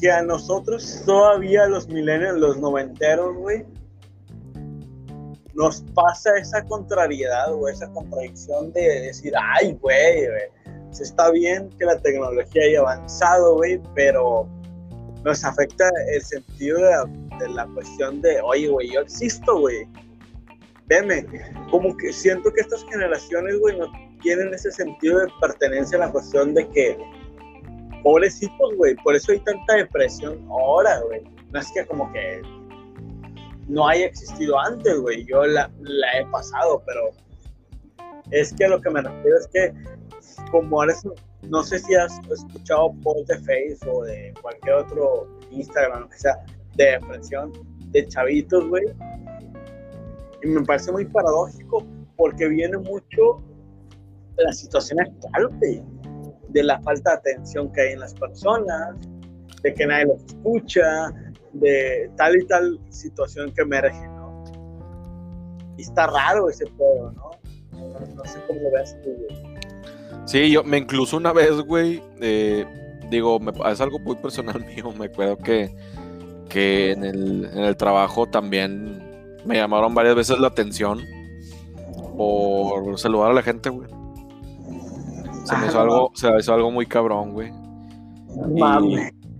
que 0.00 0.10
a 0.10 0.22
nosotros 0.22 1.02
todavía 1.06 1.66
los 1.68 1.88
millennials, 1.88 2.38
los 2.38 2.58
noventeros, 2.58 3.36
güey, 3.36 3.64
nos 5.54 5.82
pasa 5.94 6.36
esa 6.36 6.64
contrariedad 6.64 7.52
o 7.52 7.68
esa 7.68 7.88
contradicción 7.90 8.72
de 8.72 9.00
decir, 9.02 9.32
ay, 9.36 9.72
güey, 9.80 10.26
se 10.90 11.04
está 11.04 11.30
bien 11.30 11.70
que 11.78 11.84
la 11.84 11.98
tecnología 11.98 12.62
haya 12.64 12.80
avanzado, 12.80 13.56
güey, 13.56 13.80
pero 13.94 14.48
nos 15.24 15.44
afecta 15.44 15.88
el 16.12 16.22
sentido 16.22 16.78
de, 17.38 17.48
la 17.48 17.66
cuestión 17.68 18.20
de, 18.20 18.40
oye, 18.42 18.68
güey, 18.68 18.92
yo 18.92 19.00
existo, 19.00 19.60
güey. 19.60 19.88
Veme, 20.86 21.26
como 21.70 21.96
que 21.96 22.12
siento 22.12 22.52
que 22.52 22.60
estas 22.60 22.84
generaciones, 22.84 23.58
güey, 23.58 23.78
no 23.78 23.86
tienen 24.22 24.52
ese 24.52 24.70
sentido 24.70 25.20
de 25.20 25.26
pertenencia 25.40 25.96
a 25.96 26.06
la 26.06 26.12
cuestión 26.12 26.54
de 26.54 26.68
que, 26.68 26.98
pobrecitos, 28.02 28.76
güey, 28.76 28.94
por 28.96 29.16
eso 29.16 29.32
hay 29.32 29.40
tanta 29.40 29.76
depresión 29.76 30.46
ahora, 30.50 31.00
güey. 31.00 31.22
No 31.50 31.60
es 31.60 31.70
que 31.72 31.86
como 31.86 32.12
que 32.12 32.42
no 33.68 33.88
haya 33.88 34.06
existido 34.06 34.58
antes, 34.58 34.98
güey. 35.00 35.24
Yo 35.24 35.44
la, 35.44 35.70
he 36.18 36.24
pasado, 36.30 36.82
pero 36.86 37.10
es 38.30 38.52
que 38.54 38.68
lo 38.68 38.80
que 38.80 38.90
me 38.90 39.02
refiero 39.02 39.38
es 39.38 39.48
que 39.48 39.72
como 40.50 40.80
ahora 40.80 40.94
no 41.48 41.62
sé 41.62 41.78
si 41.78 41.94
has 41.94 42.18
escuchado 42.30 42.94
posts 43.02 43.26
de 43.26 43.38
Facebook 43.40 43.94
o 43.94 44.04
de 44.04 44.32
cualquier 44.40 44.74
otro 44.74 45.28
Instagram, 45.50 46.08
que 46.08 46.18
sea, 46.18 46.44
de 46.76 46.92
depresión, 46.92 47.52
de 47.90 48.06
chavitos, 48.08 48.66
güey. 48.68 48.84
Y 50.42 50.48
me 50.48 50.62
parece 50.62 50.92
muy 50.92 51.04
paradójico 51.06 51.84
porque 52.16 52.48
viene 52.48 52.78
mucho 52.78 53.42
la 54.36 54.52
situación 54.52 55.00
actual. 55.00 55.50
De 56.48 56.62
la 56.62 56.80
falta 56.82 57.10
de 57.10 57.16
atención 57.16 57.72
que 57.72 57.80
hay 57.80 57.92
en 57.94 58.00
las 58.00 58.14
personas, 58.14 58.96
de 59.62 59.74
que 59.74 59.86
nadie 59.86 60.06
los 60.06 60.24
escucha, 60.24 61.12
de 61.54 62.10
tal 62.16 62.36
y 62.36 62.46
tal 62.46 62.80
situación 62.90 63.52
que 63.52 63.62
emerge, 63.62 64.06
¿no? 64.08 64.44
Y 65.76 65.82
está 65.82 66.06
raro 66.06 66.48
ese 66.48 66.66
pedo, 66.66 67.12
¿no? 67.12 67.30
No, 67.72 68.24
sé 68.24 68.38
cómo 68.46 68.60
lo 68.60 68.70
ves 68.72 68.96
tú, 69.02 69.10
güey. 69.10 69.54
Sí, 70.26 70.50
yo 70.50 70.64
me 70.64 70.78
incluso 70.78 71.16
una 71.16 71.32
vez, 71.32 71.52
güey, 71.60 72.02
eh, 72.20 72.64
digo, 73.10 73.38
es 73.70 73.80
algo 73.80 73.98
muy 73.98 74.16
personal 74.16 74.64
mío, 74.76 74.92
me 74.98 75.06
acuerdo 75.06 75.36
que, 75.38 75.74
que 76.48 76.92
en, 76.92 77.04
el, 77.04 77.44
en 77.52 77.64
el 77.64 77.76
trabajo 77.76 78.26
también 78.26 79.36
me 79.44 79.56
llamaron 79.56 79.94
varias 79.94 80.14
veces 80.14 80.38
la 80.38 80.48
atención 80.48 81.00
por 82.16 82.98
saludar 82.98 83.32
a 83.32 83.34
la 83.34 83.42
gente, 83.42 83.70
güey. 83.70 83.88
Se 85.44 85.56
me 85.58 85.66
hizo 85.66 85.80
algo, 85.80 86.10
se 86.14 86.30
me 86.30 86.38
hizo 86.38 86.54
algo 86.54 86.70
muy 86.70 86.86
cabrón, 86.86 87.32
güey. 87.32 87.52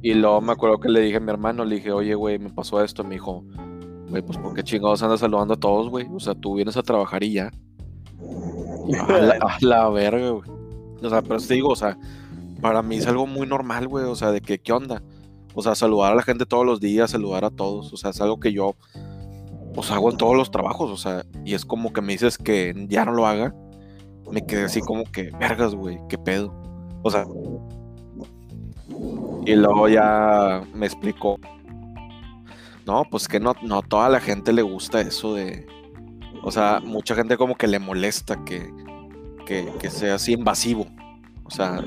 Y 0.05 0.13
luego 0.13 0.43
me 0.43 0.53
acuerdo 0.53 0.79
que 0.79 0.91
le 0.91 1.01
dije 1.01 1.17
a 1.17 1.21
mi 1.21 1.31
hermano, 1.31 1.65
le 1.65 1.77
dije, 1.77 1.91
oye, 1.91 2.15
güey, 2.15 2.39
me 2.39 2.51
pasó 2.51 2.85
esto. 2.85 3.03
Me 3.05 3.15
dijo, 3.15 3.43
güey, 4.11 4.21
pues 4.21 4.37
¿por 4.37 4.53
qué 4.53 4.63
chingados 4.63 5.03
andas 5.03 5.21
saludando 5.21 5.55
a 5.55 5.57
todos, 5.57 5.89
güey? 5.89 6.07
O 6.13 6.21
sea, 6.21 6.35
tú 6.35 6.57
vienes 6.57 6.77
a 6.77 6.83
trabajar 6.83 7.25
y 7.25 7.33
ya. 7.33 7.51
A 9.09 9.57
la, 9.63 9.89
verga, 9.89 10.29
güey. 10.29 10.51
O 11.03 11.09
sea, 11.09 11.23
pero 11.23 11.41
te 11.41 11.55
digo, 11.55 11.71
o 11.71 11.77
sea, 11.77 11.97
para 12.61 12.83
mí 12.83 12.97
es 12.97 13.07
algo 13.07 13.27
muy 13.27 13.47
normal, 13.47 13.89
güey. 13.89 14.05
O 14.05 14.15
sea, 14.15 14.31
de 14.31 14.43
que, 14.43 14.59
¿qué 14.59 14.75
onda? 14.75 15.03
O 15.55 15.63
sea, 15.63 15.75
saludar 15.75 16.13
a 16.13 16.17
la 16.17 16.23
gente 16.23 16.45
todos 16.45 16.67
los 16.67 16.81
días, 16.81 17.13
saludar 17.13 17.47
a 17.47 17.51
todos. 17.51 17.91
O 17.91 17.97
sea, 17.97 18.11
es 18.11 18.21
algo 18.21 18.39
que 18.39 18.53
yo, 18.53 18.77
pues 19.73 19.91
hago 19.91 20.11
en 20.11 20.19
todos 20.19 20.37
los 20.37 20.51
trabajos. 20.51 20.91
O 20.91 20.99
sea, 20.99 21.25
y 21.47 21.55
es 21.55 21.65
como 21.65 21.95
que 21.95 22.03
me 22.03 22.13
dices 22.13 22.37
que 22.37 22.75
ya 22.91 23.07
no 23.07 23.13
lo 23.13 23.27
haga. 23.27 23.55
Me 24.31 24.45
quedé 24.45 24.65
así 24.65 24.83
como 24.83 25.05
que, 25.05 25.31
vergas, 25.41 25.75
güey, 25.75 25.99
qué 26.11 26.19
pedo. 26.19 26.55
O 27.03 27.11
sea, 27.11 27.25
y 29.45 29.55
luego 29.55 29.89
ya 29.89 30.63
me 30.73 30.87
explicó. 30.87 31.39
No, 32.87 33.05
pues 33.11 33.29
que 33.29 33.41
no, 33.41 33.55
no 33.63 33.83
toda 33.83 34.09
la 34.09 34.21
gente 34.21 34.53
le 34.53 34.63
gusta 34.63 35.01
eso 35.01 35.35
de. 35.35 35.67
O 36.43 36.51
sea, 36.51 36.81
mucha 36.85 37.15
gente 37.15 37.37
como 37.37 37.55
que 37.55 37.67
le 37.67 37.79
molesta 37.79 38.45
que, 38.45 38.71
que, 39.47 39.91
sea 39.91 40.17
así 40.17 40.33
invasivo. 40.33 40.87
O 41.45 41.51
sea. 41.51 41.83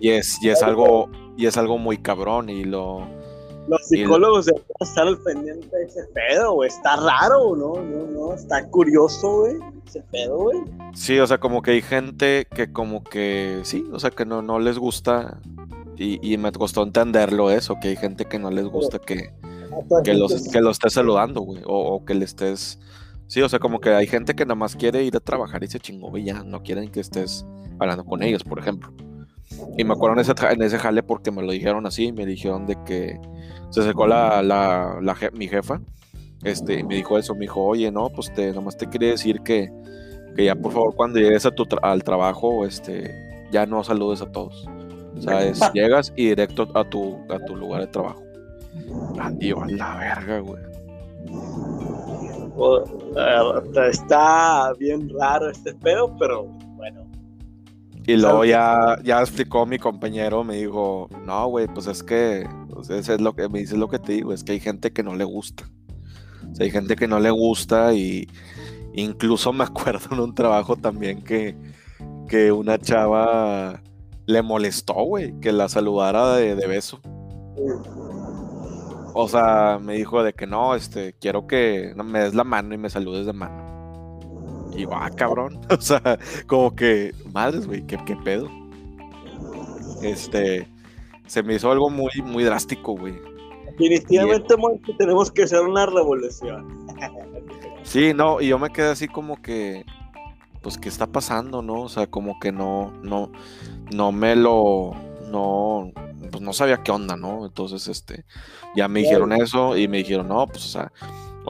Y, 0.00 0.08
es, 0.08 0.38
y 0.42 0.48
es 0.48 0.62
algo. 0.62 1.10
Y 1.36 1.46
es 1.46 1.56
algo 1.56 1.78
muy 1.78 1.96
cabrón. 1.98 2.50
Y 2.50 2.64
lo. 2.64 3.08
Los 3.70 3.86
psicólogos 3.86 4.46
se 4.46 4.52
están 4.80 5.06
al 5.06 5.18
pendiente 5.18 5.76
de 5.76 5.84
ese 5.84 6.02
pedo, 6.12 6.54
güey. 6.54 6.68
Está 6.68 6.96
raro, 6.96 7.54
¿no? 7.54 7.80
No, 7.80 8.06
no, 8.06 8.34
está 8.34 8.66
curioso, 8.68 9.42
güey. 9.42 9.58
Ese 9.86 10.02
pedo, 10.10 10.38
güey. 10.38 10.58
Sí, 10.92 11.20
o 11.20 11.26
sea, 11.26 11.38
como 11.38 11.62
que 11.62 11.70
hay 11.70 11.82
gente 11.82 12.48
que 12.52 12.72
como 12.72 13.04
que 13.04 13.60
sí, 13.62 13.86
o 13.92 14.00
sea, 14.00 14.10
que 14.10 14.26
no, 14.26 14.42
no 14.42 14.58
les 14.58 14.76
gusta 14.76 15.40
y, 15.96 16.36
me 16.38 16.50
costó 16.50 16.82
entenderlo 16.82 17.50
eso, 17.50 17.78
que 17.80 17.88
hay 17.88 17.96
gente 17.96 18.24
que 18.24 18.38
no 18.38 18.50
les 18.50 18.64
gusta 18.64 18.98
que, 18.98 19.34
que, 20.02 20.14
los, 20.14 20.48
que 20.48 20.60
lo 20.60 20.70
estés 20.70 20.94
saludando, 20.94 21.42
güey, 21.42 21.62
o, 21.66 22.04
que 22.04 22.14
le 22.14 22.24
estés... 22.24 22.80
Sí, 23.26 23.42
o 23.42 23.48
sea, 23.48 23.58
como 23.58 23.80
que 23.80 23.90
hay 23.90 24.06
gente 24.06 24.34
que 24.34 24.44
nada 24.44 24.54
más 24.56 24.74
quiere 24.74 25.04
ir 25.04 25.14
a 25.16 25.20
trabajar 25.20 25.62
y 25.62 25.68
se 25.68 25.78
chingó 25.78 26.16
y 26.16 26.24
ya 26.24 26.42
no 26.42 26.62
quieren 26.62 26.90
que 26.90 27.00
estés 27.00 27.46
hablando 27.78 28.04
con 28.04 28.22
ellos, 28.22 28.42
por 28.42 28.58
ejemplo. 28.58 28.92
Y 29.76 29.84
me 29.84 29.92
acuerdo 29.92 30.14
en 30.14 30.20
ese, 30.20 30.32
en 30.50 30.62
ese 30.62 30.78
jale 30.78 31.02
porque 31.02 31.30
me 31.30 31.42
lo 31.42 31.52
dijeron 31.52 31.86
así, 31.86 32.12
me 32.12 32.24
dijeron 32.26 32.66
de 32.66 32.76
que 32.84 33.20
se 33.70 33.82
secó 33.82 34.06
la, 34.06 34.42
la, 34.42 35.16
mi 35.32 35.48
jefa, 35.48 35.80
este, 36.42 36.82
me 36.84 36.96
dijo 36.96 37.18
eso, 37.18 37.34
me 37.34 37.42
dijo, 37.42 37.62
oye, 37.62 37.90
no, 37.90 38.08
pues 38.10 38.32
te, 38.34 38.52
nomás 38.52 38.76
te 38.76 38.88
quería 38.88 39.10
decir 39.10 39.40
que, 39.42 39.70
que 40.36 40.44
ya 40.44 40.54
por 40.54 40.72
favor 40.72 40.94
cuando 40.94 41.18
llegues 41.18 41.46
a 41.46 41.50
tu 41.50 41.66
al 41.82 42.02
trabajo, 42.02 42.66
este, 42.66 43.14
ya 43.50 43.66
no 43.66 43.84
saludes 43.84 44.22
a 44.22 44.30
todos. 44.30 44.66
O 45.16 45.22
sea, 45.22 45.52
llegas 45.72 46.12
y 46.16 46.28
directo 46.28 46.68
a 46.74 46.84
tu, 46.84 47.18
a 47.28 47.38
tu 47.44 47.56
lugar 47.56 47.82
de 47.82 47.86
trabajo. 47.88 48.22
Tío, 49.38 49.62
a 49.62 49.66
la 49.66 49.96
verga, 49.96 50.38
güey. 50.40 50.62
está 53.90 54.72
bien 54.78 55.10
raro 55.18 55.50
este 55.50 55.74
pedo, 55.74 56.16
pero. 56.18 56.48
Y 58.06 58.16
luego 58.16 58.44
ya, 58.44 58.98
ya 59.04 59.20
explicó 59.20 59.66
mi 59.66 59.78
compañero, 59.78 60.42
me 60.42 60.56
dijo, 60.56 61.08
no, 61.24 61.46
güey, 61.48 61.66
pues 61.68 61.86
es 61.86 62.02
que, 62.02 62.48
pues 62.72 62.90
es 62.90 63.20
lo 63.20 63.34
que 63.34 63.48
me 63.48 63.60
dice 63.60 63.76
lo 63.76 63.88
que 63.88 63.98
te 63.98 64.12
digo, 64.14 64.32
es 64.32 64.42
que 64.42 64.52
hay 64.52 64.60
gente 64.60 64.92
que 64.92 65.02
no 65.02 65.14
le 65.14 65.24
gusta. 65.24 65.64
O 66.50 66.54
sea, 66.54 66.64
hay 66.64 66.70
gente 66.70 66.96
que 66.96 67.06
no 67.06 67.20
le 67.20 67.30
gusta 67.30 67.92
y 67.94 68.28
incluso 68.94 69.52
me 69.52 69.64
acuerdo 69.64 70.08
en 70.12 70.20
un 70.20 70.34
trabajo 70.34 70.76
también 70.76 71.22
que, 71.22 71.56
que 72.28 72.52
una 72.52 72.78
chava 72.78 73.82
le 74.26 74.42
molestó, 74.42 74.94
güey, 74.94 75.38
que 75.40 75.52
la 75.52 75.68
saludara 75.68 76.36
de, 76.36 76.54
beso. 76.66 77.00
O 79.12 79.28
sea, 79.28 79.78
me 79.82 79.94
dijo 79.94 80.22
de 80.22 80.32
que 80.32 80.46
no, 80.46 80.74
este, 80.74 81.14
quiero 81.14 81.46
que 81.46 81.92
me 81.96 82.20
des 82.20 82.34
la 82.34 82.44
mano 82.44 82.74
y 82.74 82.78
me 82.78 82.88
saludes 82.90 83.26
de 83.26 83.32
mano. 83.32 83.79
Y 84.72 84.84
va, 84.84 85.06
ah, 85.06 85.10
cabrón. 85.10 85.60
O 85.70 85.80
sea, 85.80 86.18
como 86.46 86.74
que, 86.74 87.14
madres, 87.32 87.66
güey, 87.66 87.86
¿qué, 87.86 87.98
pedo. 88.24 88.48
Este, 90.02 90.66
se 91.26 91.42
me 91.42 91.54
hizo 91.54 91.70
algo 91.70 91.90
muy, 91.90 92.10
muy 92.24 92.44
drástico, 92.44 92.96
güey. 92.96 93.14
Definitivamente 93.78 94.54
tenemos 94.98 95.30
que 95.30 95.44
hacer 95.44 95.60
una 95.60 95.86
revolución. 95.86 96.86
Sí, 97.82 98.12
no, 98.14 98.40
y 98.40 98.48
yo 98.48 98.58
me 98.58 98.70
quedé 98.70 98.88
así 98.88 99.08
como 99.08 99.40
que, 99.40 99.84
pues, 100.60 100.76
¿qué 100.76 100.88
está 100.88 101.06
pasando, 101.06 101.62
no? 101.62 101.82
O 101.82 101.88
sea, 101.88 102.06
como 102.06 102.38
que 102.38 102.52
no, 102.52 102.92
no, 103.02 103.32
no 103.92 104.12
me 104.12 104.36
lo, 104.36 104.94
no, 105.30 105.92
pues 106.30 106.42
no 106.42 106.52
sabía 106.52 106.82
qué 106.82 106.90
onda, 106.90 107.16
¿no? 107.16 107.46
Entonces, 107.46 107.88
este, 107.88 108.24
ya 108.76 108.88
me 108.88 109.00
dijeron 109.00 109.32
eso 109.32 109.76
y 109.76 109.88
me 109.88 109.98
dijeron, 109.98 110.28
no, 110.28 110.46
pues, 110.46 110.64
o 110.66 110.68
sea, 110.68 110.92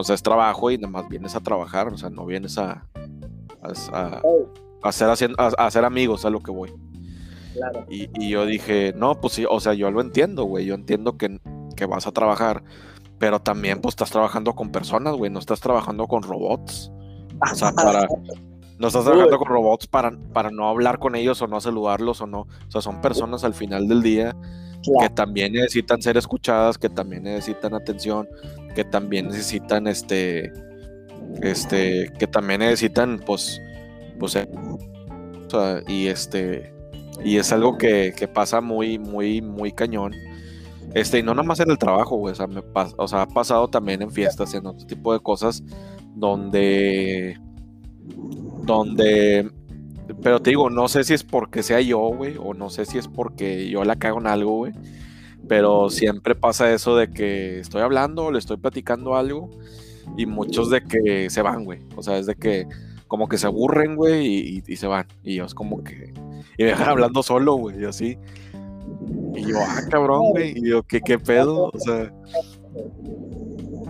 o 0.00 0.04
sea, 0.04 0.14
es 0.14 0.22
trabajo 0.22 0.70
y 0.70 0.78
nada 0.78 0.90
más 0.90 1.08
vienes 1.08 1.34
a 1.36 1.40
trabajar, 1.40 1.88
o 1.88 1.96
sea, 1.96 2.10
no 2.10 2.26
vienes 2.26 2.58
a, 2.58 2.86
a, 3.62 4.22
hacer, 4.82 5.08
a, 5.38 5.46
hacer 5.46 5.84
amigos, 5.84 6.24
a 6.24 6.30
lo 6.30 6.40
que 6.40 6.50
voy. 6.50 6.72
Claro. 7.54 7.86
Y, 7.88 8.28
yo 8.28 8.46
dije, 8.46 8.92
no, 8.96 9.20
pues 9.20 9.34
sí, 9.34 9.44
o 9.48 9.60
sea, 9.60 9.74
yo 9.74 9.90
lo 9.90 10.00
entiendo, 10.00 10.44
güey, 10.44 10.66
yo 10.66 10.74
entiendo 10.74 11.16
que, 11.16 11.40
que 11.76 11.86
vas 11.86 12.06
a 12.06 12.12
trabajar, 12.12 12.62
pero 13.18 13.40
también 13.40 13.80
pues 13.80 13.92
estás 13.92 14.10
trabajando 14.10 14.54
con 14.54 14.70
personas, 14.70 15.14
güey, 15.14 15.30
no 15.30 15.38
estás 15.38 15.60
trabajando 15.60 16.06
con 16.06 16.22
robots. 16.22 16.90
O 17.40 17.54
sea, 17.54 17.72
para, 17.72 18.06
no 18.78 18.86
estás 18.86 19.04
trabajando 19.04 19.38
con 19.38 19.48
robots 19.48 19.86
para, 19.86 20.12
para 20.32 20.50
no 20.50 20.68
hablar 20.68 20.98
con 20.98 21.14
ellos 21.14 21.42
o 21.42 21.46
no 21.46 21.60
saludarlos 21.60 22.20
o 22.20 22.26
no. 22.26 22.40
O 22.40 22.70
sea, 22.70 22.80
son 22.80 23.00
personas 23.00 23.44
al 23.44 23.54
final 23.54 23.88
del 23.88 24.02
día 24.02 24.34
que 24.82 25.10
también 25.10 25.52
necesitan 25.52 26.00
ser 26.00 26.16
escuchadas, 26.16 26.78
que 26.78 26.88
también 26.88 27.24
necesitan 27.24 27.74
atención, 27.74 28.28
que 28.74 28.84
también 28.84 29.28
necesitan 29.28 29.86
este, 29.86 30.52
este, 31.42 32.10
que 32.18 32.26
también 32.26 32.60
necesitan, 32.60 33.20
pues, 33.24 33.60
pues, 34.18 34.36
eh, 34.36 34.48
y 35.88 36.06
este, 36.06 36.72
y 37.24 37.36
es 37.36 37.52
algo 37.52 37.76
que, 37.78 38.12
que, 38.16 38.28
pasa 38.28 38.60
muy, 38.60 38.98
muy, 38.98 39.42
muy 39.42 39.72
cañón. 39.72 40.14
Este, 40.94 41.18
y 41.18 41.22
no 41.22 41.34
nada 41.34 41.46
más 41.46 41.60
en 41.60 41.70
el 41.70 41.78
trabajo, 41.78 42.20
o 42.20 42.34
sea, 42.34 42.48
o 42.96 43.08
sea, 43.08 43.22
ha 43.22 43.26
pasado 43.26 43.68
también 43.68 44.02
en 44.02 44.10
fiestas, 44.10 44.54
en 44.54 44.66
otro 44.66 44.86
tipo 44.86 45.12
de 45.12 45.20
cosas, 45.20 45.62
donde 46.14 47.36
donde, 48.62 49.50
pero 50.22 50.40
te 50.40 50.50
digo, 50.50 50.70
no 50.70 50.88
sé 50.88 51.04
si 51.04 51.14
es 51.14 51.24
porque 51.24 51.62
sea 51.62 51.80
yo, 51.80 51.98
güey, 51.98 52.36
o 52.38 52.54
no 52.54 52.70
sé 52.70 52.84
si 52.86 52.98
es 52.98 53.08
porque 53.08 53.68
yo 53.68 53.84
la 53.84 53.96
cago 53.96 54.20
en 54.20 54.26
algo, 54.26 54.56
güey, 54.58 54.72
pero 55.50 55.90
siempre 55.90 56.36
pasa 56.36 56.72
eso 56.72 56.94
de 56.94 57.10
que 57.10 57.58
estoy 57.58 57.82
hablando, 57.82 58.30
le 58.30 58.38
estoy 58.38 58.56
platicando 58.56 59.16
algo 59.16 59.50
y 60.16 60.24
muchos 60.24 60.70
de 60.70 60.80
que 60.80 61.28
se 61.28 61.42
van, 61.42 61.64
güey, 61.64 61.80
o 61.96 62.04
sea, 62.04 62.18
es 62.18 62.26
de 62.26 62.36
que 62.36 62.68
como 63.08 63.28
que 63.28 63.36
se 63.36 63.48
aburren, 63.48 63.96
güey, 63.96 64.62
y, 64.64 64.76
se 64.76 64.86
van, 64.86 65.08
y 65.24 65.34
yo 65.34 65.44
es 65.44 65.52
como 65.52 65.82
que, 65.82 66.14
y 66.56 66.62
me 66.62 66.68
dejan 66.68 66.90
hablando 66.90 67.24
solo, 67.24 67.56
güey, 67.56 67.82
y 67.82 67.84
así. 67.84 68.16
Y 69.34 69.44
yo, 69.44 69.56
ah, 69.60 69.80
cabrón, 69.90 70.30
güey. 70.30 70.56
Y 70.56 70.70
yo, 70.70 70.84
¿qué, 70.84 71.00
qué 71.00 71.18
pedo? 71.18 71.72
O 71.74 71.78
sea. 71.80 72.12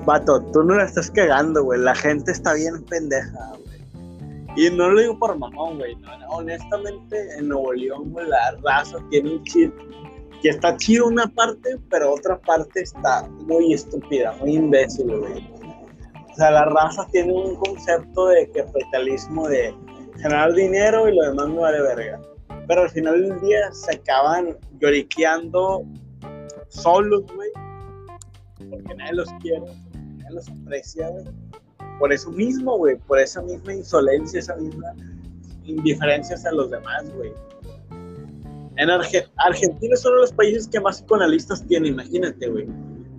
Vato, 0.07 0.43
tú 0.55 0.63
no 0.63 0.77
la 0.77 0.85
estás 0.85 1.11
cagando, 1.11 1.63
güey. 1.63 1.79
La 1.79 1.95
gente 1.95 2.33
está 2.33 2.55
bien 2.55 2.83
pendeja, 2.85 3.53
y 4.57 4.71
no 4.71 4.89
lo 4.89 4.99
digo 4.99 5.19
por 5.19 5.37
mamón, 5.39 5.77
güey. 5.77 5.95
honestamente, 6.31 7.17
en 7.37 7.49
Nuevo 7.49 7.75
León, 7.75 8.13
güey, 8.13 8.27
la 8.29 8.57
raza 8.63 8.97
tiene 9.11 9.33
un 9.35 9.45
chip 9.45 9.75
que 10.43 10.49
está 10.49 10.77
chido 10.77 11.07
una 11.07 11.27
parte, 11.27 11.79
pero 11.91 12.15
otra 12.15 12.39
parte 12.39 12.83
está 12.83 13.29
muy 13.29 13.73
estúpida, 13.75 14.33
muy 14.41 14.57
imbécil, 14.57 15.17
güey. 15.17 15.49
O 16.31 16.35
sea, 16.35 16.51
la 16.51 16.65
raza 16.65 17.07
tiene 17.11 17.33
un 17.33 17.57
concepto 17.57 18.29
de 18.29 18.51
capitalismo 18.51 19.49
de 19.49 19.75
generar 20.17 20.55
dinero 20.55 21.09
y 21.09 21.17
lo 21.17 21.23
demás 21.25 21.49
no 21.49 21.61
vale 21.61 21.83
verga. 21.83 22.21
Pero 22.67 22.83
al 22.83 22.91
final 22.91 23.21
del 23.21 23.41
día 23.41 23.73
se 23.73 23.97
acaban 23.97 24.57
lloriqueando 24.81 25.85
solos, 26.69 27.25
güey. 27.35 27.51
Porque 28.71 28.95
nadie 28.95 29.15
los 29.15 29.29
quiere, 29.41 29.67
nadie 29.93 30.35
los 30.35 30.49
aprecia, 30.49 31.09
güey 31.09 31.25
por 32.01 32.15
eso 32.15 32.31
mismo, 32.31 32.79
güey, 32.79 32.97
por 32.97 33.21
esa 33.21 33.43
misma 33.43 33.75
insolencia, 33.75 34.41
esa 34.41 34.57
misma 34.57 34.95
indiferencia 35.65 36.35
hacia 36.35 36.51
los 36.51 36.71
demás, 36.71 37.05
güey. 37.15 37.31
En 38.81 38.89
Argentina 38.89 39.93
es 39.93 40.05
uno 40.07 40.15
de 40.15 40.21
los 40.23 40.33
países 40.33 40.67
que 40.67 40.81
más 40.81 41.03
psicoanalistas 41.03 41.67
tiene, 41.67 41.89
imagínate, 41.89 42.49
güey. 42.49 42.67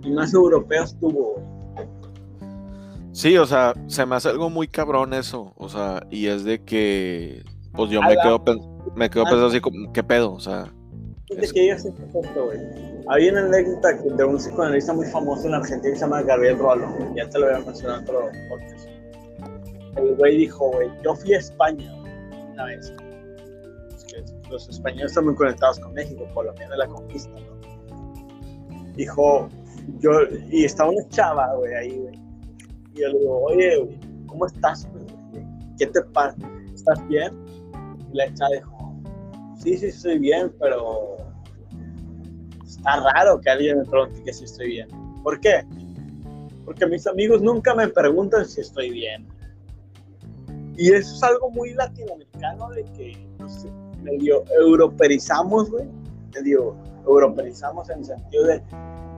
Y 0.02 0.10
más 0.10 0.34
europeos 0.34 0.98
tuvo, 0.98 1.34
güey. 1.34 1.86
Sí, 3.12 3.38
o 3.38 3.46
sea, 3.46 3.72
se 3.86 4.04
me 4.04 4.16
hace 4.16 4.30
algo 4.30 4.50
muy 4.50 4.66
cabrón 4.66 5.14
eso, 5.14 5.52
o 5.56 5.68
sea, 5.68 6.04
y 6.10 6.26
es 6.26 6.42
de 6.42 6.64
que, 6.64 7.44
pues 7.74 7.90
yo 7.90 8.02
me 8.02 8.16
quedo, 8.16 8.42
me 8.96 9.08
quedo 9.08 9.22
pensando 9.22 9.46
así 9.46 9.60
como, 9.60 9.92
¿qué 9.92 10.02
pedo? 10.02 10.32
O 10.32 10.40
sea... 10.40 10.72
Es 11.28 11.52
que 11.52 11.70
es 11.70 11.84
güey. 11.84 12.58
Hay 13.08 13.28
una 13.28 13.42
anécdota 13.42 13.92
de 13.92 14.24
un 14.24 14.38
psicoanalista 14.38 14.92
muy 14.92 15.06
famoso 15.06 15.46
en 15.46 15.54
Argentina 15.54 15.92
que 15.92 15.96
se 15.96 16.04
llama 16.04 16.22
Gabriel 16.22 16.58
Rolo. 16.58 16.88
Ya 17.14 17.28
te 17.28 17.38
lo 17.38 17.46
voy 17.46 17.54
a 17.54 17.58
mencionar 17.60 17.98
en 17.98 18.02
otro 18.02 18.30
podcast. 18.48 18.88
El 19.96 20.16
güey 20.16 20.38
dijo, 20.38 20.70
güey, 20.72 20.90
yo 21.04 21.14
fui 21.14 21.34
a 21.34 21.38
España 21.38 21.94
una 22.52 22.64
vez. 22.64 22.92
Los 24.52 24.68
españoles 24.68 25.06
están 25.06 25.24
muy 25.24 25.34
conectados 25.34 25.80
con 25.80 25.94
México 25.94 26.28
por 26.34 26.44
lo 26.44 26.54
menos 26.54 26.76
la 26.76 26.86
conquista, 26.86 27.32
¿no? 27.40 28.92
Dijo, 28.94 29.48
yo, 29.98 30.10
y 30.50 30.64
estaba 30.64 30.90
una 30.90 31.08
chava, 31.08 31.54
güey, 31.56 31.74
ahí, 31.74 31.98
güey. 31.98 32.14
Y 32.94 33.00
yo 33.00 33.08
le 33.08 33.18
digo, 33.18 33.42
oye, 33.44 33.78
güey, 33.78 34.00
¿cómo 34.26 34.46
estás, 34.46 34.86
güey? 34.92 35.06
¿Qué 35.78 35.86
te 35.86 36.02
pasa? 36.02 36.36
¿Estás 36.74 37.08
bien? 37.08 37.32
Y 38.12 38.16
la 38.16 38.32
chava 38.34 38.50
dijo, 38.54 38.94
sí, 39.58 39.78
sí, 39.78 39.86
estoy 39.86 40.18
bien, 40.18 40.52
pero 40.60 41.16
está 42.64 43.00
raro 43.14 43.40
que 43.40 43.50
alguien 43.50 43.78
me 43.78 43.84
pregunte 43.86 44.22
que 44.22 44.32
si 44.32 44.44
estoy 44.44 44.68
bien. 44.68 44.88
¿Por 45.22 45.40
qué? 45.40 45.64
Porque 46.66 46.86
mis 46.86 47.06
amigos 47.06 47.40
nunca 47.40 47.74
me 47.74 47.88
preguntan 47.88 48.44
si 48.46 48.60
estoy 48.60 48.90
bien. 48.90 49.26
Y 50.76 50.92
eso 50.92 51.14
es 51.14 51.22
algo 51.22 51.50
muy 51.50 51.74
latinoamericano 51.74 52.70
de 52.70 52.84
que, 52.92 53.28
no 53.38 53.48
sé, 53.48 53.68
medio 54.02 54.44
europeizamos, 54.60 55.70
güey. 55.70 55.86
Medio 56.34 56.74
europeizamos 57.06 57.88
en 57.90 57.98
el 57.98 58.04
sentido 58.04 58.46
de, 58.46 58.62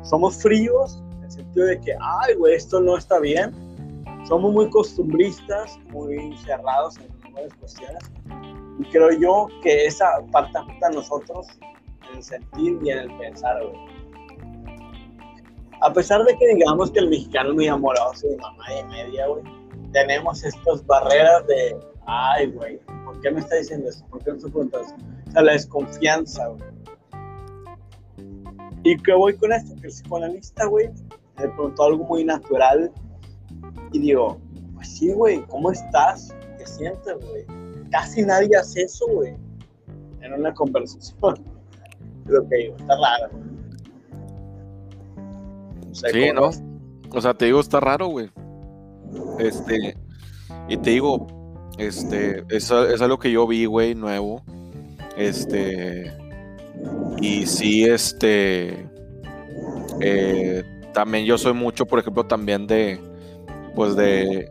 somos 0.02 0.36
fríos, 0.36 1.02
en 1.18 1.24
el 1.24 1.30
sentido 1.30 1.66
de 1.66 1.80
que, 1.80 1.92
ay, 2.00 2.34
güey, 2.34 2.54
esto 2.54 2.80
no 2.80 2.96
está 2.96 3.18
bien. 3.20 3.52
Somos 4.26 4.52
muy 4.52 4.68
costumbristas, 4.70 5.78
muy 5.90 6.36
cerrados 6.38 6.96
en 6.98 7.10
algunas 7.24 7.54
cuestiones. 7.54 8.02
Y 8.78 8.84
creo 8.84 9.12
yo 9.12 9.46
que 9.62 9.86
esa 9.86 10.06
parte 10.32 10.56
afecta 10.58 10.88
a 10.88 10.90
nosotros 10.90 11.46
en 12.10 12.16
el 12.16 12.22
sentir 12.22 12.78
y 12.82 12.90
en 12.90 12.98
el 12.98 13.18
pensar, 13.18 13.62
güey. 13.62 13.94
A 15.80 15.92
pesar 15.92 16.24
de 16.24 16.36
que 16.38 16.54
digamos 16.54 16.90
que 16.90 17.00
el 17.00 17.10
mexicano 17.10 17.50
es 17.50 17.54
muy 17.56 17.68
amoroso 17.68 18.26
y 18.26 18.36
mamá 18.36 18.64
y 18.80 18.84
media, 18.84 19.26
güey, 19.26 19.42
tenemos 19.92 20.42
estas 20.42 20.84
barreras 20.86 21.46
de, 21.46 21.76
ay, 22.06 22.50
güey, 22.52 22.80
¿por 23.04 23.20
qué 23.20 23.30
me 23.30 23.40
está 23.40 23.56
diciendo 23.56 23.88
esto? 23.88 24.04
¿Por 24.08 24.22
qué 24.22 24.32
no 24.32 24.40
se 24.40 24.48
pregunta 24.48 24.80
eso? 24.80 24.94
O 25.28 25.30
sea, 25.30 25.42
la 25.42 25.52
desconfianza, 25.52 26.48
güey. 26.48 26.62
¿Y 28.82 28.96
qué 28.98 29.14
voy 29.14 29.34
con 29.36 29.52
esto? 29.52 29.74
Que 29.76 29.86
el 29.86 29.92
psicoanalista, 29.92 30.66
güey, 30.66 30.90
me 31.38 31.48
preguntó 31.48 31.84
algo 31.84 32.04
muy 32.04 32.24
natural 32.24 32.92
y 33.92 33.98
digo, 33.98 34.38
pues 34.74 34.88
sí, 34.88 35.12
güey, 35.12 35.42
¿cómo 35.46 35.70
estás? 35.70 36.34
¿Qué 36.58 36.66
sientes, 36.66 37.14
güey? 37.26 37.46
Casi 37.90 38.22
nadie 38.22 38.50
hace 38.56 38.82
eso, 38.82 39.06
güey, 39.08 39.34
en 40.20 40.32
una 40.34 40.52
conversación. 40.52 41.16
Lo 42.26 42.46
que 42.48 42.56
digo, 42.56 42.76
está 42.76 42.94
raro. 42.96 43.30
sí, 45.92 46.32
¿no? 46.34 46.50
O 47.10 47.20
sea, 47.20 47.32
te 47.34 47.46
digo, 47.46 47.60
está 47.60 47.80
raro, 47.80 48.08
güey. 48.08 48.30
Este, 49.38 49.96
y 50.68 50.76
te 50.76 50.90
digo, 50.90 51.26
este, 51.78 52.44
es, 52.48 52.70
es 52.70 53.00
algo 53.00 53.18
que 53.18 53.30
yo 53.30 53.46
vi, 53.46 53.64
güey, 53.66 53.94
nuevo. 53.94 54.42
Este, 55.16 56.12
y 57.20 57.46
sí, 57.46 57.84
este, 57.84 58.86
eh, 60.00 60.64
también 60.92 61.24
yo 61.24 61.38
soy 61.38 61.54
mucho, 61.54 61.86
por 61.86 61.98
ejemplo, 61.98 62.24
también 62.24 62.66
de, 62.66 63.00
pues 63.74 63.96
de, 63.96 64.50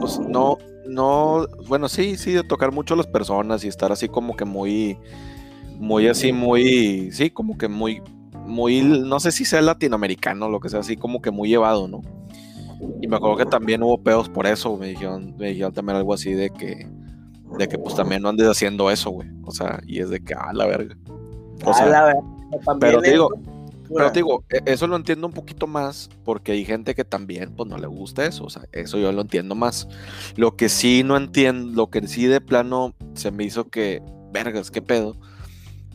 pues 0.00 0.18
no, 0.18 0.58
no, 0.86 1.46
bueno, 1.66 1.88
sí, 1.88 2.16
sí, 2.16 2.32
de 2.32 2.42
tocar 2.42 2.72
mucho 2.72 2.94
a 2.94 2.96
las 2.96 3.06
personas 3.06 3.64
y 3.64 3.68
estar 3.68 3.92
así 3.92 4.08
como 4.08 4.36
que 4.36 4.44
muy, 4.44 4.98
muy 5.78 6.08
así, 6.08 6.32
muy, 6.32 7.10
sí, 7.12 7.30
como 7.30 7.58
que 7.58 7.68
muy, 7.68 8.02
muy, 8.46 8.82
no 8.82 9.20
sé 9.20 9.32
si 9.32 9.44
sea 9.44 9.62
latinoamericano, 9.62 10.48
lo 10.48 10.60
que 10.60 10.68
sea, 10.68 10.80
así 10.80 10.96
como 10.96 11.20
que 11.20 11.30
muy 11.30 11.48
llevado, 11.48 11.86
¿no? 11.88 12.02
Y 13.00 13.08
me 13.08 13.16
acuerdo 13.16 13.36
que 13.36 13.46
también 13.46 13.82
hubo 13.82 14.02
pedos 14.02 14.28
por 14.28 14.46
eso, 14.46 14.76
me 14.76 14.88
dijeron, 14.88 15.34
me 15.36 15.48
dijeron 15.48 15.72
también 15.72 15.96
algo 15.96 16.14
así 16.14 16.32
de 16.32 16.50
que, 16.50 16.88
de 17.58 17.68
que 17.68 17.78
pues 17.78 17.94
también 17.94 18.22
no 18.22 18.28
andes 18.28 18.46
haciendo 18.48 18.90
eso, 18.90 19.10
güey. 19.10 19.28
O 19.44 19.50
sea, 19.50 19.80
y 19.86 20.00
es 20.00 20.10
de 20.10 20.20
que, 20.22 20.34
ah, 20.34 20.52
la 20.52 20.66
verga. 20.66 20.96
O 21.64 21.74
sea, 21.74 21.86
la 21.86 22.04
verga. 22.04 22.22
Pero 22.80 23.00
te 23.00 23.10
digo, 23.10 23.30
pero 23.94 24.12
te 24.12 24.20
digo, 24.20 24.44
eso 24.66 24.86
lo 24.86 24.96
entiendo 24.96 25.26
un 25.26 25.32
poquito 25.32 25.66
más 25.66 26.10
porque 26.24 26.52
hay 26.52 26.64
gente 26.64 26.94
que 26.94 27.04
también 27.04 27.54
pues 27.56 27.68
no 27.68 27.76
le 27.76 27.86
gusta 27.86 28.24
eso, 28.24 28.44
o 28.44 28.50
sea, 28.50 28.62
eso 28.72 28.98
yo 28.98 29.10
lo 29.12 29.22
entiendo 29.22 29.54
más. 29.54 29.88
Lo 30.36 30.56
que 30.56 30.68
sí 30.68 31.02
no 31.04 31.16
entiendo, 31.16 31.72
lo 31.74 31.90
que 31.90 32.06
sí 32.06 32.26
de 32.26 32.40
plano 32.40 32.94
se 33.14 33.30
me 33.30 33.44
hizo 33.44 33.68
que, 33.68 34.00
vergas, 34.32 34.70
qué 34.70 34.80
pedo, 34.80 35.16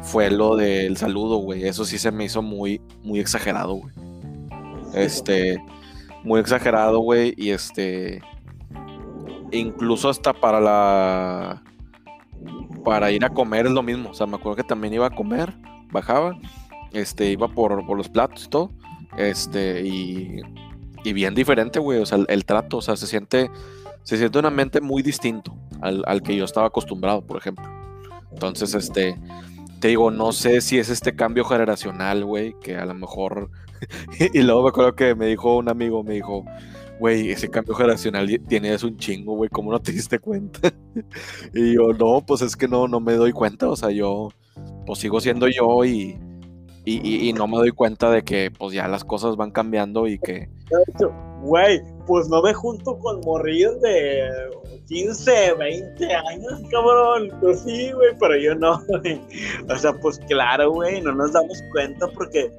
fue 0.01 0.29
lo 0.29 0.57
del 0.57 0.97
saludo, 0.97 1.37
güey. 1.37 1.65
Eso 1.67 1.85
sí 1.85 1.97
se 1.97 2.11
me 2.11 2.25
hizo 2.25 2.41
muy, 2.41 2.81
muy 3.01 3.19
exagerado, 3.19 3.75
güey. 3.75 3.93
Este, 4.93 5.57
muy 6.25 6.39
exagerado, 6.39 6.99
güey. 6.99 7.33
Y 7.37 7.51
este. 7.51 8.21
Incluso 9.51 10.09
hasta 10.09 10.33
para 10.33 10.59
la. 10.59 11.63
Para 12.83 13.11
ir 13.11 13.23
a 13.23 13.29
comer 13.29 13.67
es 13.67 13.71
lo 13.71 13.81
mismo. 13.81 14.09
O 14.09 14.13
sea, 14.13 14.27
me 14.27 14.35
acuerdo 14.35 14.57
que 14.57 14.63
también 14.63 14.93
iba 14.93 15.07
a 15.07 15.15
comer, 15.15 15.53
bajaba 15.91 16.37
este, 16.95 17.31
iba 17.31 17.47
por, 17.47 17.85
por 17.85 17.97
los 17.97 18.09
platos 18.09 18.45
y 18.45 18.49
todo, 18.49 18.71
este, 19.17 19.81
y, 19.81 20.41
y 21.03 21.13
bien 21.13 21.35
diferente, 21.35 21.79
güey, 21.79 21.99
o 21.99 22.05
sea, 22.05 22.19
el, 22.27 22.45
trato, 22.45 22.77
o 22.77 22.81
sea, 22.81 22.95
se 22.95 23.07
siente, 23.07 23.49
se 24.03 24.17
siente 24.17 24.39
un 24.39 24.45
ambiente 24.45 24.81
muy 24.81 25.03
distinto 25.03 25.55
al, 25.81 26.03
al 26.07 26.21
que 26.21 26.35
yo 26.35 26.45
estaba 26.45 26.67
acostumbrado, 26.67 27.21
por 27.21 27.37
ejemplo. 27.37 27.65
Entonces, 28.31 28.73
este, 28.73 29.15
te 29.79 29.89
digo, 29.89 30.11
no 30.11 30.31
sé 30.31 30.61
si 30.61 30.77
es 30.77 30.89
este 30.89 31.15
cambio 31.15 31.45
generacional, 31.45 32.25
güey, 32.25 32.55
que 32.61 32.75
a 32.75 32.85
lo 32.85 32.93
mejor, 32.93 33.49
y 34.33 34.41
luego 34.41 34.63
me 34.63 34.69
acuerdo 34.69 34.95
que 34.95 35.15
me 35.15 35.27
dijo 35.27 35.57
un 35.57 35.69
amigo, 35.69 36.03
me 36.03 36.15
dijo, 36.15 36.45
güey, 36.99 37.31
ese 37.31 37.49
cambio 37.49 37.75
generacional 37.75 38.27
tiene 38.47 38.73
eso 38.73 38.87
un 38.87 38.97
chingo, 38.97 39.35
güey, 39.35 39.49
¿cómo 39.49 39.71
no 39.71 39.79
te 39.79 39.91
diste 39.91 40.19
cuenta? 40.19 40.73
y 41.53 41.73
yo, 41.75 41.93
no, 41.93 42.25
pues 42.25 42.41
es 42.41 42.55
que 42.55 42.67
no, 42.67 42.87
no 42.87 42.99
me 42.99 43.13
doy 43.13 43.31
cuenta, 43.31 43.69
o 43.69 43.75
sea, 43.75 43.91
yo, 43.91 44.29
pues 44.85 44.99
sigo 44.99 45.19
siendo 45.19 45.47
yo 45.47 45.83
y, 45.85 46.17
y, 46.85 47.29
y, 47.29 47.33
no 47.33 47.47
me 47.47 47.57
doy 47.57 47.71
cuenta 47.71 48.11
de 48.11 48.23
que, 48.23 48.51
pues 48.51 48.73
ya 48.73 48.87
las 48.87 49.03
cosas 49.03 49.35
van 49.35 49.51
cambiando 49.51 50.07
y 50.07 50.19
que... 50.19 50.49
Güey, 51.41 51.81
pues 52.05 52.29
no 52.29 52.41
me 52.41 52.53
junto 52.53 52.97
con 52.99 53.21
morrillos 53.21 53.79
de 53.81 54.29
15, 54.87 55.53
20 55.55 56.13
años, 56.13 56.61
cabrón. 56.69 57.31
Pues 57.41 57.61
sí, 57.61 57.91
güey, 57.91 58.15
pero 58.19 58.37
yo 58.37 58.55
no, 58.55 58.81
güey. 58.87 59.21
O 59.69 59.77
sea, 59.77 59.93
pues 59.93 60.19
claro, 60.27 60.71
güey, 60.71 61.01
no 61.01 61.13
nos 61.13 61.33
damos 61.33 61.61
cuenta 61.71 62.07
porque 62.09 62.51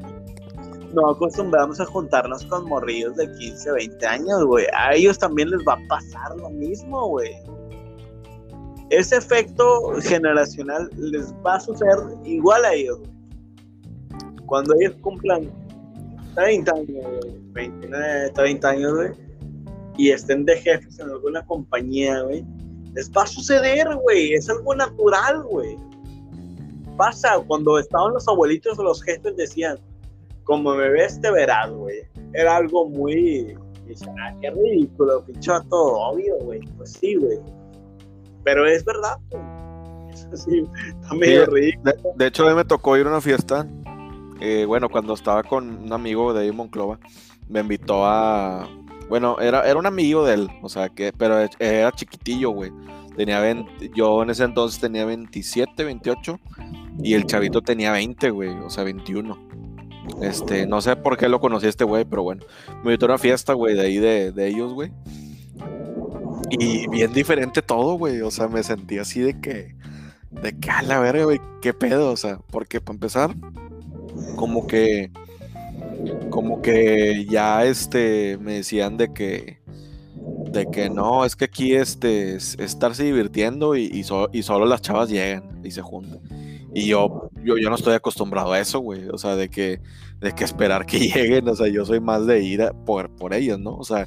no 0.92 1.10
acostumbramos 1.10 1.80
a 1.80 1.86
juntarnos 1.86 2.44
con 2.46 2.66
morrillos 2.66 3.16
de 3.16 3.30
15, 3.32 3.72
20 3.72 4.06
años, 4.06 4.44
güey. 4.44 4.66
A 4.76 4.94
ellos 4.94 5.18
también 5.18 5.50
les 5.50 5.60
va 5.60 5.74
a 5.74 5.88
pasar 5.88 6.36
lo 6.36 6.50
mismo, 6.50 7.08
güey. 7.08 7.36
Ese 8.90 9.16
efecto 9.16 9.94
generacional 10.00 10.88
les 10.96 11.32
va 11.44 11.56
a 11.56 11.60
suceder 11.60 11.98
igual 12.24 12.64
a 12.64 12.72
ellos. 12.72 13.00
Cuando 14.46 14.74
ellos 14.80 14.94
cumplan 15.00 15.50
30 16.36 16.72
años, 16.72 17.06
29, 17.52 18.30
30 18.30 18.68
años, 18.68 18.94
güey, 18.94 19.25
y 19.96 20.10
estén 20.10 20.44
de 20.44 20.56
jefes 20.56 20.98
en 20.98 21.10
alguna 21.10 21.44
compañía, 21.46 22.20
güey, 22.22 22.44
les 22.94 23.10
va 23.10 23.22
a 23.22 23.26
suceder, 23.26 23.94
güey. 24.02 24.32
Es 24.32 24.48
algo 24.48 24.74
natural, 24.74 25.42
güey. 25.44 25.76
Pasa 26.96 27.38
cuando 27.46 27.78
estaban 27.78 28.14
los 28.14 28.26
abuelitos 28.26 28.78
o 28.78 28.82
los 28.82 29.02
jefes 29.02 29.36
decían, 29.36 29.78
como 30.44 30.74
me 30.74 30.88
ves 30.88 31.20
te 31.20 31.30
verás, 31.30 31.70
güey. 31.70 31.98
Era 32.32 32.56
algo 32.56 32.88
muy, 32.88 33.56
ah, 34.20 34.34
qué 34.40 34.50
ridículo, 34.50 35.24
todo 35.68 35.92
obvio, 36.00 36.36
güey. 36.40 36.60
Pues 36.76 36.92
sí, 36.92 37.16
güey. 37.16 37.38
Pero 38.44 38.66
es 38.66 38.84
verdad, 38.84 39.18
güey. 39.30 39.42
Eso 40.16 40.36
sí, 40.36 40.64
está 40.88 41.14
medio 41.14 41.46
ridículo. 41.46 41.92
De, 42.16 42.26
hecho, 42.26 42.46
a 42.46 42.50
mí 42.50 42.56
me 42.56 42.64
tocó 42.64 42.96
ir 42.96 43.06
a 43.06 43.10
una 43.10 43.20
fiesta. 43.20 43.66
Eh, 44.40 44.64
bueno, 44.66 44.88
cuando 44.88 45.12
estaba 45.14 45.42
con 45.42 45.84
un 45.84 45.92
amigo 45.92 46.32
de 46.32 46.42
ahí 46.42 46.52
Monclova, 46.52 46.98
me 47.48 47.60
invitó 47.60 48.06
a. 48.06 48.68
Bueno, 49.08 49.38
era, 49.40 49.62
era 49.62 49.78
un 49.78 49.86
amigo 49.86 50.24
de 50.24 50.34
él, 50.34 50.50
o 50.62 50.68
sea, 50.68 50.88
que, 50.88 51.12
pero 51.12 51.38
era 51.58 51.92
chiquitillo, 51.92 52.50
güey. 52.50 52.72
Tenía 53.16 53.40
20, 53.40 53.90
yo 53.94 54.22
en 54.22 54.30
ese 54.30 54.44
entonces 54.44 54.80
tenía 54.80 55.04
27, 55.04 55.84
28 55.84 56.38
y 57.02 57.14
el 57.14 57.24
chavito 57.24 57.62
tenía 57.62 57.92
20, 57.92 58.30
güey, 58.30 58.50
o 58.50 58.68
sea, 58.68 58.84
21. 58.84 59.46
Este, 60.22 60.66
no 60.66 60.80
sé 60.80 60.96
por 60.96 61.16
qué 61.16 61.28
lo 61.28 61.40
conocí 61.40 61.66
este 61.66 61.84
güey, 61.84 62.04
pero 62.04 62.22
bueno. 62.22 62.44
Me 62.82 62.90
invitó 62.90 63.06
a 63.06 63.10
una 63.10 63.18
fiesta, 63.18 63.52
güey, 63.52 63.74
de 63.74 63.80
ahí 63.82 63.98
de, 63.98 64.32
de 64.32 64.48
ellos, 64.48 64.72
güey. 64.72 64.90
Y 66.50 66.88
bien 66.88 67.12
diferente 67.12 67.62
todo, 67.62 67.94
güey. 67.94 68.20
O 68.22 68.30
sea, 68.30 68.48
me 68.48 68.62
sentí 68.62 68.98
así 68.98 69.20
de 69.20 69.40
que. 69.40 69.74
De 70.30 70.58
que 70.58 70.70
a 70.70 70.82
la 70.82 71.00
verga, 71.00 71.24
güey. 71.24 71.40
¿Qué 71.60 71.74
pedo? 71.74 72.12
O 72.12 72.16
sea, 72.16 72.38
porque 72.50 72.80
para 72.80 72.94
empezar, 72.94 73.34
como 74.36 74.66
que. 74.66 75.10
Como 76.30 76.62
que 76.62 77.26
ya 77.28 77.64
este. 77.64 78.38
Me 78.38 78.54
decían 78.54 78.96
de 78.96 79.12
que. 79.12 79.58
De 80.50 80.66
que 80.66 80.88
no, 80.90 81.24
es 81.24 81.36
que 81.36 81.46
aquí 81.46 81.74
este. 81.74 82.34
Es 82.34 82.56
estarse 82.58 83.04
divirtiendo 83.04 83.76
y, 83.76 83.84
y, 83.84 84.00
y 84.32 84.42
solo 84.42 84.66
las 84.66 84.82
chavas 84.82 85.08
llegan 85.08 85.60
y 85.64 85.70
se 85.70 85.82
juntan. 85.82 86.20
Y 86.74 86.88
yo, 86.88 87.30
yo, 87.42 87.56
yo 87.56 87.70
no 87.70 87.76
estoy 87.76 87.94
acostumbrado 87.94 88.52
a 88.52 88.60
eso, 88.60 88.80
güey. 88.80 89.08
O 89.08 89.16
sea, 89.16 89.34
de 89.34 89.48
que, 89.48 89.80
de 90.20 90.32
que 90.32 90.44
esperar 90.44 90.84
que 90.84 90.98
lleguen. 91.08 91.48
O 91.48 91.54
sea, 91.54 91.68
yo 91.68 91.84
soy 91.84 92.00
más 92.00 92.26
de 92.26 92.42
ir 92.42 92.62
a, 92.62 92.72
por, 92.72 93.08
por 93.16 93.32
ellos, 93.32 93.58
¿no? 93.58 93.76
O 93.76 93.84
sea, 93.84 94.06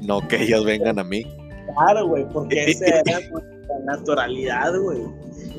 no 0.00 0.26
que 0.26 0.42
ellos 0.42 0.64
vengan 0.64 0.98
a 0.98 1.04
mí. 1.04 1.24
Claro, 1.76 2.06
güey, 2.08 2.26
porque 2.32 2.64
esa 2.70 2.86
era 2.86 3.20
nuestra 3.30 3.78
naturalidad, 3.84 4.72
güey. 4.80 5.02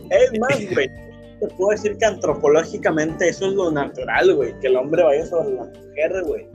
Es 0.10 0.40
más, 0.40 0.74
güey, 0.74 0.90
te 1.40 1.48
puedo 1.48 1.72
decir 1.72 1.98
que 1.98 2.06
antropológicamente 2.06 3.30
eso 3.30 3.48
es 3.48 3.54
lo 3.54 3.72
natural, 3.72 4.36
güey. 4.36 4.58
Que 4.60 4.68
el 4.68 4.78
hombre 4.78 5.04
vaya 5.04 5.26
sobre 5.26 5.54
la 5.54 5.64
mujer, 5.64 6.24
güey. 6.26 6.48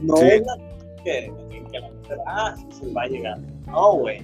No 0.00 0.16
es 0.18 0.42
la 0.42 0.56
que, 1.04 1.32
que, 1.70 1.80
la 1.80 1.90
mujer, 1.90 2.18
ah, 2.26 2.54
sí, 2.56 2.66
se 2.80 2.92
va 2.92 3.02
a 3.02 3.06
llegar. 3.06 3.38
No, 3.66 3.94
güey. 3.98 4.22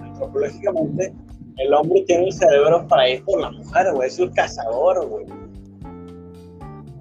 Antropológicamente 0.00 1.12
el 1.58 1.74
hombre 1.74 2.04
tiene 2.06 2.26
el 2.26 2.32
cerebro 2.32 2.86
para 2.86 3.08
ir 3.08 3.24
por 3.24 3.40
la 3.40 3.50
mujer, 3.50 3.92
güey. 3.92 4.08
Es 4.08 4.18
un 4.18 4.30
cazador, 4.30 5.06
güey. 5.06 5.26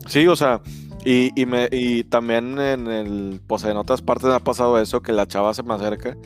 Sí, 0.07 0.25
o 0.27 0.35
sea, 0.35 0.61
y, 1.05 1.31
y, 1.39 1.45
me, 1.45 1.67
y 1.71 2.03
también 2.05 2.57
en 2.59 2.87
el, 2.87 3.41
pues 3.45 3.63
en 3.65 3.77
otras 3.77 4.01
partes 4.01 4.29
ha 4.29 4.39
pasado 4.39 4.79
eso, 4.79 5.01
que 5.01 5.11
la 5.11 5.27
chava 5.27 5.53
se 5.53 5.63
me 5.63 5.73
acerca 5.73 6.17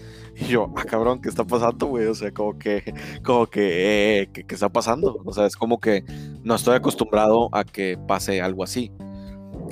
y 0.42 0.46
yo, 0.46 0.74
ah, 0.76 0.84
cabrón, 0.84 1.22
¿qué 1.22 1.30
está 1.30 1.46
pasando, 1.46 1.88
güey? 1.88 2.08
O 2.08 2.16
sea, 2.16 2.32
como 2.32 2.58
que, 2.58 2.94
como 3.24 3.48
que, 3.48 4.22
eh, 4.22 4.30
¿qué, 4.34 4.46
está 4.50 4.70
pasando? 4.70 5.22
O 5.26 5.34
sea, 5.34 5.46
es 5.46 5.56
como 5.56 5.80
que 5.80 6.04
no 6.44 6.56
estoy 6.56 6.76
acostumbrado 6.76 7.50
a 7.54 7.64
que 7.64 7.98
pase 8.08 8.42
algo 8.42 8.64
así. 8.64 8.92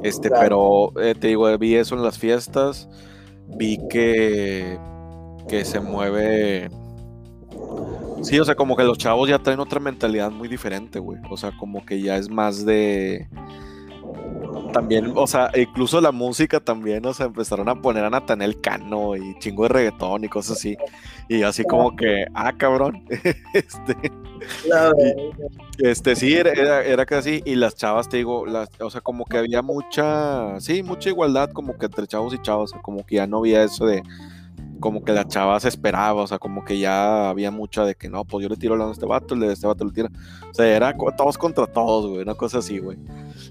Este, 0.03 0.29
pero 0.29 0.93
eh, 1.01 1.15
te 1.15 1.27
digo, 1.27 1.57
vi 1.57 1.75
eso 1.75 1.95
en 1.95 2.03
las 2.03 2.17
fiestas, 2.17 2.89
vi 3.47 3.77
que, 3.89 4.77
que 5.47 5.65
se 5.65 5.79
mueve 5.79 6.69
Sí, 8.21 8.37
o 8.39 8.45
sea, 8.45 8.55
como 8.55 8.75
que 8.75 8.83
los 8.83 8.97
chavos 8.97 9.29
ya 9.29 9.39
traen 9.39 9.59
otra 9.59 9.79
mentalidad 9.79 10.29
muy 10.29 10.47
diferente, 10.47 10.99
güey. 10.99 11.19
O 11.29 11.37
sea, 11.37 11.51
como 11.57 11.85
que 11.85 12.01
ya 12.01 12.17
es 12.17 12.29
más 12.29 12.65
de. 12.65 13.27
También, 14.73 15.13
o 15.15 15.25
sea, 15.25 15.51
incluso 15.55 15.99
la 15.99 16.11
música 16.11 16.59
también, 16.59 17.05
o 17.05 17.13
sea, 17.13 17.25
empezaron 17.25 17.67
a 17.69 17.81
poner 17.81 18.03
a 18.03 18.09
Natanel 18.09 18.61
Cano 18.61 19.15
y 19.15 19.37
chingo 19.39 19.63
de 19.63 19.69
reggaetón 19.69 20.23
y 20.23 20.29
cosas 20.29 20.57
así. 20.57 20.77
Y 21.27 21.43
así 21.43 21.63
como 21.63 21.95
que, 21.95 22.25
ah, 22.33 22.53
cabrón. 22.57 23.03
este. 23.53 23.95
este, 25.79 26.15
sí, 26.15 26.35
era, 26.35 26.83
era, 26.83 27.05
casi. 27.05 27.41
Y 27.45 27.55
las 27.55 27.75
chavas, 27.75 28.09
te 28.09 28.17
digo, 28.17 28.45
las, 28.45 28.69
o 28.79 28.89
sea, 28.89 29.01
como 29.01 29.25
que 29.25 29.37
había 29.37 29.61
mucha. 29.61 30.59
Sí, 30.59 30.83
mucha 30.83 31.09
igualdad, 31.09 31.51
como 31.51 31.77
que 31.77 31.85
entre 31.85 32.07
chavos 32.07 32.33
y 32.33 32.41
chavos. 32.41 32.73
como 32.81 33.05
que 33.05 33.15
ya 33.15 33.27
no 33.27 33.37
había 33.39 33.63
eso 33.63 33.85
de 33.85 34.03
como 34.79 35.03
que 35.03 35.11
la 35.11 35.27
chava 35.27 35.59
se 35.59 35.67
esperaba, 35.67 36.23
o 36.23 36.27
sea, 36.27 36.39
como 36.39 36.63
que 36.63 36.79
ya 36.79 37.29
había 37.29 37.51
mucha 37.51 37.85
de 37.85 37.95
que 37.95 38.09
no, 38.09 38.25
pues 38.25 38.43
yo 38.43 38.49
le 38.49 38.55
tiro 38.55 38.75
a 38.75 38.91
este 38.91 39.05
vato, 39.05 39.33
el 39.33 39.41
de 39.41 39.53
este 39.53 39.67
vato 39.67 39.85
le 39.85 39.91
tira. 39.91 40.09
O 40.49 40.53
sea, 40.53 40.67
era 40.67 40.95
todos 41.17 41.37
contra 41.37 41.67
todos, 41.67 42.07
güey, 42.09 42.21
una 42.21 42.35
cosa 42.35 42.59
así, 42.59 42.79
güey. 42.79 42.97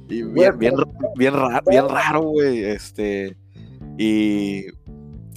Y 0.09 0.23
bien, 0.23 0.59
bien, 0.59 0.75
bien, 1.17 1.35
raro, 1.35 1.65
bien 1.69 1.89
raro, 1.89 2.23
güey. 2.23 2.65
Este, 2.65 3.37
y, 3.99 4.67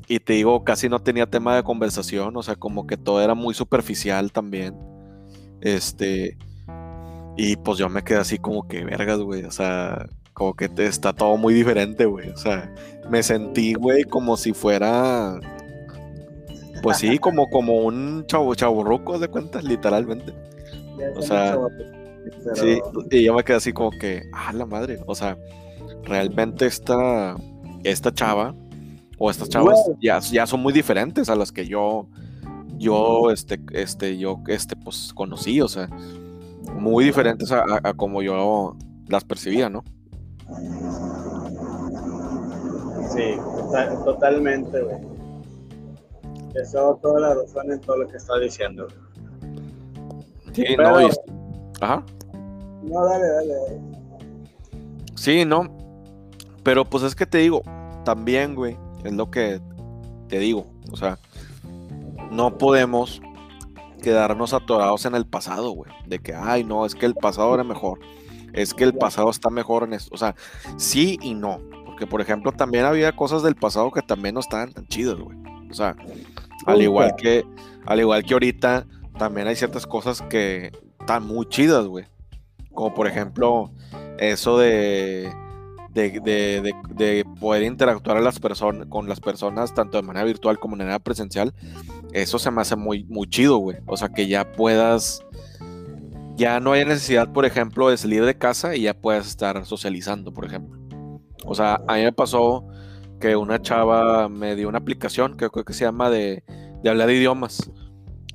y 0.07 0.19
te 0.19 0.33
digo, 0.33 0.63
casi 0.63 0.89
no 0.89 0.99
tenía 0.99 1.25
tema 1.25 1.55
de 1.55 1.63
conversación, 1.63 2.35
o 2.35 2.43
sea, 2.43 2.55
como 2.55 2.87
que 2.87 2.97
todo 2.97 3.21
era 3.21 3.35
muy 3.35 3.53
superficial 3.53 4.31
también. 4.31 4.75
Este, 5.61 6.37
y 7.37 7.55
pues 7.57 7.77
yo 7.77 7.89
me 7.89 8.03
quedé 8.03 8.19
así 8.19 8.37
como 8.37 8.67
que 8.67 8.83
vergas, 8.83 9.19
güey, 9.19 9.43
o 9.43 9.51
sea, 9.51 10.05
como 10.33 10.53
que 10.55 10.69
está 10.77 11.13
todo 11.13 11.37
muy 11.37 11.53
diferente, 11.53 12.05
güey. 12.05 12.29
O 12.29 12.37
sea, 12.37 12.73
me 13.09 13.23
sentí, 13.23 13.73
güey, 13.73 14.03
como 14.03 14.37
si 14.37 14.53
fuera 14.53 15.39
pues 16.81 16.97
sí, 16.97 17.17
como, 17.17 17.49
como 17.49 17.75
un 17.75 18.25
chavo, 18.27 18.53
chavo 18.55 18.83
de 19.19 19.27
cuentas, 19.27 19.63
literalmente. 19.63 20.33
O 21.15 21.21
sea, 21.21 21.57
sí, 22.53 22.79
y 23.09 23.23
yo 23.23 23.33
me 23.33 23.43
quedé 23.43 23.57
así 23.57 23.73
como 23.73 23.91
que, 23.91 24.23
ah, 24.33 24.53
la 24.53 24.65
madre, 24.65 24.99
o 25.05 25.15
sea, 25.15 25.37
realmente 26.03 26.65
esta, 26.65 27.35
esta 27.83 28.13
chava 28.13 28.55
o 29.17 29.29
estas 29.29 29.49
chavas 29.49 29.79
ya, 30.01 30.19
ya 30.19 30.47
son 30.47 30.61
muy 30.61 30.73
diferentes 30.73 31.29
a 31.29 31.35
las 31.35 31.51
que 31.51 31.67
yo, 31.67 32.07
yo, 32.77 33.31
este, 33.31 33.59
este, 33.73 34.17
yo, 34.17 34.41
este, 34.47 34.75
pues 34.75 35.11
conocí, 35.13 35.61
o 35.61 35.67
sea, 35.67 35.89
muy 36.73 37.05
diferentes 37.05 37.51
a, 37.51 37.63
a 37.83 37.93
como 37.93 38.21
yo 38.21 38.75
las 39.07 39.23
percibía, 39.23 39.69
¿no? 39.69 39.83
Sí, 43.13 43.35
totalmente, 44.05 44.81
güey. 44.81 45.10
Eso 46.55 46.99
toda 47.01 47.19
la 47.19 47.33
razón 47.35 47.71
en 47.71 47.79
todo 47.81 47.97
lo 47.97 48.07
que 48.07 48.17
está 48.17 48.37
diciendo. 48.39 48.87
Sí, 50.53 50.65
no, 50.77 50.97
Ajá. 51.79 52.03
No, 52.83 53.05
dale, 53.05 53.27
dale, 53.27 53.53
Sí, 55.15 55.45
no. 55.45 55.77
Pero 56.63 56.85
pues 56.85 57.03
es 57.03 57.15
que 57.15 57.25
te 57.25 57.39
digo, 57.39 57.61
también, 58.03 58.55
güey, 58.55 58.77
es 59.03 59.13
lo 59.13 59.31
que 59.31 59.61
te 60.27 60.39
digo. 60.39 60.65
O 60.91 60.97
sea, 60.97 61.17
no 62.31 62.57
podemos 62.57 63.21
quedarnos 64.01 64.53
atorados 64.53 65.05
en 65.05 65.15
el 65.15 65.25
pasado, 65.25 65.71
güey. 65.71 65.91
De 66.07 66.19
que, 66.19 66.33
ay, 66.33 66.63
no, 66.63 66.85
es 66.85 66.95
que 66.95 67.05
el 67.05 67.15
pasado 67.15 67.53
era 67.53 67.63
mejor. 67.63 67.99
es 68.53 68.73
que 68.73 68.83
el 68.83 68.93
pasado 68.93 69.29
está 69.29 69.49
mejor 69.49 69.83
en 69.83 69.93
esto. 69.93 70.13
O 70.13 70.17
sea, 70.17 70.35
sí 70.77 71.17
y 71.21 71.33
no. 71.33 71.59
Porque, 71.85 72.07
por 72.07 72.21
ejemplo, 72.21 72.51
también 72.51 72.85
había 72.85 73.15
cosas 73.15 73.43
del 73.43 73.55
pasado 73.55 73.91
que 73.91 74.01
también 74.01 74.35
no 74.35 74.41
estaban 74.41 74.73
tan 74.73 74.87
chidas, 74.87 75.19
güey. 75.19 75.37
O 75.71 75.73
sea, 75.73 75.95
al 76.65 76.81
igual 76.81 77.15
que, 77.15 77.43
al 77.85 77.99
igual 77.99 78.23
que 78.23 78.33
ahorita, 78.33 78.85
también 79.17 79.47
hay 79.47 79.55
ciertas 79.55 79.87
cosas 79.87 80.21
que 80.23 80.71
están 80.99 81.25
muy 81.25 81.47
chidas, 81.47 81.85
güey. 81.85 82.05
Como 82.73 82.93
por 82.93 83.07
ejemplo, 83.07 83.71
eso 84.17 84.57
de, 84.57 85.33
de, 85.93 87.25
poder 87.39 87.63
interactuar 87.63 88.17
a 88.17 88.21
las 88.21 88.39
con 88.89 89.09
las 89.09 89.19
personas 89.19 89.73
tanto 89.73 89.97
de 89.97 90.03
manera 90.03 90.25
virtual 90.25 90.59
como 90.59 90.75
de 90.75 90.83
manera 90.83 90.99
presencial. 90.99 91.53
Eso 92.13 92.39
se 92.39 92.51
me 92.51 92.61
hace 92.61 92.75
muy, 92.75 93.03
muy 93.05 93.27
chido, 93.27 93.57
güey. 93.57 93.77
O 93.87 93.97
sea, 93.97 94.09
que 94.09 94.27
ya 94.27 94.51
puedas 94.53 95.23
ya 96.35 96.59
no 96.59 96.71
hay 96.71 96.85
necesidad, 96.85 97.31
por 97.31 97.45
ejemplo, 97.45 97.89
de 97.89 97.97
salir 97.97 98.25
de 98.25 98.35
casa 98.35 98.75
y 98.75 98.81
ya 98.81 98.95
puedes 98.95 99.27
estar 99.27 99.63
socializando, 99.65 100.33
por 100.33 100.45
ejemplo. 100.45 100.79
O 101.45 101.53
sea, 101.53 101.81
a 101.87 101.95
mí 101.95 102.03
me 102.03 102.11
pasó 102.11 102.65
que 103.21 103.37
una 103.37 103.61
chava 103.61 104.27
me 104.27 104.57
dio 104.57 104.67
una 104.67 104.79
aplicación 104.79 105.37
que 105.37 105.49
creo 105.49 105.63
que 105.63 105.73
se 105.73 105.85
llama 105.85 106.09
de, 106.09 106.43
de 106.83 106.89
hablar 106.89 107.07
de 107.07 107.15
idiomas 107.15 107.71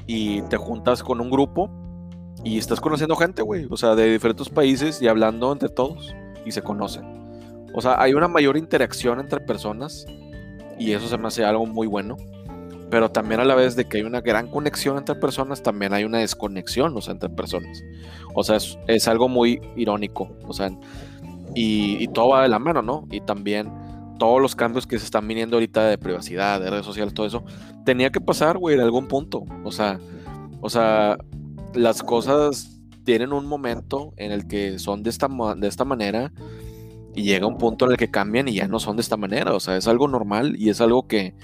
y 0.07 0.41
te 0.43 0.57
juntas 0.57 1.03
con 1.03 1.21
un 1.21 1.31
grupo 1.31 1.69
y 2.45 2.57
estás 2.57 2.81
conociendo 2.81 3.17
gente, 3.17 3.43
güey, 3.43 3.67
o 3.69 3.77
sea, 3.77 3.95
de 3.95 4.11
diferentes 4.11 4.49
países 4.49 5.03
y 5.03 5.09
hablando 5.09 5.53
entre 5.53 5.69
todos 5.69 6.15
y 6.47 6.53
se 6.53 6.63
conocen. 6.63 7.05
O 7.75 7.83
sea, 7.83 8.01
hay 8.01 8.15
una 8.15 8.29
mayor 8.29 8.57
interacción 8.57 9.21
entre 9.21 9.41
personas 9.41 10.07
y 10.79 10.93
eso 10.93 11.09
se 11.09 11.19
me 11.19 11.29
hace 11.29 11.45
algo 11.45 11.67
muy 11.67 11.87
bueno. 11.87 12.17
Pero 12.89 13.11
también 13.11 13.41
a 13.41 13.45
la 13.45 13.57
vez 13.57 13.75
de 13.75 13.87
que 13.87 13.97
hay 13.99 14.05
una 14.05 14.21
gran 14.21 14.47
conexión 14.47 14.97
entre 14.97 15.17
personas, 15.17 15.61
también 15.61 15.93
hay 15.93 16.05
una 16.05 16.19
desconexión, 16.19 16.97
o 16.97 17.01
sea, 17.01 17.15
entre 17.15 17.29
personas. 17.29 17.83
O 18.35 18.45
sea, 18.45 18.59
es, 18.87 19.09
algo 19.09 19.29
muy 19.29 19.61
irónico, 19.75 20.31
o 20.47 20.53
sea, 20.53 20.71
y, 21.53 21.97
y 22.01 22.07
todo 22.07 22.29
va 22.29 22.43
de 22.43 22.49
la 22.49 22.61
mano, 22.61 22.83
¿no? 22.83 23.09
Y 23.11 23.21
también 23.23 23.73
todos 24.19 24.41
los 24.41 24.57
cambios 24.57 24.87
que 24.87 24.99
se 24.99 25.05
están 25.05 25.27
viniendo 25.27 25.57
ahorita 25.57 25.87
de 25.87 25.99
privacidad, 25.99 26.61
de 26.61 26.71
redes 26.71 26.87
sociales, 26.87 27.15
todo 27.15 27.27
eso, 27.27 27.45
tenía 27.85 28.11
que 28.11 28.21
pasar, 28.21 28.59
güey, 28.59 28.75
en 28.75 28.83
algún 28.83 29.09
punto. 29.09 29.45
O 29.65 29.73
sea, 29.73 30.01
o 30.61 30.71
sea, 30.71 31.19
las 31.75 32.03
cosas 32.03 32.81
tienen 33.05 33.33
un 33.33 33.47
momento 33.47 34.13
en 34.17 34.33
el 34.33 34.49
que 34.49 34.79
son 34.79 35.03
de 35.03 35.11
esta, 35.11 35.29
de 35.57 35.69
esta 35.69 35.85
manera 35.85 36.33
y 37.15 37.23
llega 37.23 37.47
un 37.47 37.57
punto 37.57 37.87
en 37.87 37.93
el 37.93 37.97
que 37.97 38.11
cambian 38.11 38.49
y 38.49 38.55
ya 38.55 38.69
no 38.69 38.81
son 38.81 38.97
de 38.97 39.03
esta 39.03 39.17
manera. 39.17 39.55
O 39.55 39.61
sea, 39.61 39.77
es 39.77 39.87
algo 39.87 40.09
normal 40.09 40.57
y 40.59 40.71
es 40.71 40.81
algo 40.81 41.07
que, 41.07 41.35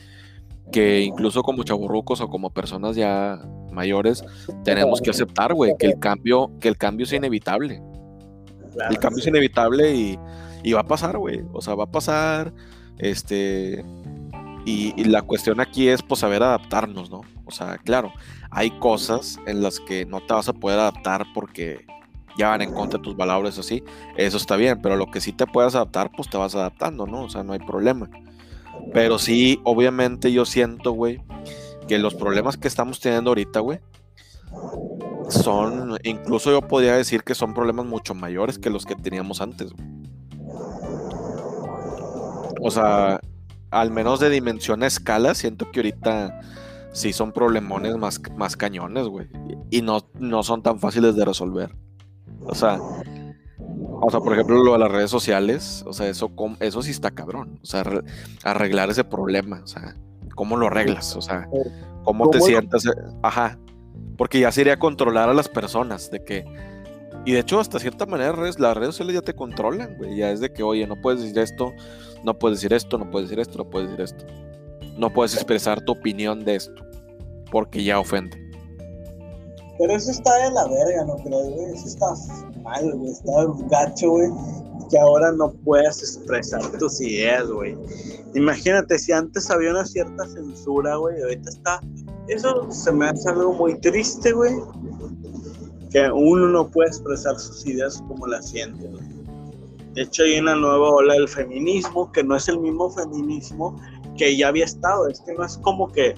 que 0.73 1.01
incluso 1.01 1.43
como 1.43 1.63
chaburrucos 1.63 2.21
o 2.21 2.29
como 2.29 2.51
personas 2.51 2.97
ya 2.97 3.41
mayores 3.71 4.25
tenemos 4.65 5.01
que 5.01 5.11
aceptar, 5.11 5.55
güey, 5.55 5.75
que 5.79 5.87
el 5.87 5.99
cambio, 5.99 6.51
que 6.61 6.69
el 6.69 6.77
cambio 6.77 7.05
es 7.05 7.13
inevitable. 7.13 7.81
el 8.91 8.99
cambio 8.99 9.21
es 9.21 9.27
inevitable 9.27 9.95
y 9.95 10.19
y 10.63 10.73
va 10.73 10.81
a 10.81 10.87
pasar, 10.87 11.19
güey. 11.19 11.45
O 11.53 11.61
sea, 11.61 11.75
va 11.75 11.85
a 11.85 11.91
pasar. 11.91 12.53
Este. 12.99 13.85
Y, 14.65 15.05
la 15.05 15.23
cuestión 15.23 15.61
aquí 15.61 15.89
es, 15.89 16.03
pues, 16.03 16.21
saber 16.21 16.43
adaptarnos, 16.43 17.11
¿no? 17.11 17.23
O 17.45 17.51
sea, 17.51 17.79
claro, 17.79 18.13
hay 18.51 18.71
cosas 18.79 19.39
en 19.47 19.63
las 19.63 19.81
que 19.81 20.07
no 20.07 20.21
te 20.21 20.35
vas 20.35 20.49
a 20.49 20.53
poder 20.53 20.79
adaptar 20.79 21.27
porque 21.35 21.85
ya 22.39 22.49
van 22.49 22.63
en 22.63 22.73
contra 22.73 23.03
tus 23.03 23.17
valores 23.17 23.59
así. 23.59 23.83
Eso 24.17 24.37
está 24.37 24.57
bien, 24.57 24.81
pero 24.81 24.97
lo 24.97 25.11
que 25.11 25.21
sí 25.21 25.33
te 25.33 25.47
puedas 25.47 25.75
adaptar, 25.75 26.11
pues 26.17 26.31
te 26.31 26.37
vas 26.37 26.55
adaptando, 26.55 27.07
¿no? 27.07 27.25
O 27.25 27.29
sea, 27.29 27.43
no 27.43 27.53
hay 27.53 27.59
problema. 27.59 28.09
Pero 28.93 29.19
sí, 29.19 29.61
obviamente 29.65 30.33
yo 30.33 30.45
siento, 30.45 30.93
güey, 30.93 31.21
que 31.89 31.99
los 31.99 32.15
problemas 32.15 32.57
que 32.57 32.69
estamos 32.69 33.01
teniendo 33.01 33.31
ahorita, 33.31 33.61
güey, 33.61 33.81
son, 35.29 35.99
incluso 36.05 36.51
yo 36.51 36.63
podría 36.63 36.97
decir 36.97 37.25
que 37.25 37.35
son 37.35 37.55
problemas 37.55 37.87
mucho 37.87 38.15
mayores 38.15 38.59
que 38.59 38.71
los 38.71 38.87
que 38.87 38.95
teníamos 38.95 39.41
antes, 39.41 39.73
güey. 39.73 40.02
O 42.61 42.71
sea, 42.71 43.21
al 43.71 43.91
menos 43.91 44.21
de 44.21 44.31
dimensión 44.31 44.83
a 44.83 44.87
escala, 44.87 45.35
siento 45.35 45.71
que 45.71 45.81
ahorita 45.81 46.41
sí 46.93 47.13
son 47.13 47.33
problemones 47.33 47.97
más, 47.97 48.21
más 48.37 48.57
cañones, 48.57 49.07
güey. 49.07 49.29
Y 49.71 49.83
no, 49.83 50.07
no 50.19 50.43
son 50.43 50.63
tan 50.63 50.79
fáciles 50.79 51.17
de 51.17 51.25
resolver. 51.25 51.75
O 52.45 52.55
sea, 52.55 52.79
o 54.05 54.11
sea, 54.11 54.21
por 54.21 54.33
ejemplo, 54.33 54.63
lo 54.63 54.73
de 54.73 54.79
las 54.79 54.91
redes 54.91 55.11
sociales, 55.11 55.85
o 55.87 55.93
sea, 55.93 56.09
eso, 56.09 56.31
eso 56.59 56.83
sí 56.83 56.91
está 56.91 57.13
cabrón. 57.13 57.61
O 57.63 57.67
sea, 57.67 57.85
arreglar 58.43 58.91
ese 58.91 59.05
problema, 59.05 59.61
o 59.63 59.67
sea, 59.67 59.97
¿cómo 60.35 60.57
lo 60.57 60.67
arreglas? 60.67 61.15
O 61.17 61.23
sea, 61.23 61.49
¿cómo, 62.03 62.29
te 62.29 62.41
sientas? 62.41 62.85
Ajá. 63.23 63.59
Porque 64.19 64.41
ya 64.41 64.51
sería 64.51 64.79
controlar 64.79 65.29
a 65.29 65.35
las 65.35 65.49
personas, 65.49 66.11
de 66.11 66.25
que 66.25 66.45
y 67.25 67.33
de 67.33 67.39
hecho, 67.39 67.61
hasta 67.61 67.79
cierta 67.79 68.05
manera, 68.05 68.35
las 68.35 68.77
redes 68.77 68.95
sociales 68.95 69.15
ya 69.15 69.23
te 69.23 69.35
controlan, 69.35 69.97
güey. 69.97 70.17
Ya 70.17 70.31
es 70.31 70.41
de 70.41 70.53
que, 70.53 70.63
oye, 70.63 70.87
no 70.87 71.01
puedes 71.01 71.21
decir 71.21 71.39
esto, 71.39 71.73
no 72.25 72.37
puedes 72.37 72.59
decir 72.59 72.73
esto, 72.73 72.99
no 72.99 73.11
puedes 73.11 73.29
decir 73.29 73.41
esto, 73.41 73.59
no 73.59 73.71
puedes 73.71 73.91
decir 73.91 74.05
esto. 74.05 74.27
No 74.99 75.13
puedes 75.13 75.35
expresar 75.35 75.81
tu 75.85 75.93
opinión 75.93 76.45
de 76.45 76.57
esto, 76.57 76.83
porque 77.51 77.85
ya 77.85 78.01
ofende. 78.01 78.37
Pero 79.79 79.95
eso 79.95 80.11
está 80.11 80.35
de 80.37 80.51
la 80.51 80.65
verga, 80.65 81.05
¿no 81.07 81.17
creo, 81.17 81.45
güey? 81.51 81.75
Eso 81.75 81.87
está 81.87 82.07
mal, 82.63 82.93
güey. 82.93 83.13
Está 83.13 83.33
gacho, 83.69 84.11
güey. 84.11 84.29
Que 84.91 84.99
ahora 84.99 85.33
no 85.33 85.53
puedas 85.65 85.99
expresar 86.03 86.61
tus 86.79 87.01
ideas, 87.01 87.49
güey. 87.49 87.77
Imagínate, 88.35 88.99
si 88.99 89.13
antes 89.13 89.49
había 89.51 89.71
una 89.71 89.87
cierta 89.87 90.27
censura, 90.27 90.97
güey, 90.97 91.23
ahorita 91.23 91.51
está. 91.51 91.81
Eso 92.29 92.71
se 92.71 92.93
me 92.93 93.07
hace 93.07 93.29
algo 93.31 93.53
muy 93.53 93.79
triste, 93.79 94.33
güey 94.33 94.55
que 95.93 96.11
uno 96.11 96.49
no 96.49 96.69
puede 96.69 96.89
expresar 96.89 97.39
sus 97.39 97.67
ideas 97.67 98.03
como 98.09 98.27
las 98.27 98.49
siente. 98.49 98.89
De 99.93 100.03
hecho, 100.03 100.23
hay 100.23 100.39
una 100.39 100.57
nueva 100.57 100.89
ola 100.89 101.15
del 101.15 101.29
feminismo 101.29 102.11
que 102.13 102.25
no 102.25 102.35
es 102.35 102.49
el 102.49 102.59
mismo 102.59 102.91
feminismo 102.91 103.79
que 104.17 104.35
ya 104.37 104.49
había 104.49 104.65
estado. 104.65 105.09
Es 105.09 105.21
que 105.21 105.35
no 105.35 105.45
es 105.45 105.59
como 105.59 105.93
que 105.93 106.15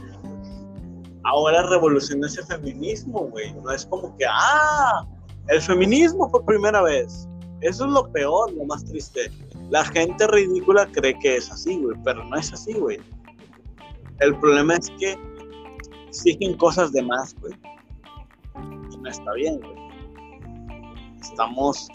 ahora 1.24 1.68
revoluciona 1.68 2.28
ese 2.28 2.44
feminismo, 2.44 3.26
güey. 3.26 3.52
No 3.54 3.72
es 3.72 3.84
como 3.86 4.16
que, 4.16 4.24
ah, 4.30 5.04
el 5.48 5.60
feminismo 5.60 6.30
por 6.30 6.44
primera 6.44 6.80
vez. 6.82 7.28
Eso 7.60 7.86
es 7.86 7.90
lo 7.90 8.08
peor, 8.12 8.52
lo 8.52 8.64
más 8.66 8.84
triste. 8.84 9.32
La 9.70 9.84
gente 9.84 10.26
ridícula 10.28 10.86
cree 10.92 11.18
que 11.18 11.36
es 11.36 11.50
así, 11.50 11.78
güey, 11.78 11.96
pero 12.04 12.24
no 12.24 12.36
es 12.36 12.52
así, 12.52 12.74
güey. 12.74 13.00
El 14.20 14.38
problema 14.38 14.76
es 14.76 14.90
que 15.00 15.18
exigen 16.06 16.56
cosas 16.58 16.92
de 16.92 17.02
más, 17.02 17.34
güey 17.40 17.54
no 19.04 19.10
está 19.10 19.32
bien, 19.34 19.60
güey. 19.60 19.74
Estamos. 21.20 21.88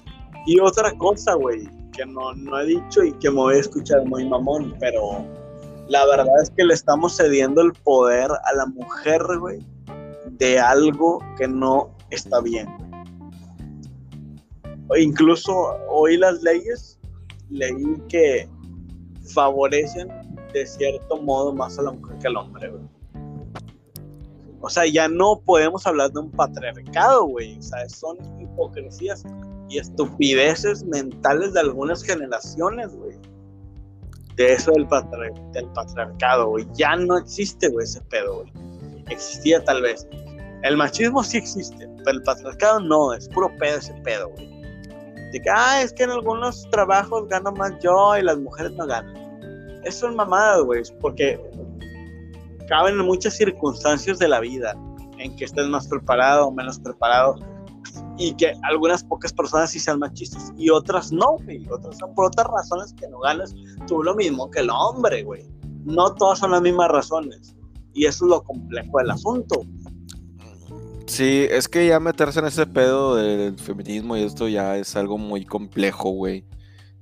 Y 0.46 0.60
otra 0.60 0.96
cosa, 0.98 1.34
güey, 1.34 1.68
que 1.92 2.06
no, 2.06 2.34
no 2.34 2.60
he 2.60 2.66
dicho 2.66 3.04
y 3.04 3.12
que 3.14 3.30
me 3.30 3.38
voy 3.38 3.56
a 3.56 3.60
escuchar 3.60 4.06
muy 4.06 4.28
mamón, 4.28 4.76
pero 4.80 5.26
la 5.90 6.06
verdad 6.06 6.42
es 6.42 6.52
que 6.52 6.64
le 6.64 6.74
estamos 6.74 7.18
cediendo 7.18 7.62
el 7.62 7.74
poder 7.74 8.30
a 8.32 8.54
la 8.56 8.66
mujer, 8.68 9.22
güey, 9.40 9.60
de 10.38 10.60
algo 10.60 11.20
que 11.38 11.48
no 11.48 11.90
está 12.12 12.42
bien. 12.42 12.68
O 14.88 14.96
incluso 14.96 15.54
hoy 15.90 16.18
las 16.18 16.42
leyes 16.42 17.00
leí 17.50 18.02
que 18.08 18.48
favorecen 19.34 20.10
de 20.54 20.66
cierto 20.66 21.22
modo 21.22 21.54
más 21.54 21.78
a 21.78 21.84
la 21.84 21.92
mujer 21.92 22.18
que 22.20 22.28
al 22.28 22.38
hombre, 22.38 22.70
güey. 22.70 22.99
O 24.62 24.70
sea, 24.70 24.86
ya 24.86 25.08
no 25.08 25.40
podemos 25.46 25.86
hablar 25.88 26.12
de 26.12 26.20
un 26.20 26.32
patriarcado, 26.32 27.26
güey. 27.26 27.58
O 27.58 27.62
sea, 27.62 27.88
son 27.90 28.18
hipocresías 28.42 29.24
y 29.70 29.78
estupideces 29.78 30.84
mentales 30.84 31.54
de 31.54 31.62
algunas 31.62 32.04
generaciones, 32.04 32.96
güey. 32.96 33.18
De 34.36 34.54
eso 34.54 34.72
del, 34.72 34.88
del 35.54 35.66
patriarcado, 35.74 36.48
güey. 36.48 36.68
Ya 36.74 36.96
no 36.96 37.18
existe, 37.18 37.70
güey, 37.70 37.86
ese 37.86 38.02
pedo, 38.02 38.42
güey. 38.42 38.52
Existía 39.10 39.64
tal 39.64 39.82
vez. 39.82 40.08
El 40.64 40.76
machismo 40.76 41.24
sí 41.24 41.38
existe, 41.38 41.88
pero 42.04 42.18
el 42.18 42.24
patriarcado 42.24 42.82
no, 42.82 43.14
es 43.14 43.30
puro 43.30 43.50
pedo 43.58 43.78
ese 43.78 43.94
pedo, 44.04 44.30
güey. 44.30 44.60
De 45.32 45.40
que, 45.40 45.50
ah, 45.50 45.82
es 45.82 45.94
que 45.94 46.04
en 46.04 46.10
algunos 46.10 46.68
trabajos 46.72 47.28
gano 47.30 47.52
más 47.52 47.72
yo 47.82 48.18
y 48.18 48.24
las 48.24 48.38
mujeres 48.40 48.74
no 48.74 48.86
ganan. 48.86 49.16
Eso 49.84 50.10
es 50.10 50.16
mamada, 50.16 50.60
güey, 50.60 50.84
porque 51.00 51.40
caben 52.70 53.00
en 53.00 53.06
muchas 53.06 53.36
circunstancias 53.36 54.20
de 54.20 54.28
la 54.28 54.40
vida, 54.40 54.78
en 55.18 55.36
que 55.36 55.46
estés 55.46 55.68
más 55.68 55.88
preparado 55.88 56.48
o 56.48 56.52
menos 56.52 56.80
preparado, 56.80 57.36
y 58.18 58.34
que 58.36 58.54
algunas 58.64 59.04
pocas 59.04 59.34
personas 59.34 59.72
sí 59.72 59.80
sean 59.80 60.00
machistas 60.00 60.54
y 60.58 60.70
otras 60.70 61.12
no, 61.12 61.38
güey. 61.44 61.66
Otras 61.70 61.98
son 61.98 62.14
por 62.14 62.26
otras 62.26 62.48
razones 62.48 62.94
que 62.94 63.08
no 63.08 63.20
ganas 63.20 63.56
tú 63.88 64.04
lo 64.04 64.14
mismo 64.16 64.52
que 64.52 64.60
el 64.60 64.70
hombre, 64.70 65.24
güey. 65.24 65.48
No 65.86 66.14
todas 66.14 66.40
son 66.40 66.52
las 66.52 66.62
mismas 66.62 66.90
razones. 66.90 67.56
Y 67.94 68.06
eso 68.06 68.26
es 68.26 68.30
lo 68.30 68.44
complejo 68.44 69.00
del 69.00 69.12
asunto. 69.12 69.66
Sí, 71.08 71.48
es 71.50 71.68
que 71.68 71.88
ya 71.88 72.00
meterse 72.00 72.40
en 72.40 72.46
ese 72.46 72.68
pedo 72.68 73.16
del 73.16 73.58
feminismo 73.58 74.16
y 74.16 74.24
esto 74.24 74.48
ya 74.48 74.78
es 74.78 74.96
algo 74.96 75.18
muy 75.18 75.46
complejo, 75.46 76.12
güey. 76.12 76.46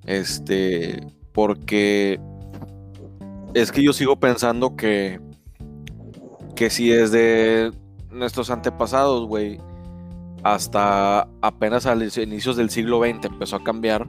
Este, 0.05 1.05
porque 1.34 2.22
es 3.53 3.72
que 3.72 3.84
yo 3.84 3.91
sigo 3.91 4.20
pensando 4.20 4.76
que 4.76 5.20
que 6.57 6.71
si 6.71 6.89
desde 6.89 7.71
nuestros 8.09 8.49
antepasados, 8.49 9.27
güey, 9.27 9.59
hasta 10.43 11.27
apenas 11.41 11.85
a 11.85 11.93
los 11.93 12.17
inicios 12.17 12.57
del 12.57 12.71
siglo 12.71 12.99
XX 12.99 13.25
empezó 13.25 13.57
a 13.57 13.63
cambiar. 13.63 14.07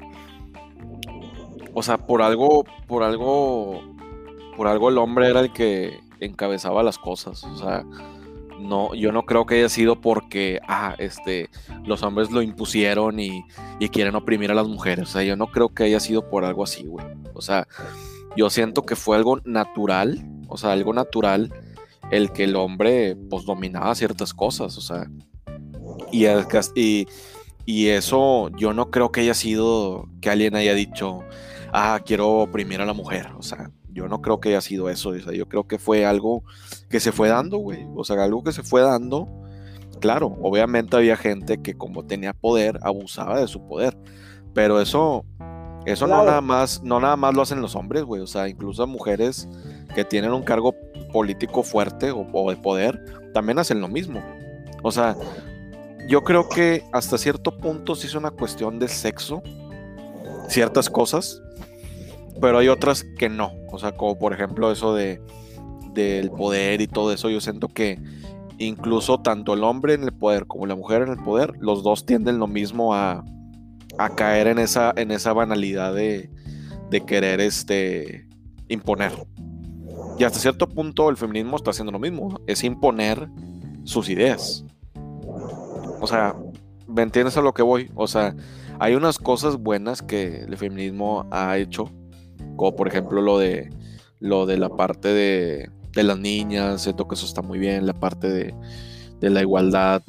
O 1.75 1.83
sea, 1.83 1.99
por 1.99 2.23
algo, 2.23 2.65
por 2.87 3.03
algo, 3.03 3.83
por 4.57 4.67
algo 4.67 4.89
el 4.89 4.97
hombre 4.97 5.29
era 5.29 5.41
el 5.41 5.53
que 5.53 6.01
encabezaba 6.21 6.83
las 6.83 6.97
cosas. 6.97 7.45
O 7.45 7.57
sea, 7.59 7.85
no, 8.59 8.95
yo 8.95 9.13
no 9.13 9.27
creo 9.27 9.45
que 9.45 9.57
haya 9.57 9.69
sido 9.69 10.01
porque, 10.01 10.59
ah, 10.67 10.95
este, 10.99 11.51
los 11.85 12.03
hombres 12.03 12.31
lo 12.31 12.41
impusieron 12.41 13.21
y, 13.21 13.45
y 13.79 13.91
quieren 13.91 14.15
oprimir 14.15 14.51
a 14.51 14.55
las 14.55 14.67
mujeres. 14.67 15.11
O 15.11 15.13
sea, 15.13 15.23
yo 15.23 15.37
no 15.37 15.49
creo 15.49 15.69
que 15.69 15.85
haya 15.85 16.01
sido 16.01 16.31
por 16.31 16.47
algo 16.47 16.65
así, 16.65 16.87
güey. 16.87 17.07
O 17.35 17.43
sea, 17.43 17.69
yo 18.39 18.49
siento 18.49 18.87
que 18.87 18.97
fue 18.97 19.19
algo 19.19 19.39
natural, 19.45 20.27
o 20.49 20.57
sea, 20.57 20.73
algo 20.73 20.95
natural 20.95 21.53
el 22.11 22.33
que 22.33 22.45
el 22.45 22.57
hombre, 22.57 23.17
pues, 23.29 23.45
dominaba 23.45 23.95
ciertas 23.95 24.33
cosas, 24.33 24.77
o 24.79 24.81
sea, 24.81 25.11
y, 26.13 26.27
y, 26.75 27.07
y 27.67 27.89
eso 27.89 28.51
yo 28.57 28.73
no 28.73 28.91
creo 28.91 29.13
que 29.13 29.21
haya 29.21 29.35
sido 29.35 30.09
que 30.21 30.31
alguien 30.31 30.57
haya 30.57 30.75
dicho, 30.75 31.21
ah, 31.73 32.01
quiero 32.05 32.31
oprimir 32.39 32.81
a 32.81 32.87
la 32.87 32.95
mujer, 32.95 33.29
o 33.37 33.43
sea, 33.43 33.71
yo 33.91 34.09
no 34.09 34.23
creo 34.23 34.41
que 34.41 34.51
haya 34.51 34.61
sido 34.61 34.89
eso, 34.89 35.11
o 35.11 35.19
sea, 35.19 35.33
yo 35.33 35.49
creo 35.49 35.67
que 35.67 35.79
fue 35.79 36.07
algo 36.07 36.45
que 36.89 37.01
se 37.01 37.13
fue 37.13 37.29
dando, 37.29 37.59
güey, 37.59 37.87
o 37.95 38.05
sea, 38.05 38.23
algo 38.23 38.43
que 38.43 38.53
se 38.53 38.63
fue 38.63 38.81
dando, 38.81 39.29
claro, 40.01 40.37
obviamente 40.41 40.97
había 40.97 41.17
gente 41.17 41.61
que 41.61 41.75
como 41.75 42.07
tenía 42.07 42.33
poder, 42.33 42.79
abusaba 42.83 43.41
de 43.41 43.49
su 43.49 43.67
poder, 43.67 43.99
pero 44.55 44.81
eso, 44.81 45.25
eso 45.85 46.07
no 46.07 46.25
nada 46.25 46.41
más, 46.41 46.83
no 46.83 47.01
nada 47.01 47.17
más 47.17 47.35
lo 47.35 47.43
hacen 47.43 47.61
los 47.61 47.77
hombres, 47.77 48.05
güey, 48.05 48.23
o 48.23 48.27
sea, 48.27 48.49
incluso 48.49 48.87
mujeres 48.87 49.49
que 49.95 50.05
tienen 50.05 50.33
un 50.33 50.43
cargo 50.43 50.75
político 51.09 51.63
fuerte 51.63 52.11
o, 52.11 52.51
de 52.51 52.57
poder, 52.57 53.03
también 53.33 53.59
hacen 53.59 53.81
lo 53.81 53.89
mismo, 53.89 54.23
o 54.83 54.93
sea, 54.93 55.17
yo 56.09 56.23
creo 56.25 56.49
que 56.49 56.85
hasta 56.93 57.19
cierto 57.19 57.59
punto 57.59 57.95
sí 57.95 58.07
es 58.07 58.15
una 58.15 58.31
cuestión 58.31 58.79
de 58.79 58.89
sexo, 58.89 59.43
ciertas 60.49 60.89
cosas, 60.89 61.43
pero 62.41 62.59
hay 62.59 62.69
otras 62.69 63.05
que 63.19 63.29
no. 63.29 63.53
O 63.71 63.79
sea, 63.79 63.93
como 63.93 64.19
por 64.19 64.33
ejemplo 64.33 64.73
eso 64.73 64.95
de 64.95 65.21
del 65.93 66.31
poder 66.31 66.81
y 66.81 66.87
todo 66.87 67.13
eso, 67.13 67.29
yo 67.29 67.41
siento 67.41 67.69
que 67.69 67.99
incluso 68.59 69.21
tanto 69.21 69.55
el 69.55 69.65
hombre 69.65 69.95
en 69.95 70.05
el 70.05 70.13
poder 70.13 70.47
como 70.47 70.67
la 70.67 70.77
mujer 70.77 71.03
en 71.03 71.09
el 71.09 71.19
poder, 71.19 71.55
los 71.59 71.83
dos 71.83 72.07
tienden 72.07 72.39
lo 72.39 72.47
mismo 72.47 72.95
a, 72.95 73.25
a 73.99 74.09
caer 74.15 74.47
en 74.47 74.59
esa, 74.59 74.93
en 74.97 75.11
esa 75.11 75.33
banalidad 75.33 75.95
de, 75.95 76.31
de 76.91 77.01
querer 77.01 77.41
este, 77.41 78.27
imponer. 78.69 79.13
Y 80.19 80.25
hasta 80.25 80.39
cierto 80.39 80.69
punto 80.69 81.11
el 81.11 81.17
feminismo 81.17 81.57
está 81.57 81.71
haciendo 81.71 81.93
lo 81.93 81.99
mismo, 81.99 82.41
es 82.47 82.65
imponer 82.65 83.29
sus 83.85 84.09
ideas. 84.09 84.65
O 86.01 86.07
sea, 86.07 86.35
¿me 86.87 87.03
entiendes 87.03 87.37
a 87.37 87.43
lo 87.43 87.55
que 87.55 87.63
voy? 87.63 87.91
O 87.95 88.07
sea, 88.07 88.35
hay 88.81 88.95
unas 88.95 89.19
cosas 89.19 89.57
buenas 89.57 90.03
que 90.03 90.43
el 90.43 90.57
feminismo 90.57 91.27
ha 91.31 91.57
hecho, 91.59 91.91
como 92.57 92.75
por 92.75 92.89
ejemplo 92.89 93.23
lo 93.23 93.39
de 93.39 93.71
lo 94.21 94.47
de 94.47 94.59
la 94.59 94.69
parte 94.69 95.09
de, 95.09 95.71
de 95.93 96.03
las 96.03 96.19
niñas, 96.19 96.83
siento 96.83 97.07
que 97.07 97.15
eso 97.15 97.25
está 97.25 97.41
muy 97.41 97.59
bien, 97.59 97.87
la 97.87 97.93
parte 97.93 98.29
de, 98.29 98.55
de 99.21 99.31
la 99.31 99.43
igualdad, 99.43 100.03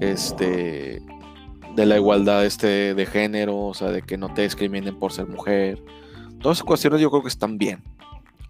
este, 0.00 1.02
de 1.74 1.86
la 1.86 1.96
igualdad 1.96 2.44
este 2.44 2.94
de 2.94 3.06
género, 3.06 3.58
o 3.58 3.74
sea, 3.74 3.88
de 3.88 4.02
que 4.02 4.18
no 4.18 4.32
te 4.34 4.42
discriminen 4.42 4.98
por 4.98 5.12
ser 5.12 5.26
mujer. 5.26 5.82
Todas 6.40 6.58
esas 6.58 6.66
cuestiones 6.66 7.00
yo 7.00 7.10
creo 7.10 7.22
que 7.22 7.28
están 7.28 7.56
bien. 7.56 7.82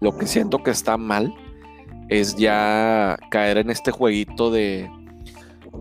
Lo 0.03 0.17
que 0.17 0.27
siento 0.27 0.61
que 0.61 0.71
está 0.71 0.97
mal 0.97 1.33
es 2.09 2.35
ya 2.35 3.17
caer 3.31 3.57
en 3.57 3.69
este 3.69 3.89
jueguito 3.89 4.51
de 4.51 4.91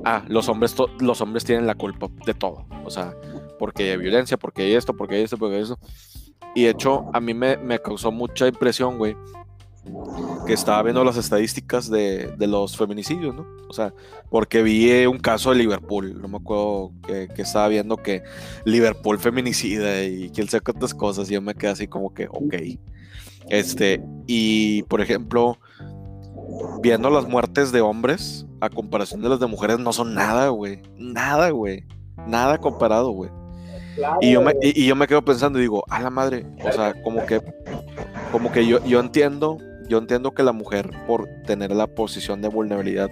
ah, 0.04 0.24
los 0.28 0.48
hombres, 0.48 0.76
los 1.00 1.20
hombres 1.20 1.44
tienen 1.44 1.66
la 1.66 1.74
culpa 1.74 2.06
de 2.24 2.32
todo. 2.32 2.64
O 2.84 2.90
sea, 2.90 3.16
porque 3.58 3.90
hay 3.90 3.96
violencia, 3.96 4.36
porque 4.36 4.62
hay 4.62 4.74
esto, 4.74 4.96
porque 4.96 5.16
hay 5.16 5.22
esto, 5.22 5.36
porque 5.36 5.56
hay 5.56 5.62
eso. 5.62 5.76
Y 6.54 6.62
de 6.62 6.70
hecho, 6.70 7.10
a 7.12 7.20
mí 7.20 7.34
me, 7.34 7.80
causó 7.80 8.12
mucha 8.12 8.46
impresión, 8.46 8.96
güey, 8.96 9.16
que 10.46 10.52
estaba 10.52 10.80
viendo 10.84 11.02
las 11.02 11.16
estadísticas 11.16 11.90
de, 11.90 12.32
los 12.38 12.76
feminicidios, 12.76 13.34
¿no? 13.34 13.44
O 13.68 13.72
sea, 13.72 13.92
porque 14.30 14.62
vi 14.62 15.04
un 15.04 15.18
caso 15.18 15.50
de 15.50 15.56
Liverpool, 15.56 16.22
no 16.22 16.28
me 16.28 16.36
acuerdo 16.36 16.92
que, 17.04 17.28
estaba 17.42 17.66
viendo 17.66 17.96
que 17.96 18.22
Liverpool 18.64 19.18
feminicida 19.18 20.04
y 20.04 20.30
que 20.30 20.42
él 20.42 20.48
saca 20.48 20.70
otras 20.70 20.94
cosas 20.94 21.28
y 21.28 21.34
yo 21.34 21.42
me 21.42 21.56
quedé 21.56 21.72
así 21.72 21.88
como 21.88 22.14
que, 22.14 22.28
ok. 22.28 22.54
Este, 23.52 24.02
y 24.26 24.82
por 24.84 25.02
ejemplo, 25.02 25.58
viendo 26.80 27.10
las 27.10 27.28
muertes 27.28 27.70
de 27.70 27.82
hombres 27.82 28.46
a 28.62 28.70
comparación 28.70 29.20
de 29.20 29.28
las 29.28 29.40
de 29.40 29.46
mujeres 29.46 29.78
no 29.78 29.92
son 29.92 30.14
nada, 30.14 30.48
güey. 30.48 30.80
Nada, 30.96 31.50
güey. 31.50 31.84
Nada 32.26 32.56
comparado, 32.56 33.10
güey. 33.10 33.30
y, 34.22 34.32
yo 34.32 34.40
me, 34.40 34.54
y, 34.62 34.86
yo 34.86 34.96
me 34.96 35.06
quedo 35.06 35.22
pensando 35.22 35.58
y 35.58 35.62
digo, 35.62 35.84
a 35.90 36.00
la 36.00 36.08
madre, 36.08 36.46
o 36.64 36.72
sea, 36.72 36.94
como 37.02 37.26
que, 37.26 37.42
como 38.30 38.50
que 38.50 38.66
yo, 38.66 38.82
yo 38.86 39.00
entiendo, 39.00 39.58
yo 39.86 39.98
entiendo 39.98 40.32
que 40.32 40.42
la 40.42 40.52
mujer 40.52 40.90
por 41.06 41.28
tener 41.46 41.72
la 41.72 41.86
posición 41.86 42.40
de 42.40 42.48
vulnerabilidad, 42.48 43.10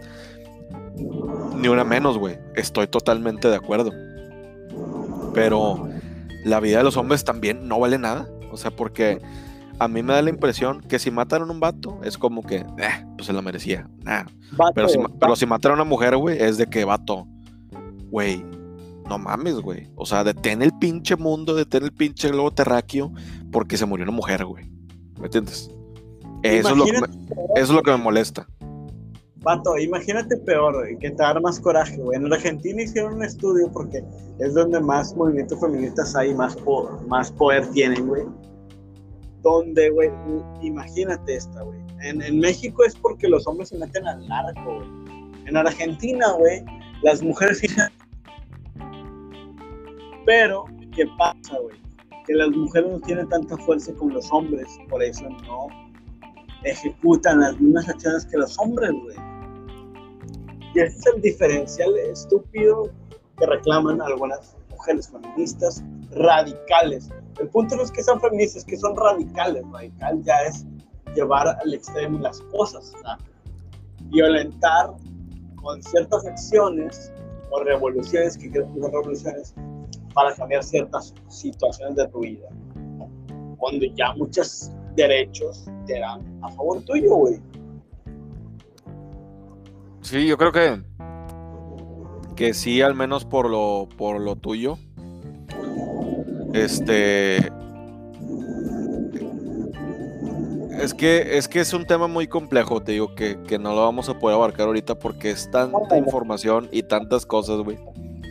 ni 1.54 1.68
una 1.68 1.84
menos, 1.84 2.16
güey. 2.16 2.38
Estoy 2.56 2.86
totalmente 2.86 3.48
de 3.48 3.56
acuerdo. 3.56 3.90
Pero 5.34 5.86
la 6.46 6.60
vida 6.60 6.78
de 6.78 6.84
los 6.84 6.96
hombres 6.96 7.24
también 7.24 7.68
no 7.68 7.78
vale 7.78 7.98
nada. 7.98 8.26
O 8.50 8.56
sea, 8.56 8.70
porque 8.70 9.20
a 9.80 9.88
mí 9.88 10.02
me 10.02 10.12
da 10.12 10.20
la 10.20 10.28
impresión 10.28 10.82
que 10.82 10.98
si 10.98 11.10
mataron 11.10 11.48
a 11.48 11.52
un 11.52 11.58
vato, 11.58 11.98
es 12.04 12.18
como 12.18 12.42
que, 12.42 12.56
eh, 12.56 13.06
pues 13.16 13.26
se 13.26 13.32
lo 13.32 13.40
merecía. 13.40 13.88
pero, 14.74 14.88
si, 14.88 14.98
pero 15.18 15.34
si 15.34 15.46
mataron 15.46 15.78
a 15.78 15.82
una 15.82 15.88
mujer, 15.88 16.18
güey, 16.18 16.38
es 16.38 16.58
de 16.58 16.66
que 16.66 16.84
vato, 16.84 17.26
güey, 18.10 18.44
no 19.08 19.18
mames, 19.18 19.54
güey. 19.54 19.88
O 19.96 20.04
sea, 20.04 20.22
detén 20.22 20.60
el 20.60 20.72
pinche 20.78 21.16
mundo, 21.16 21.54
detén 21.54 21.82
el 21.82 21.92
pinche 21.92 22.28
globo 22.28 22.50
terráqueo, 22.50 23.10
porque 23.50 23.78
se 23.78 23.86
murió 23.86 24.04
una 24.04 24.12
mujer, 24.12 24.44
güey. 24.44 24.70
¿Me 25.18 25.24
entiendes? 25.24 25.70
Eso 26.42 26.68
es, 26.68 26.76
lo 26.76 26.84
que 26.84 26.92
me, 26.92 26.98
eso 26.98 27.48
es 27.54 27.70
lo 27.70 27.82
que 27.82 27.90
me 27.90 27.96
molesta. 27.96 28.46
Vato, 29.36 29.78
imagínate 29.78 30.36
peor, 30.36 30.74
güey, 30.74 30.98
que 30.98 31.10
te 31.10 31.22
da 31.22 31.40
más 31.40 31.58
coraje, 31.58 31.96
güey. 31.96 32.18
En 32.18 32.30
Argentina 32.30 32.82
hicieron 32.82 33.14
un 33.14 33.24
estudio 33.24 33.72
porque 33.72 34.04
es 34.40 34.52
donde 34.52 34.78
más 34.78 35.16
movimientos 35.16 35.58
feministas 35.58 36.14
hay, 36.14 36.34
más, 36.34 36.54
más 37.08 37.32
poder 37.32 37.66
tienen, 37.68 38.06
güey 38.06 38.24
donde, 39.42 39.90
güey, 39.90 40.10
imagínate 40.62 41.36
esta, 41.36 41.62
güey. 41.62 41.78
En, 42.02 42.38
México 42.38 42.84
es 42.84 42.94
porque 42.96 43.28
los 43.28 43.46
hombres 43.46 43.68
se 43.68 43.78
meten 43.78 44.06
al 44.06 44.26
narco, 44.26 44.76
güey. 44.76 44.88
En 45.46 45.56
Argentina, 45.56 46.32
güey, 46.38 46.64
las 47.02 47.22
mujeres 47.22 47.62
Pero, 50.26 50.64
¿qué 50.94 51.04
pasa, 51.18 51.58
güey? 51.58 51.76
Que 52.26 52.34
las 52.34 52.50
mujeres 52.50 52.90
no 52.90 53.00
tienen 53.00 53.28
tanta 53.28 53.56
fuerza 53.58 53.92
como 53.94 54.12
los 54.12 54.30
hombres, 54.32 54.68
por 54.88 55.02
eso 55.02 55.28
no 55.28 55.68
ejecutan 56.64 57.40
las 57.40 57.58
mismas 57.60 57.88
acciones 57.88 58.26
que 58.26 58.36
los 58.36 58.58
hombres, 58.58 58.90
güey. 58.90 59.16
Y 60.74 60.80
ese 60.80 60.98
es 60.98 61.06
el 61.14 61.22
diferencial 61.22 61.96
estúpido 61.98 62.90
que 63.38 63.46
reclaman 63.46 64.00
algunas 64.00 64.56
mujeres 64.70 65.08
feministas 65.08 65.82
radicales. 66.12 67.08
El 67.38 67.48
punto 67.48 67.76
no 67.76 67.82
es 67.82 67.90
que 67.90 68.02
sean 68.02 68.20
feministas, 68.20 68.58
es 68.58 68.64
que 68.64 68.76
son 68.76 68.96
radicales. 68.96 69.64
Radical 69.72 70.22
ya 70.24 70.36
es 70.42 70.66
llevar 71.14 71.48
al 71.48 71.74
extremo 71.74 72.18
las 72.18 72.40
cosas, 72.42 72.92
violentar 74.04 74.94
con 75.56 75.82
ciertas 75.82 76.26
acciones 76.26 77.12
o 77.50 77.62
revoluciones, 77.62 78.36
que 78.36 78.50
creo 78.50 78.72
que 78.72 78.80
son 78.80 78.92
revoluciones, 78.92 79.54
para 80.14 80.34
cambiar 80.34 80.62
ciertas 80.62 81.14
situaciones 81.28 81.96
de 81.96 82.08
tu 82.08 82.20
vida. 82.20 82.48
Cuando 83.58 83.86
ya 83.94 84.14
muchos 84.14 84.70
derechos 84.96 85.66
te 85.86 85.98
dan 85.98 86.40
a 86.42 86.48
favor 86.50 86.82
tuyo, 86.82 87.14
güey. 87.14 87.40
Sí, 90.02 90.26
yo 90.26 90.36
creo 90.36 90.52
que 90.52 90.82
que 92.40 92.54
sí, 92.54 92.80
al 92.80 92.94
menos 92.94 93.26
por 93.26 93.50
lo, 93.50 93.86
por 93.98 94.18
lo 94.18 94.34
tuyo. 94.34 94.78
Este. 96.52 97.50
Es 100.80 100.94
que, 100.94 101.36
es 101.36 101.46
que 101.46 101.60
es 101.60 101.74
un 101.74 101.84
tema 101.84 102.06
muy 102.06 102.26
complejo, 102.26 102.82
te 102.82 102.92
digo, 102.92 103.14
que, 103.14 103.36
no 103.60 103.74
lo 103.74 103.82
vamos 103.82 104.08
a 104.08 104.18
poder 104.18 104.36
abarcar 104.36 104.66
ahorita 104.66 104.98
porque 104.98 105.30
es 105.30 105.50
tanta 105.50 105.98
información 105.98 106.70
y 106.72 106.82
tantas 106.84 107.26
cosas, 107.26 107.58
güey, 107.58 107.78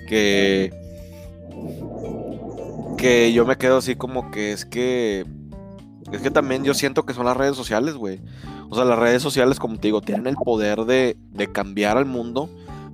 que, 0.08 0.74
que 2.98 3.32
yo 3.34 3.46
me 3.46 3.56
quedo 3.58 3.78
así 3.78 3.96
como 3.96 4.32
que 4.32 4.52
es 4.52 4.66
que, 4.66 5.28
es 6.12 6.22
que 6.22 6.32
también 6.32 6.64
yo 6.64 6.74
siento 6.74 7.06
que 7.06 7.14
son 7.14 7.26
las 7.26 7.38
redes 7.38 7.56
sociales, 7.56 7.94
güey. 7.94 8.20
O 8.72 8.76
sea, 8.76 8.84
las 8.84 8.98
redes 8.98 9.22
sociales, 9.22 9.60
como 9.60 9.78
te 9.78 9.90
digo, 9.90 10.02
tienen 10.02 10.26
el 10.26 10.36
poder 10.36 10.86
de, 10.86 11.18
de 11.32 11.52
cambiar 11.52 11.98
al 11.98 12.06
mundo 12.06 12.50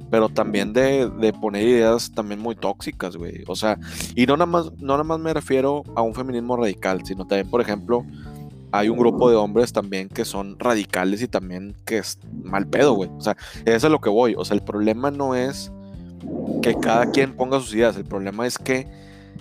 pero 0.10 0.30
también 0.30 0.74
de, 0.74 1.10
de, 1.10 1.34
poner 1.34 1.68
ideas 1.68 2.12
también 2.12 2.40
muy 2.40 2.56
tóxicas, 2.56 3.16
güey. 3.16 3.44
O 3.48 3.56
sea, 3.56 3.78
y 4.16 4.26
no 4.26 4.38
nada, 4.38 4.46
más, 4.46 4.72
no 4.78 4.94
nada 4.94 5.04
más 5.04 5.20
me 5.20 5.34
refiero 5.34 5.84
a 5.96 6.02
un 6.02 6.14
feminismo 6.14 6.56
radical, 6.58 7.06
sino 7.06 7.26
también, 7.26 7.50
por 7.50 7.62
ejemplo, 7.62 8.06
hay 8.72 8.90
un 8.90 8.98
grupo 8.98 9.30
de 9.30 9.36
hombres 9.36 9.72
también 9.72 10.10
que 10.10 10.26
son 10.26 10.60
radicales 10.60 11.22
y 11.22 11.28
también 11.28 11.76
que 11.86 12.00
es 12.00 12.20
mal 12.44 12.68
pedo, 12.68 12.94
güey. 12.94 13.10
O 13.18 13.22
sea, 13.22 13.38
eso 13.66 13.88
es 13.88 13.92
lo 13.92 14.00
que 14.00 14.10
voy. 14.10 14.36
O 14.38 14.44
sea, 14.44 14.56
el 14.56 14.64
problema 14.64 15.12
no 15.12 15.34
es 15.36 15.72
que 16.62 16.76
cada 16.76 17.12
quien 17.12 17.36
ponga 17.36 17.60
sus 17.60 17.74
ideas. 17.74 17.96
El 17.96 18.06
problema 18.06 18.46
es 18.46 18.58
que 18.58 18.88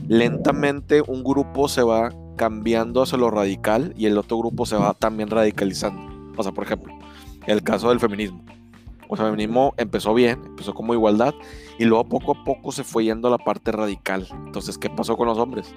lentamente 0.06 1.02
un 1.06 1.24
grupo 1.24 1.68
se 1.68 1.82
va 1.82 2.12
cambiando 2.36 3.02
hacia 3.02 3.18
lo 3.18 3.30
radical 3.30 3.92
y 3.96 4.06
el 4.06 4.18
otro 4.18 4.38
grupo 4.38 4.66
se 4.66 4.76
va 4.76 4.94
también 4.94 5.30
radicalizando. 5.30 6.32
O 6.36 6.42
sea, 6.42 6.52
por 6.52 6.64
ejemplo, 6.64 6.94
el 7.46 7.62
caso 7.62 7.88
del 7.88 8.00
feminismo. 8.00 8.44
O 9.08 9.16
sea, 9.16 9.26
feminismo 9.26 9.74
empezó 9.76 10.14
bien, 10.14 10.40
empezó 10.44 10.74
como 10.74 10.94
igualdad 10.94 11.34
y 11.78 11.84
luego 11.84 12.04
poco 12.04 12.32
a 12.32 12.44
poco 12.44 12.72
se 12.72 12.84
fue 12.84 13.04
yendo 13.04 13.28
a 13.28 13.30
la 13.30 13.38
parte 13.38 13.72
radical. 13.72 14.26
Entonces, 14.46 14.78
¿qué 14.78 14.90
pasó 14.90 15.16
con 15.16 15.28
los 15.28 15.38
hombres? 15.38 15.74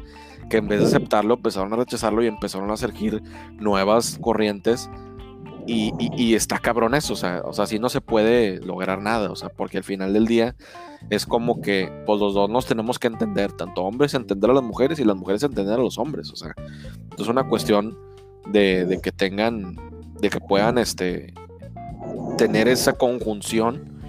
Que 0.49 0.57
en 0.57 0.67
vez 0.67 0.79
de 0.79 0.85
aceptarlo, 0.85 1.35
empezaron 1.35 1.73
a 1.73 1.77
rechazarlo 1.77 2.23
y 2.23 2.27
empezaron 2.27 2.71
a 2.71 2.77
surgir 2.77 3.21
nuevas 3.59 4.17
corrientes 4.21 4.89
y, 5.67 6.33
está 6.33 6.59
cabrón 6.59 6.95
eso, 6.95 7.13
o 7.13 7.15
sea, 7.15 7.41
o 7.43 7.53
sea, 7.53 7.65
así 7.65 7.77
no 7.77 7.89
se 7.89 7.99
puede 7.99 8.59
lograr 8.61 9.01
nada, 9.01 9.29
o 9.29 9.35
sea, 9.35 9.49
porque 9.49 9.77
al 9.77 9.83
final 9.83 10.13
del 10.13 10.25
día 10.25 10.55
es 11.09 11.25
como 11.25 11.61
que, 11.61 11.91
pues 12.05 12.19
los 12.19 12.33
dos 12.33 12.49
nos 12.49 12.65
tenemos 12.65 12.99
que 12.99 13.07
entender, 13.07 13.51
tanto 13.51 13.83
hombres 13.83 14.13
entender 14.13 14.49
a 14.49 14.53
las 14.53 14.63
mujeres 14.63 14.99
y 14.99 15.03
las 15.03 15.17
mujeres 15.17 15.43
entender 15.43 15.73
a 15.73 15.83
los 15.83 15.97
hombres, 15.97 16.31
o 16.31 16.35
sea, 16.35 16.53
es 17.17 17.27
una 17.27 17.47
cuestión 17.47 17.97
de, 18.49 18.99
que 19.03 19.11
tengan, 19.11 19.75
de 20.21 20.29
que 20.29 20.39
puedan, 20.39 20.77
este, 20.77 21.33
tener 22.37 22.67
esa 22.67 22.93
conjunción 22.93 24.01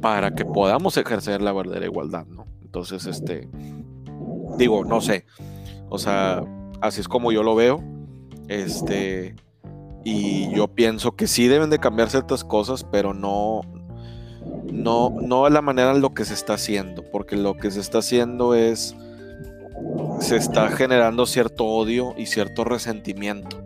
para 0.00 0.34
que 0.34 0.44
podamos 0.44 0.96
ejercer 0.96 1.40
la 1.40 1.52
verdadera 1.52 1.86
igualdad, 1.86 2.26
¿no? 2.26 2.46
Entonces, 2.62 3.06
este, 3.06 3.48
digo, 4.58 4.84
no 4.84 5.00
sé, 5.00 5.24
o 5.88 5.98
sea, 5.98 6.42
así 6.80 7.00
es 7.00 7.08
como 7.08 7.32
yo 7.32 7.42
lo 7.42 7.54
veo, 7.54 7.82
este 8.48 9.34
y 10.04 10.54
yo 10.54 10.68
pienso 10.68 11.16
que 11.16 11.26
sí 11.26 11.48
deben 11.48 11.70
de 11.70 11.78
cambiar 11.78 12.10
ciertas 12.10 12.44
cosas, 12.44 12.84
pero 12.84 13.14
no, 13.14 13.62
no, 14.70 15.10
no 15.10 15.48
la 15.48 15.62
manera 15.62 15.92
en 15.92 16.02
lo 16.02 16.12
que 16.12 16.26
se 16.26 16.34
está 16.34 16.54
haciendo, 16.54 17.02
porque 17.10 17.36
lo 17.36 17.56
que 17.56 17.70
se 17.70 17.80
está 17.80 17.98
haciendo 17.98 18.54
es, 18.54 18.94
se 20.20 20.36
está 20.36 20.68
generando 20.68 21.24
cierto 21.24 21.64
odio 21.64 22.14
y 22.18 22.26
cierto 22.26 22.64
resentimiento. 22.64 23.64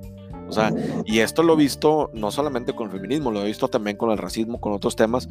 O 0.49 0.53
sea, 0.53 0.73
y 1.05 1.19
esto 1.19 1.43
lo 1.43 1.55
he 1.55 1.57
visto 1.57 2.11
no 2.15 2.31
solamente 2.31 2.75
con 2.75 2.87
el 2.87 2.93
feminismo, 2.93 3.31
lo 3.31 3.43
he 3.43 3.47
visto 3.47 3.69
también 3.69 3.97
con 3.97 4.11
el 4.11 4.19
racismo, 4.19 4.61
con 4.61 4.73
otros 4.73 4.97
temas. 4.97 5.29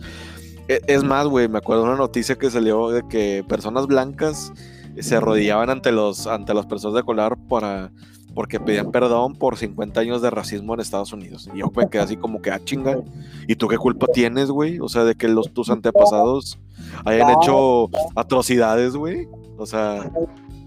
E, 0.68 0.82
es 0.88 1.04
más, 1.04 1.28
güey, 1.28 1.48
me 1.48 1.58
acuerdo 1.58 1.84
de 1.84 1.90
una 1.90 1.98
noticia 1.98 2.36
que 2.36 2.50
salió 2.50 2.90
de 2.90 3.08
que 3.08 3.44
personas 3.48 3.88
blancas 3.88 4.52
se 5.00 5.16
arrodillaban 5.16 5.70
ante 5.70 5.92
los 5.92 6.26
ante 6.28 6.54
las 6.54 6.66
personas 6.66 6.96
de 6.96 7.04
color 7.04 7.38
para 7.48 7.92
porque 8.38 8.60
pedían 8.60 8.92
perdón 8.92 9.34
por 9.34 9.58
50 9.58 10.00
años 10.00 10.22
de 10.22 10.30
racismo 10.30 10.76
en 10.76 10.80
Estados 10.80 11.12
Unidos. 11.12 11.50
Y 11.56 11.58
yo 11.58 11.72
me 11.76 11.90
quedé 11.90 12.04
así 12.04 12.18
como 12.18 12.40
que, 12.40 12.52
ah, 12.52 12.60
chinga. 12.64 13.00
¿Y 13.48 13.56
tú 13.56 13.68
qué 13.68 13.78
culpa 13.78 14.06
tienes, 14.14 14.52
güey? 14.52 14.80
O 14.80 14.88
sea, 14.88 15.06
de 15.06 15.16
que 15.16 15.28
los 15.28 15.52
tus 15.52 15.72
antepasados 15.72 16.60
hayan 17.04 17.32
hecho 17.32 17.90
atrocidades, 18.16 18.96
güey. 18.96 19.28
O 19.58 19.66
sea. 19.66 20.12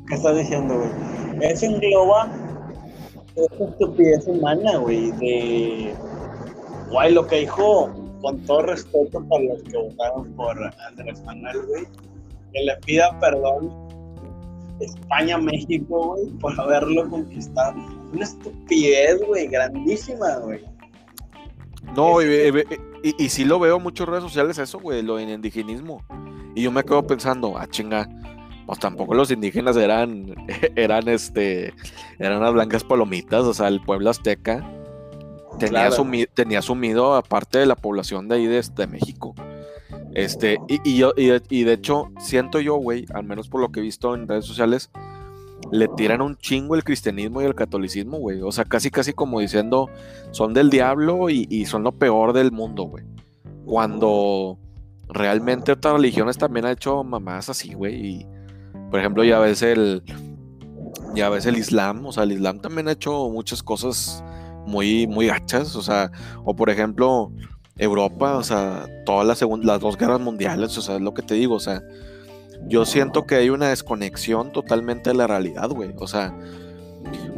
¿Qué 0.09 0.17
estás 0.17 0.37
diciendo, 0.37 0.75
güey? 0.75 1.53
Eso 1.53 1.67
engloba 1.67 2.29
esa 3.53 3.65
estupidez 3.65 4.27
humana, 4.27 4.77
güey. 4.79 5.11
De. 5.13 5.95
Guay, 6.91 7.15
lo 7.15 7.27
que 7.27 7.41
dijo, 7.41 7.91
con 8.21 8.39
todo 8.47 8.63
respeto 8.63 9.25
para 9.29 9.45
los 9.45 9.63
que 9.63 9.77
votaron 9.77 10.33
por 10.35 10.57
Andrés 10.89 11.23
Manuel, 11.25 11.63
güey, 11.69 11.85
que 12.53 12.63
le 12.65 12.77
pida 12.85 13.17
perdón 13.21 13.71
España, 14.81 15.39
México, 15.39 16.15
güey, 16.15 16.27
por 16.39 16.59
haberlo 16.61 17.09
conquistado. 17.09 17.77
Una 18.13 18.25
estupidez, 18.25 19.21
güey, 19.27 19.47
grandísima, 19.47 20.37
güey. 20.39 20.61
No, 21.95 22.21
y, 22.23 22.65
y, 23.03 23.29
sí 23.29 23.45
lo 23.45 23.59
veo 23.59 23.77
en 23.77 23.83
muchas 23.83 24.09
redes 24.09 24.23
sociales 24.23 24.59
eso, 24.59 24.79
güey, 24.79 25.03
lo 25.03 25.19
en 25.19 25.31
indigenismo. 25.31 26.03
Y 26.55 26.63
yo 26.63 26.71
me 26.71 26.85
quedo 26.85 27.07
pensando, 27.07 27.57
ah, 27.57 27.67
chinga, 27.67 28.09
pues 28.71 28.79
tampoco 28.79 29.15
los 29.15 29.33
indígenas 29.33 29.77
eran, 29.77 30.33
eran 30.77 31.09
este, 31.09 31.75
eran 32.21 32.41
las 32.41 32.53
blancas 32.53 32.85
palomitas, 32.85 33.43
o 33.43 33.53
sea, 33.53 33.67
el 33.67 33.81
pueblo 33.81 34.11
azteca 34.11 34.65
tenía, 35.59 35.91
tenía 36.33 36.63
sumido 36.63 37.17
a 37.17 37.23
parte 37.23 37.59
de 37.59 37.67
la 37.67 37.75
población 37.75 38.29
de 38.29 38.37
ahí 38.37 38.47
de, 38.47 38.65
de 38.77 38.87
México. 38.87 39.35
Este, 40.15 40.59
y, 40.69 40.97
yo, 40.97 41.13
y 41.17 41.65
de, 41.65 41.73
hecho, 41.73 42.13
siento 42.21 42.61
yo, 42.61 42.77
güey, 42.77 43.07
al 43.13 43.25
menos 43.25 43.49
por 43.49 43.61
lo 43.61 43.73
que 43.73 43.81
he 43.81 43.83
visto 43.83 44.15
en 44.15 44.29
redes 44.29 44.45
sociales, 44.45 44.93
le 45.73 45.89
tiran 45.89 46.23
un 46.23 46.37
chingo 46.37 46.77
el 46.77 46.85
cristianismo 46.85 47.43
y 47.43 47.47
el 47.47 47.57
catolicismo, 47.57 48.19
güey. 48.19 48.41
O 48.41 48.53
sea, 48.53 48.65
casi, 48.65 48.93
casi 48.93 49.13
como 49.13 49.41
diciendo, 49.41 49.91
son 50.31 50.55
del 50.55 50.71
diablo 50.71 51.29
y, 51.29 51.65
son 51.67 51.83
lo 51.83 51.91
peor 51.91 52.35
del 52.35 52.53
mundo, 52.53 52.85
güey. 52.85 53.03
Cuando 53.65 54.59
realmente 55.09 55.73
otras 55.73 55.95
religiones 55.95 56.39
también 56.39 56.67
han 56.67 56.73
hecho 56.75 57.03
mamás 57.03 57.49
así, 57.49 57.75
güey. 57.75 58.07
Y, 58.07 58.27
por 58.91 59.01
ejemplo, 59.01 59.25
ya 59.25 59.39
ves 59.39 59.63
el. 59.63 60.03
Ya 61.15 61.29
el 61.29 61.57
Islam. 61.57 62.07
O 62.07 62.13
sea, 62.13 62.25
el 62.25 62.33
Islam 62.33 62.61
también 62.61 62.89
ha 62.89 62.93
hecho 62.93 63.29
muchas 63.31 63.63
cosas 63.63 64.23
muy, 64.67 65.07
muy 65.07 65.27
gachas. 65.27 65.75
O 65.77 65.83
sea, 65.83 66.11
o 66.45 66.55
por 66.55 66.71
ejemplo, 66.71 67.33
Europa, 67.81 68.37
o 68.37 68.43
sea, 68.43 68.87
todas 69.07 69.27
las, 69.27 69.43
las 69.65 69.81
dos 69.81 69.97
guerras 69.97 70.21
mundiales, 70.21 70.77
o 70.77 70.83
sea, 70.83 70.97
es 70.97 71.01
lo 71.01 71.15
que 71.15 71.23
te 71.23 71.35
digo, 71.35 71.55
o 71.55 71.61
sea, 71.61 71.83
yo 72.69 72.85
siento 72.85 73.27
que 73.27 73.37
hay 73.37 73.49
una 73.49 73.71
desconexión 73.71 74.53
totalmente 74.53 75.11
de 75.11 75.17
la 75.17 75.27
realidad, 75.27 75.71
güey, 75.71 75.95
o 75.97 76.07
sea, 76.07 76.37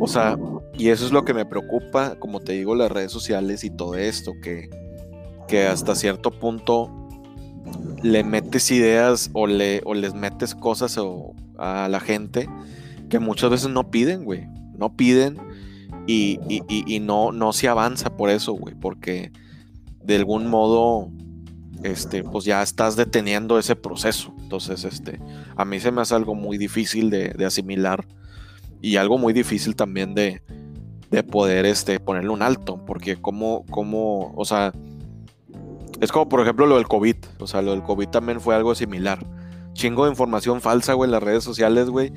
o 0.01 0.09
sea, 0.09 0.37
y 0.75 0.89
eso 0.89 1.07
es 1.07 1.13
lo 1.13 1.25
que 1.25 1.33
me 1.33 1.47
preocupa, 1.47 2.17
como 2.19 2.41
te 2.41 2.55
digo, 2.55 2.75
las 2.75 2.91
redes 2.91 3.13
sociales 3.13 3.63
y 3.63 3.71
todo 3.71 3.95
esto, 3.95 4.33
que, 4.43 4.69
que 5.47 5.67
hasta 5.67 5.95
cierto 5.95 6.33
punto 6.33 6.91
le 8.03 8.25
metes 8.25 8.71
ideas 8.71 9.31
o, 9.33 9.47
le, 9.47 9.83
o 9.85 9.95
les 9.95 10.15
metes 10.15 10.55
cosas 10.55 10.99
a 11.59 11.89
la 11.89 12.01
gente 12.01 12.49
que 13.09 13.19
muchas 13.19 13.51
veces 13.51 13.69
no 13.69 13.91
piden, 13.91 14.25
güey, 14.25 14.47
no 14.77 14.97
piden 14.97 15.39
y, 16.07 16.39
y 16.69 17.01
no, 17.01 17.33
no 17.33 17.53
se 17.53 17.69
avanza 17.69 18.17
por 18.17 18.31
eso, 18.31 18.53
güey, 18.55 18.75
porque 18.75 19.31
de 20.05 20.17
algún 20.17 20.49
modo, 20.49 21.11
este, 21.83 22.25
pues 22.25 22.45
ya 22.45 22.63
estás 22.63 22.97
deteniendo 22.97 23.59
ese 23.59 23.77
proceso. 23.77 24.35
Entonces, 24.41 24.85
este, 24.85 25.21
a 25.57 25.65
mí 25.65 25.81
se 25.81 25.91
me 25.91 26.03
hace 26.03 26.15
algo 26.15 26.35
muy 26.35 26.59
difícil 26.59 27.11
de, 27.11 27.35
asimilar 27.45 28.07
y 28.81 28.97
algo 28.97 29.19
muy 29.19 29.33
difícil 29.33 29.77
también 29.77 30.15
de, 30.15 30.43
de, 31.11 31.23
poder 31.23 31.67
este, 31.67 32.01
ponerle 32.01 32.31
un 32.31 32.43
alto, 32.43 32.85
porque 32.85 33.17
como, 33.17 33.65
como, 33.67 34.33
o 34.35 34.45
sea, 34.45 34.73
es 36.03 36.11
como 36.11 36.29
por 36.29 36.41
ejemplo 36.41 36.67
lo 36.67 36.75
del 36.75 36.89
COVID, 36.89 37.15
o 37.39 37.47
sea, 37.47 37.63
lo 37.63 37.71
del 37.71 37.85
COVID 37.85 38.09
también 38.09 38.41
fue 38.41 38.57
algo 38.57 38.75
similar. 38.75 39.25
Chingo 39.73 40.05
de 40.05 40.11
información 40.11 40.61
falsa, 40.61 40.95
güey, 40.95 41.07
en 41.07 41.13
las 41.13 41.23
redes 41.23 41.45
sociales, 41.45 41.89
güey. 41.91 42.13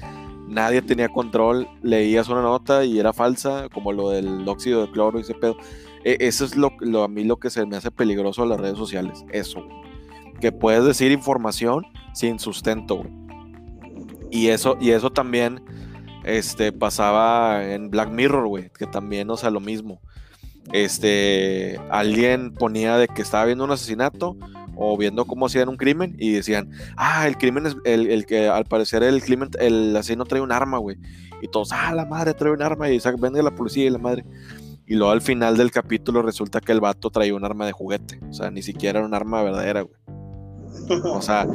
Nadie 0.47 0.81
tenía 0.81 1.07
control, 1.07 1.67
leías 1.83 2.27
una 2.27 2.41
nota 2.41 2.83
y 2.83 2.97
era 2.97 3.13
falsa, 3.13 3.69
como 3.71 3.93
lo 3.93 4.09
del 4.09 4.47
óxido 4.49 4.81
de 4.81 4.91
cloro 4.91 5.19
y 5.19 5.21
ese 5.21 5.35
pedo. 5.35 5.55
E, 6.03 6.17
eso 6.21 6.45
es 6.45 6.55
lo, 6.55 6.71
a 7.03 7.07
mí 7.07 7.25
lo 7.25 7.37
que 7.37 7.51
se 7.51 7.63
me 7.67 7.77
hace 7.77 7.91
peligroso 7.91 8.41
a 8.41 8.47
las 8.47 8.59
redes 8.59 8.77
sociales. 8.79 9.23
Eso, 9.31 9.63
Que 10.41 10.51
puedes 10.51 10.83
decir 10.83 11.11
información 11.11 11.85
sin 12.15 12.39
sustento, 12.39 13.03
Y 14.31 14.47
eso, 14.47 14.77
y 14.81 14.91
eso 14.91 15.11
también 15.11 15.63
este, 16.23 16.71
pasaba 16.71 17.63
en 17.63 17.91
Black 17.91 18.09
Mirror, 18.09 18.47
güey. 18.47 18.71
Que 18.71 18.87
también, 18.87 19.29
o 19.29 19.37
sea, 19.37 19.51
lo 19.51 19.59
mismo. 19.59 20.01
Este, 20.73 21.79
alguien 21.89 22.53
ponía 22.53 22.97
de 22.97 23.07
que 23.07 23.21
estaba 23.21 23.45
viendo 23.45 23.63
un 23.63 23.71
asesinato 23.71 24.35
o 24.75 24.97
viendo 24.97 25.25
cómo 25.25 25.45
hacían 25.45 25.69
un 25.69 25.77
crimen 25.77 26.15
y 26.19 26.33
decían, 26.33 26.69
ah, 26.97 27.27
el 27.27 27.37
crimen 27.37 27.65
es 27.65 27.77
el, 27.85 28.25
que 28.25 28.47
al 28.47 28.65
parecer 28.65 29.03
el 29.03 29.23
crimen, 29.23 29.49
el 29.59 29.95
asesino 29.95 30.25
trae 30.25 30.41
un 30.41 30.51
arma, 30.51 30.77
güey. 30.77 30.97
Y 31.41 31.47
todos, 31.47 31.71
ah, 31.71 31.93
la 31.93 32.05
madre 32.05 32.33
trae 32.33 32.51
un 32.51 32.61
arma 32.61 32.89
y 32.89 32.99
vende 33.19 33.43
la 33.43 33.51
policía 33.51 33.85
y 33.85 33.89
la 33.89 33.99
madre. 33.99 34.25
Y 34.87 34.95
luego 34.95 35.11
al 35.11 35.21
final 35.21 35.57
del 35.57 35.71
capítulo 35.71 36.21
resulta 36.21 36.61
que 36.61 36.71
el 36.71 36.79
vato 36.79 37.09
traía 37.09 37.35
un 37.35 37.43
arma 37.43 37.65
de 37.65 37.71
juguete. 37.71 38.19
O 38.29 38.33
sea, 38.33 38.51
ni 38.51 38.61
siquiera 38.61 38.99
era 38.99 39.07
un 39.07 39.13
arma 39.13 39.41
verdadera, 39.41 39.81
güey. 39.81 39.95
O 41.05 41.21
sea, 41.21 41.47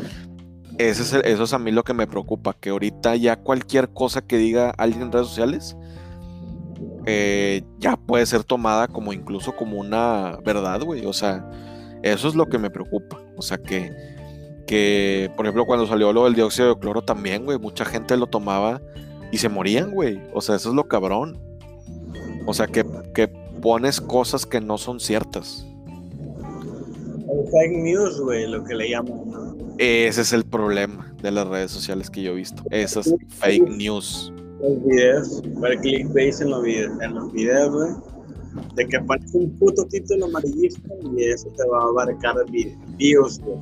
ese 0.78 1.02
es 1.02 1.12
eso 1.12 1.44
es 1.44 1.52
a 1.52 1.58
mí 1.58 1.70
lo 1.70 1.84
que 1.84 1.94
me 1.94 2.06
preocupa. 2.06 2.54
Que 2.58 2.70
ahorita 2.70 3.14
ya 3.16 3.36
cualquier 3.36 3.90
cosa 3.90 4.22
que 4.22 4.36
diga 4.38 4.70
alguien 4.70 5.02
en 5.02 5.12
redes 5.12 5.28
sociales 5.28 5.76
eh, 7.06 7.62
ya 7.78 7.96
puede 7.96 8.26
ser 8.26 8.44
tomada 8.44 8.88
como 8.88 9.12
incluso 9.12 9.54
como 9.56 9.78
una 9.78 10.38
verdad, 10.44 10.82
güey. 10.82 11.06
O 11.06 11.12
sea, 11.12 11.48
eso 12.02 12.28
es 12.28 12.34
lo 12.34 12.46
que 12.46 12.58
me 12.58 12.70
preocupa. 12.70 13.20
O 13.36 13.42
sea, 13.42 13.58
que, 13.58 13.92
que 14.66 15.30
por 15.36 15.46
ejemplo, 15.46 15.66
cuando 15.66 15.86
salió 15.86 16.12
lo 16.12 16.24
del 16.24 16.34
dióxido 16.34 16.74
de 16.74 16.80
cloro 16.80 17.02
también, 17.02 17.44
güey, 17.44 17.58
mucha 17.58 17.84
gente 17.84 18.16
lo 18.16 18.26
tomaba 18.26 18.80
y 19.32 19.38
se 19.38 19.48
morían, 19.48 19.92
güey. 19.92 20.20
O 20.34 20.40
sea, 20.40 20.56
eso 20.56 20.70
es 20.70 20.74
lo 20.74 20.88
cabrón. 20.88 21.38
O 22.46 22.54
sea, 22.54 22.66
que, 22.66 22.84
pones 23.60 24.00
cosas 24.00 24.46
que 24.46 24.60
no 24.60 24.78
son 24.78 25.00
ciertas. 25.00 25.66
fake 27.52 27.76
news, 27.76 28.20
güey, 28.20 28.46
lo 28.48 28.64
que 28.64 28.74
le 28.74 28.90
llaman. 28.90 29.20
Ese 29.78 30.22
es 30.22 30.32
el 30.32 30.44
problema 30.44 31.14
de 31.22 31.30
las 31.30 31.46
redes 31.46 31.70
sociales 31.70 32.10
que 32.10 32.22
yo 32.22 32.32
he 32.32 32.34
visto. 32.34 32.62
Esas 32.70 33.14
fake 33.38 33.68
news. 33.68 34.32
Los 34.62 34.84
videos, 34.84 35.42
el 35.64 35.80
clickbait 35.80 36.40
en 36.40 36.50
los 36.50 36.62
videos, 36.62 37.00
en 37.00 37.14
los 37.14 37.32
videos, 37.32 37.70
güey. 37.72 37.90
De 38.74 38.86
que 38.86 38.98
pones 39.00 39.32
un 39.34 39.50
puto 39.58 39.84
título 39.86 40.26
amarillista 40.26 40.88
y 41.16 41.24
eso 41.24 41.48
te 41.56 41.66
va 41.68 41.82
a 41.82 41.84
abarcar 41.84 42.34
videos, 42.50 43.38
güey. 43.40 43.58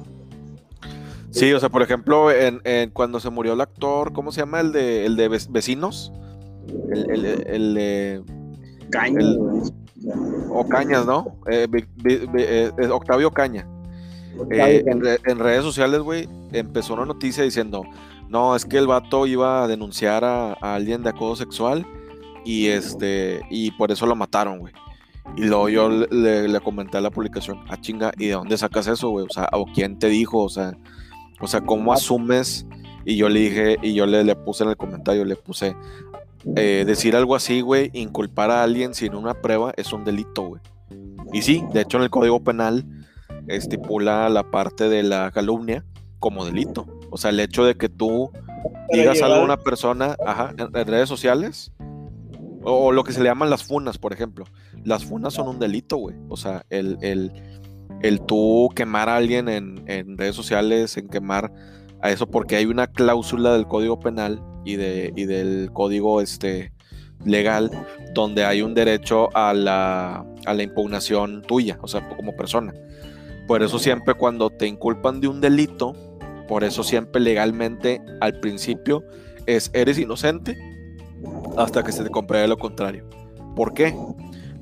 Sí, 1.30 1.52
o 1.52 1.60
sea, 1.60 1.68
por 1.68 1.82
ejemplo, 1.82 2.32
en, 2.32 2.60
en 2.64 2.90
cuando 2.90 3.20
se 3.20 3.28
murió 3.30 3.52
el 3.52 3.60
actor, 3.60 4.12
¿cómo 4.14 4.32
se 4.32 4.40
llama? 4.40 4.60
El 4.60 4.72
de, 4.72 5.04
el 5.04 5.16
de 5.16 5.30
Vec- 5.30 5.50
Vecinos. 5.52 6.10
El, 6.90 7.10
el, 7.10 7.24
el 7.46 7.74
de. 7.74 8.22
Caña, 8.90 9.20
El- 9.20 9.36
güey. 9.36 9.60
O 10.50 10.66
Cañas, 10.68 11.04
¿no? 11.04 11.36
Eh, 11.50 11.66
eh, 12.06 12.70
Octavio 12.90 13.30
Caña. 13.30 13.68
Eh, 14.50 14.84
en, 14.86 15.02
en 15.26 15.38
redes 15.38 15.62
sociales, 15.64 16.00
güey, 16.00 16.28
empezó 16.52 16.94
una 16.94 17.04
noticia 17.04 17.42
diciendo, 17.44 17.82
no, 18.28 18.54
es 18.56 18.64
que 18.64 18.78
el 18.78 18.86
vato 18.86 19.26
iba 19.26 19.64
a 19.64 19.68
denunciar 19.68 20.24
a, 20.24 20.52
a 20.60 20.74
alguien 20.74 21.02
de 21.02 21.10
acoso 21.10 21.36
sexual 21.36 21.86
y 22.44 22.66
este, 22.68 23.40
y 23.50 23.70
por 23.72 23.90
eso 23.90 24.06
lo 24.06 24.14
mataron, 24.16 24.58
güey. 24.60 24.72
Y 25.36 25.42
luego 25.44 25.68
yo 25.68 25.88
le, 25.90 26.06
le- 26.10 26.48
le 26.48 26.60
comenté 26.60 26.96
a 26.96 27.00
la 27.02 27.10
publicación, 27.10 27.62
ah, 27.68 27.78
chinga, 27.80 28.12
¿y 28.18 28.26
de 28.26 28.32
dónde 28.32 28.56
sacas 28.56 28.86
eso, 28.86 29.10
güey? 29.10 29.26
O 29.28 29.32
sea, 29.32 29.48
¿o 29.52 29.66
quién 29.66 29.98
te 29.98 30.08
dijo? 30.08 30.42
O 30.42 30.48
sea, 30.48 30.76
o 31.40 31.46
sea, 31.46 31.60
¿cómo 31.60 31.92
asumes? 31.92 32.66
Y 33.04 33.16
yo 33.16 33.28
le 33.28 33.40
dije, 33.40 33.76
y 33.82 33.94
yo 33.94 34.06
le, 34.06 34.24
le 34.24 34.34
puse 34.36 34.64
en 34.64 34.70
el 34.70 34.76
comentario, 34.76 35.24
le 35.24 35.36
puse, 35.36 35.76
eh, 36.56 36.84
decir 36.86 37.14
algo 37.16 37.34
así, 37.34 37.60
güey, 37.60 37.90
inculpar 37.92 38.50
a 38.50 38.62
alguien 38.62 38.94
sin 38.94 39.14
una 39.14 39.34
prueba 39.34 39.72
es 39.76 39.92
un 39.92 40.04
delito, 40.04 40.42
güey. 40.42 40.62
Y 41.32 41.42
sí, 41.42 41.62
de 41.74 41.82
hecho 41.82 41.98
en 41.98 42.04
el 42.04 42.10
Código 42.10 42.42
Penal 42.42 42.84
estipula 43.48 44.28
la 44.30 44.50
parte 44.50 44.88
de 44.88 45.02
la 45.02 45.30
calumnia 45.30 45.84
como 46.18 46.44
delito. 46.44 46.86
O 47.10 47.16
sea, 47.16 47.30
el 47.30 47.40
hecho 47.40 47.64
de 47.64 47.76
que 47.76 47.88
tú 47.88 48.30
digas 48.90 49.22
algo 49.22 49.36
a 49.36 49.44
una 49.44 49.56
persona 49.56 50.16
ajá, 50.26 50.54
en, 50.56 50.76
en 50.76 50.86
redes 50.86 51.08
sociales 51.08 51.72
o, 52.62 52.86
o 52.86 52.92
lo 52.92 53.04
que 53.04 53.12
se 53.12 53.20
le 53.20 53.28
llaman 53.28 53.50
las 53.50 53.64
funas, 53.64 53.98
por 53.98 54.12
ejemplo. 54.12 54.44
Las 54.84 55.04
funas 55.04 55.34
son 55.34 55.48
un 55.48 55.58
delito, 55.58 55.96
güey. 55.96 56.16
O 56.28 56.36
sea, 56.36 56.64
el, 56.70 56.98
el, 57.02 57.32
el 58.02 58.20
tú 58.20 58.70
quemar 58.74 59.08
a 59.08 59.16
alguien 59.16 59.48
en, 59.48 59.84
en 59.86 60.16
redes 60.16 60.36
sociales, 60.36 60.96
en 60.96 61.08
quemar 61.08 61.52
a 62.00 62.10
eso, 62.10 62.28
porque 62.28 62.56
hay 62.56 62.66
una 62.66 62.86
cláusula 62.86 63.52
del 63.52 63.66
Código 63.66 63.98
Penal 63.98 64.42
y, 64.64 64.76
de, 64.76 65.12
y 65.16 65.24
del 65.24 65.70
Código 65.72 66.20
este, 66.20 66.72
legal 67.24 67.70
donde 68.14 68.44
hay 68.44 68.62
un 68.62 68.74
derecho 68.74 69.34
a 69.36 69.52
la, 69.52 70.24
a 70.46 70.54
la 70.54 70.62
impugnación 70.62 71.42
tuya, 71.42 71.78
o 71.82 71.88
sea, 71.88 72.08
como 72.16 72.36
persona. 72.36 72.72
Por 73.46 73.62
eso 73.62 73.78
siempre 73.78 74.14
cuando 74.14 74.50
te 74.50 74.66
inculpan 74.66 75.20
de 75.20 75.28
un 75.28 75.40
delito, 75.40 75.94
por 76.48 76.64
eso 76.64 76.82
siempre 76.82 77.20
legalmente 77.20 78.00
al 78.20 78.40
principio 78.40 79.04
es 79.46 79.70
eres 79.74 79.98
inocente 79.98 80.56
hasta 81.56 81.82
que 81.82 81.92
se 81.92 82.02
te 82.02 82.10
compruebe 82.10 82.48
lo 82.48 82.58
contrario. 82.58 83.08
¿Por 83.54 83.74
qué? 83.74 83.94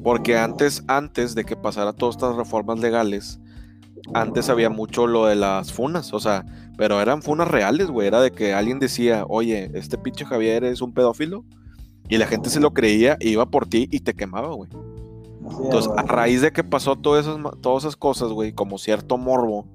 Porque 0.03 0.37
antes, 0.37 0.85
antes 0.89 1.35
de 1.35 1.45
que 1.45 1.57
pasara 1.57 1.93
todas 1.93 2.17
estas 2.17 2.37
reformas 2.37 2.79
legales, 2.79 3.41
antes 4.15 4.49
había 4.49 4.71
mucho 4.71 5.07
lo 5.07 5.27
de 5.27 5.37
las 5.37 5.73
funas, 5.73 6.13
o 6.13 6.21
sea, 6.21 6.45
pero 6.77 7.01
eran 7.01 7.23
funas 7.23 7.49
reales, 7.49 7.89
güey. 7.89 8.07
Era 8.07 8.21
de 8.21 8.31
que 8.31 8.55
alguien 8.55 8.79
decía, 8.79 9.25
oye, 9.29 9.71
este 9.75 9.99
pinche 9.99 10.25
Javier 10.25 10.65
es 10.65 10.81
un 10.81 10.93
pedófilo, 10.93 11.45
y 12.09 12.19
la 12.19 12.27
gente 12.27 12.51
se 12.51 12.61
lo 12.61 12.73
creía, 12.73 13.17
iba 13.21 13.47
por 13.47 13.67
ti 13.67 13.89
y 13.91 14.01
te 14.01 14.15
quemaba, 14.15 14.55
güey. 14.55 14.71
Sí, 14.71 15.57
Entonces, 15.65 15.93
a 15.97 16.03
raíz 16.03 16.41
de 16.41 16.53
que 16.53 16.65
pasó 16.65 16.97
todas 16.97 17.27
esas, 17.27 17.39
todas 17.61 17.85
esas 17.85 17.97
cosas, 17.97 18.31
güey, 18.31 18.53
como 18.53 18.79
cierto 18.79 19.17
morbo, 19.19 19.67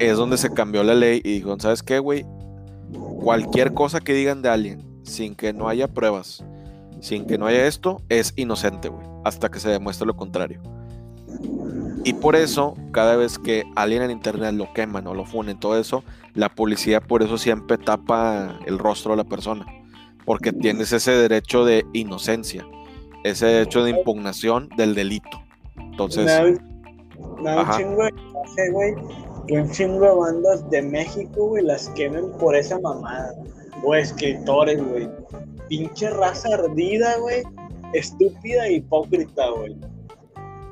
es 0.00 0.16
donde 0.16 0.36
se 0.38 0.52
cambió 0.52 0.82
la 0.82 0.94
ley 0.94 1.20
y 1.24 1.34
dijeron, 1.34 1.60
¿sabes 1.60 1.82
qué, 1.82 1.98
güey? 1.98 2.24
Cualquier 3.22 3.74
cosa 3.74 4.00
que 4.00 4.14
digan 4.14 4.42
de 4.42 4.48
alguien, 4.48 4.82
sin 5.04 5.34
que 5.34 5.52
no 5.52 5.68
haya 5.68 5.88
pruebas, 5.88 6.44
sin 7.00 7.26
que 7.26 7.38
no 7.38 7.46
haya 7.46 7.66
esto, 7.66 8.00
es 8.08 8.32
inocente, 8.36 8.88
güey, 8.88 9.06
hasta 9.24 9.50
que 9.50 9.60
se 9.60 9.68
demuestre 9.68 10.06
lo 10.06 10.16
contrario. 10.16 10.60
Y 12.02 12.14
por 12.14 12.34
eso, 12.34 12.74
cada 12.92 13.16
vez 13.16 13.38
que 13.38 13.64
alguien 13.76 14.02
en 14.02 14.10
internet 14.10 14.54
lo 14.54 14.72
queman 14.72 15.06
o 15.06 15.14
lo 15.14 15.26
funen, 15.26 15.60
todo 15.60 15.78
eso, 15.78 16.02
la 16.34 16.48
policía 16.48 17.00
por 17.00 17.22
eso 17.22 17.36
siempre 17.36 17.76
tapa 17.76 18.58
el 18.66 18.78
rostro 18.78 19.10
de 19.12 19.18
la 19.18 19.24
persona, 19.24 19.66
porque 20.24 20.52
tienes 20.52 20.92
ese 20.92 21.12
derecho 21.12 21.64
de 21.64 21.84
inocencia, 21.92 22.66
ese 23.22 23.46
derecho 23.46 23.84
de 23.84 23.90
impugnación 23.90 24.70
del 24.78 24.94
delito. 24.94 25.42
Entonces, 25.76 26.24
me 26.24 27.50
da, 27.50 27.62
un- 27.62 27.76
chingo 27.76 28.02
de 28.04 28.70
güey, 28.72 28.94
un 29.52 29.70
chingo 29.70 30.04
de 30.04 30.14
bandas 30.14 30.70
de 30.70 30.82
México, 30.82 31.48
güey, 31.48 31.64
las 31.64 31.88
quemen 31.90 32.30
por 32.32 32.54
esa 32.54 32.78
mamada. 32.78 33.34
O 33.84 33.94
escritores, 33.94 34.82
güey. 34.82 35.08
Pinche 35.68 36.10
raza 36.10 36.48
ardida, 36.54 37.16
güey. 37.18 37.42
Estúpida 37.94 38.66
e 38.66 38.74
hipócrita, 38.74 39.50
güey. 39.50 39.76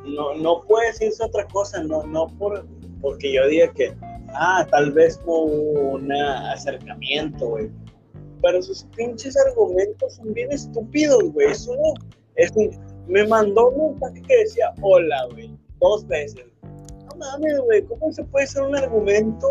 No, 0.04 0.34
no 0.34 0.62
puede 0.62 0.88
decirse 0.88 1.24
otra 1.24 1.46
cosa, 1.48 1.82
no, 1.82 2.04
no 2.04 2.28
por, 2.38 2.66
porque 3.00 3.32
yo 3.32 3.46
diga 3.46 3.72
que, 3.72 3.94
ah, 4.34 4.66
tal 4.70 4.92
vez 4.92 5.20
no 5.26 5.32
hubo 5.32 5.80
un 5.96 6.12
acercamiento, 6.12 7.46
güey. 7.46 7.70
Pero 8.42 8.62
sus 8.62 8.84
pinches 8.96 9.36
argumentos 9.36 10.14
son 10.14 10.32
bien 10.32 10.52
estúpidos, 10.52 11.32
güey. 11.32 11.48
No, 11.48 11.94
es 12.36 12.52
un, 12.54 12.70
me 13.08 13.26
mandó 13.26 13.70
un 13.70 13.92
mensaje 13.92 14.22
que 14.22 14.36
decía 14.36 14.72
hola, 14.80 15.26
güey, 15.32 15.50
dos 15.80 16.06
veces. 16.06 16.44
Mames, 17.18 17.58
güey, 17.64 17.82
¿cómo 17.84 18.12
se 18.12 18.22
puede 18.24 18.44
hacer 18.44 18.62
un 18.62 18.76
argumento 18.76 19.46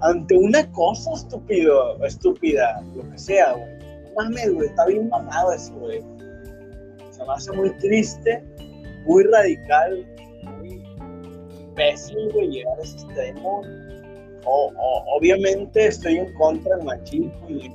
ante 0.00 0.36
una 0.36 0.70
cosa 0.72 1.12
estúpido, 1.14 2.02
estúpida, 2.04 2.82
lo 2.94 3.08
que 3.10 3.18
sea, 3.18 3.52
güey? 3.52 3.78
No 4.04 4.14
mames, 4.16 4.54
güey, 4.54 4.68
está 4.68 4.86
bien 4.86 5.08
mamado 5.10 5.52
eso, 5.52 5.74
güey. 5.74 6.00
Se 7.10 7.24
me 7.24 7.32
hace 7.32 7.52
muy 7.52 7.70
triste, 7.78 8.42
muy 9.04 9.24
radical, 9.24 10.06
muy 10.58 10.82
imbécil, 11.60 12.32
güey, 12.32 12.48
llegar 12.48 12.78
a 12.78 12.82
ese 12.82 12.96
extremo. 12.96 13.62
O, 14.46 14.72
obviamente 15.18 15.88
estoy 15.88 16.16
en 16.16 16.32
contra 16.34 16.76
del 16.76 16.86
machismo 16.86 17.48
y, 17.48 17.70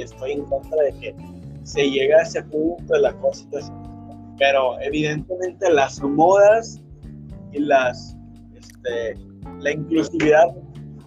estoy 0.00 0.32
en 0.32 0.44
contra 0.46 0.82
de 0.82 0.92
que 0.98 1.14
se 1.62 1.88
llega 1.88 2.18
a 2.18 2.22
ese 2.22 2.42
punto 2.44 2.94
de 2.94 3.00
la 3.00 3.12
cosa. 3.18 3.46
pero 4.38 4.80
evidentemente 4.80 5.70
las 5.70 6.00
modas 6.02 6.80
y 7.52 7.60
las 7.60 8.13
este, 8.84 9.18
la 9.60 9.72
inclusividad 9.72 10.46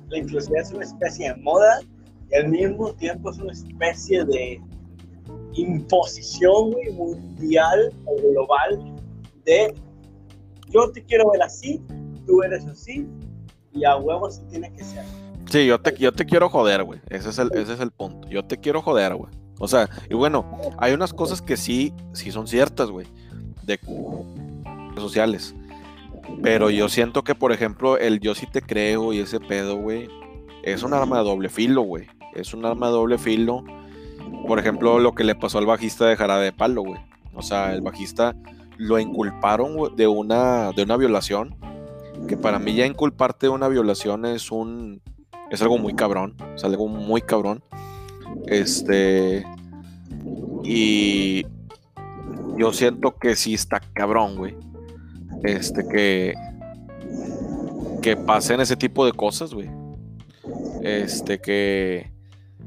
la 0.10 0.18
inclusividad 0.20 0.64
es 0.64 0.72
una 0.72 0.84
especie 0.84 1.30
de 1.30 1.36
moda 1.42 1.82
y 2.32 2.36
al 2.36 2.50
mismo 2.50 2.94
tiempo 2.94 3.30
es 3.30 3.38
una 3.40 3.52
especie 3.52 4.24
de 4.26 4.62
imposición 5.54 6.72
mundial 6.94 7.94
o 8.06 8.16
global 8.16 8.96
de 9.44 9.74
yo 10.70 10.92
te 10.92 11.04
quiero 11.04 11.30
ver 11.32 11.42
así, 11.42 11.82
tú 12.26 12.42
eres 12.44 12.66
así 12.66 13.08
y 13.74 13.86
a 13.86 13.98
huevo 13.98 14.28
así 14.28 14.42
tiene 14.50 14.72
que 14.74 14.84
ser. 14.84 15.04
Sí, 15.50 15.66
yo 15.66 15.80
te, 15.80 15.96
yo 15.98 16.12
te 16.12 16.26
quiero 16.26 16.50
joder, 16.50 16.84
güey. 16.84 17.00
Ese 17.10 17.30
es 17.30 17.40
el, 17.40 17.50
ese 17.54 17.74
es 17.74 17.80
el 17.80 17.92
punto. 17.92 18.28
Yo 18.28 18.44
te 18.44 18.58
quiero 18.58 18.82
joder, 18.82 19.16
güey. 19.16 19.32
O 19.60 19.68
sea, 19.68 19.90
y 20.10 20.14
bueno, 20.14 20.46
hay 20.78 20.94
unas 20.94 21.14
cosas 21.14 21.42
que 21.42 21.56
sí, 21.56 21.94
sí 22.12 22.32
son 22.32 22.48
ciertas, 22.48 22.90
güey. 22.90 23.08
De 23.64 23.80
sociales. 24.98 25.56
Pero 26.42 26.70
yo 26.70 26.90
siento 26.90 27.24
que, 27.24 27.36
por 27.36 27.52
ejemplo, 27.52 27.98
el 27.98 28.20
yo 28.20 28.36
sí 28.36 28.48
te 28.48 28.62
creo 28.62 29.14
y 29.14 29.20
ese 29.20 29.40
pedo, 29.40 29.78
güey, 29.78 30.10
es 30.64 30.84
un 30.84 30.94
arma 30.94 31.20
de 31.20 31.24
doble 31.24 31.50
filo, 31.50 31.82
güey. 31.82 32.08
Es 32.34 32.54
un 32.54 32.66
arma 32.66 32.88
de 32.88 32.94
doble 32.94 33.18
filo. 33.18 33.64
Por 34.48 34.60
ejemplo, 34.60 35.00
lo 35.00 35.14
que 35.14 35.24
le 35.24 35.36
pasó 35.36 35.58
al 35.58 35.66
bajista 35.66 36.06
de 36.06 36.16
Jarabe 36.16 36.46
de 36.46 36.54
Palo, 36.54 36.82
güey. 36.84 37.00
O 37.34 37.42
sea, 37.42 37.74
el 37.74 37.82
bajista 37.82 38.36
lo 38.78 39.00
inculparon 39.00 39.96
de 39.96 40.08
una, 40.08 40.72
de 40.72 40.84
una 40.84 40.98
violación. 40.98 41.56
Que 42.28 42.36
para 42.36 42.60
mí 42.60 42.76
ya 42.76 42.86
inculparte 42.86 43.48
de 43.48 43.52
una 43.52 43.68
violación 43.68 44.26
es 44.26 44.52
un. 44.52 45.02
Es 45.50 45.62
algo 45.62 45.78
muy 45.78 45.94
cabrón. 45.94 46.36
Es 46.56 46.64
algo 46.64 46.88
muy 46.88 47.22
cabrón. 47.22 47.64
Este. 48.48 49.46
Y. 50.64 51.46
Yo 52.58 52.74
siento 52.74 53.16
que 53.18 53.36
sí 53.36 53.54
está 53.54 53.80
cabrón, 53.94 54.36
güey. 54.36 54.56
Este, 55.44 55.88
que. 55.88 56.34
Que 58.02 58.16
pasen 58.16 58.62
ese 58.62 58.76
tipo 58.76 59.06
de 59.06 59.12
cosas, 59.12 59.54
güey. 59.54 59.70
Este, 60.82 61.40
que. 61.40 62.12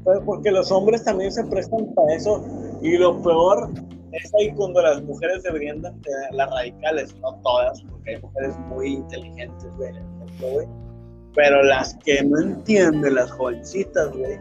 Pero 0.03 0.23
porque 0.25 0.51
los 0.51 0.71
hombres 0.71 1.03
también 1.03 1.31
se 1.31 1.43
prestan 1.45 1.93
para 1.93 2.15
eso 2.15 2.43
y 2.81 2.97
lo 2.97 3.21
peor 3.21 3.69
es 4.11 4.31
ahí 4.35 4.51
cuando 4.53 4.81
las 4.81 5.01
mujeres 5.03 5.43
deberían 5.43 5.81
de 5.81 5.91
las 6.31 6.49
radicales, 6.49 7.15
no 7.21 7.35
todas, 7.43 7.81
porque 7.83 8.15
hay 8.15 8.21
mujeres 8.21 8.57
muy 8.67 8.93
inteligentes, 8.93 9.69
güey, 9.77 9.93
pero 11.33 11.63
las 11.63 11.95
que 12.03 12.23
no 12.23 12.39
entienden, 12.39 13.15
las 13.15 13.31
jovencitas, 13.31 14.11
güey, 14.11 14.37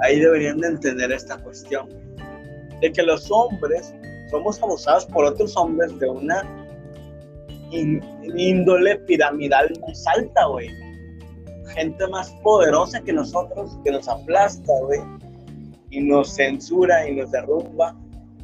ahí 0.00 0.18
deberían 0.20 0.58
de 0.58 0.68
entender 0.68 1.12
esta 1.12 1.36
cuestión, 1.38 1.88
de 2.80 2.92
que 2.92 3.02
los 3.02 3.30
hombres 3.30 3.94
somos 4.30 4.62
abusados 4.62 5.04
por 5.06 5.26
otros 5.26 5.56
hombres 5.56 5.98
de 5.98 6.08
una 6.08 6.42
índole 7.72 8.96
piramidal 9.00 9.72
más 9.86 10.06
alta, 10.06 10.46
güey. 10.46 10.68
Gente 11.74 12.06
más 12.08 12.30
poderosa 12.42 13.00
que 13.02 13.12
nosotros, 13.12 13.78
que 13.84 13.90
nos 13.90 14.08
aplasta, 14.08 14.72
güey. 14.82 15.00
Y 15.90 16.00
nos 16.00 16.34
censura 16.34 17.08
y 17.08 17.16
nos 17.16 17.30
derrumba 17.30 17.96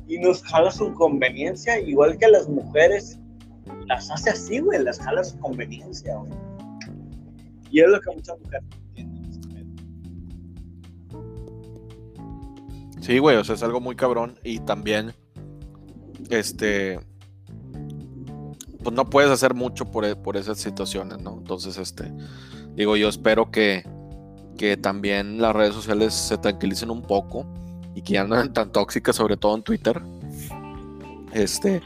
y 0.09 0.19
nos 0.19 0.43
jala 0.43 0.71
su 0.71 0.93
conveniencia, 0.95 1.79
igual 1.79 2.17
que 2.19 2.25
a 2.25 2.31
las 2.31 2.49
mujeres. 2.49 3.21
Las 3.87 4.11
hace 4.11 4.31
así, 4.31 4.61
güey, 4.61 4.83
las 4.83 4.99
jala 4.99 5.23
su 5.23 5.39
conveniencia, 5.39 6.17
güey. 6.17 6.33
Y 7.71 7.81
es 7.81 7.89
lo 7.89 8.01
que 8.01 8.11
muchas 8.15 8.41
mujeres 8.41 8.65
entienden. 8.97 9.25
Este 12.91 13.03
sí, 13.03 13.19
güey, 13.19 13.37
o 13.37 13.45
sea, 13.45 13.55
es 13.55 13.63
algo 13.63 13.81
muy 13.81 13.95
cabrón. 13.95 14.39
Y 14.43 14.61
también, 14.61 15.13
este, 16.31 16.99
pues 18.83 18.95
no 18.95 19.09
puedes 19.09 19.31
hacer 19.31 19.55
mucho 19.55 19.87
por, 19.91 20.05
e, 20.05 20.17
por 20.17 20.37
esas 20.37 20.59
situaciones, 20.59 21.19
¿no? 21.21 21.39
Entonces, 21.39 21.79
este, 21.79 22.13
digo, 22.75 22.97
yo 22.97 23.09
espero 23.09 23.51
que, 23.51 23.85
que 24.57 24.77
también 24.77 25.41
las 25.41 25.55
redes 25.55 25.75
sociales 25.75 26.15
se 26.15 26.39
tranquilicen 26.39 26.91
un 26.91 27.03
poco 27.03 27.47
y 27.95 28.03
que 28.03 28.15
ya 28.15 28.25
no 28.25 28.35
sean 28.35 28.53
tan 28.53 28.71
tóxicas, 28.71 29.17
sobre 29.17 29.37
todo 29.37 29.57
en 29.57 29.63
Twitter. 29.63 30.01
Este, 31.33 31.83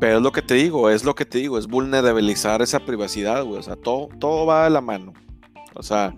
pero 0.00 0.18
es 0.18 0.22
lo 0.22 0.32
que 0.32 0.42
te 0.42 0.54
digo, 0.54 0.90
es 0.90 1.04
lo 1.04 1.14
que 1.14 1.24
te 1.24 1.38
digo, 1.38 1.58
es 1.58 1.66
vulnerabilizar 1.66 2.62
esa 2.62 2.80
privacidad, 2.80 3.44
güey. 3.44 3.58
O 3.58 3.62
sea, 3.62 3.76
todo, 3.76 4.08
todo 4.18 4.46
va 4.46 4.64
de 4.64 4.70
la 4.70 4.80
mano. 4.80 5.12
O 5.74 5.82
sea, 5.82 6.14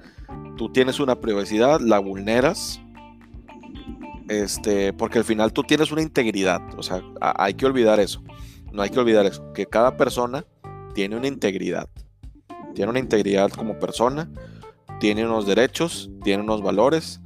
tú 0.57 0.71
tienes 0.71 1.01
una 1.01 1.21
privacidad, 1.21 1.81
la 1.81 1.99
vulneras. 1.99 2.81
Este, 4.29 4.93
porque 4.93 5.19
al 5.19 5.25
final 5.25 5.53
tú 5.53 5.63
tienes 5.63 5.91
una 5.91 6.03
integridad. 6.03 6.61
O 6.77 6.83
sea, 6.83 7.03
hay 7.21 7.55
que 7.55 7.67
olvidar 7.67 8.01
eso. 8.01 8.23
No 8.73 8.83
hay 8.83 8.91
que 8.91 9.01
olvidar 9.01 9.27
eso. 9.27 9.53
Que 9.53 9.67
cada 9.67 9.97
persona 9.97 10.45
tiene 10.95 11.17
una 11.17 11.27
integridad. 11.27 11.89
Tiene 12.75 12.91
una 12.91 13.01
integridad 13.01 13.51
como 13.51 13.79
persona. 13.79 14.31
Tiene 15.01 15.25
unos 15.25 15.47
derechos, 15.47 16.11
tiene 16.23 16.43
unos 16.43 16.63
valores. 16.63 17.21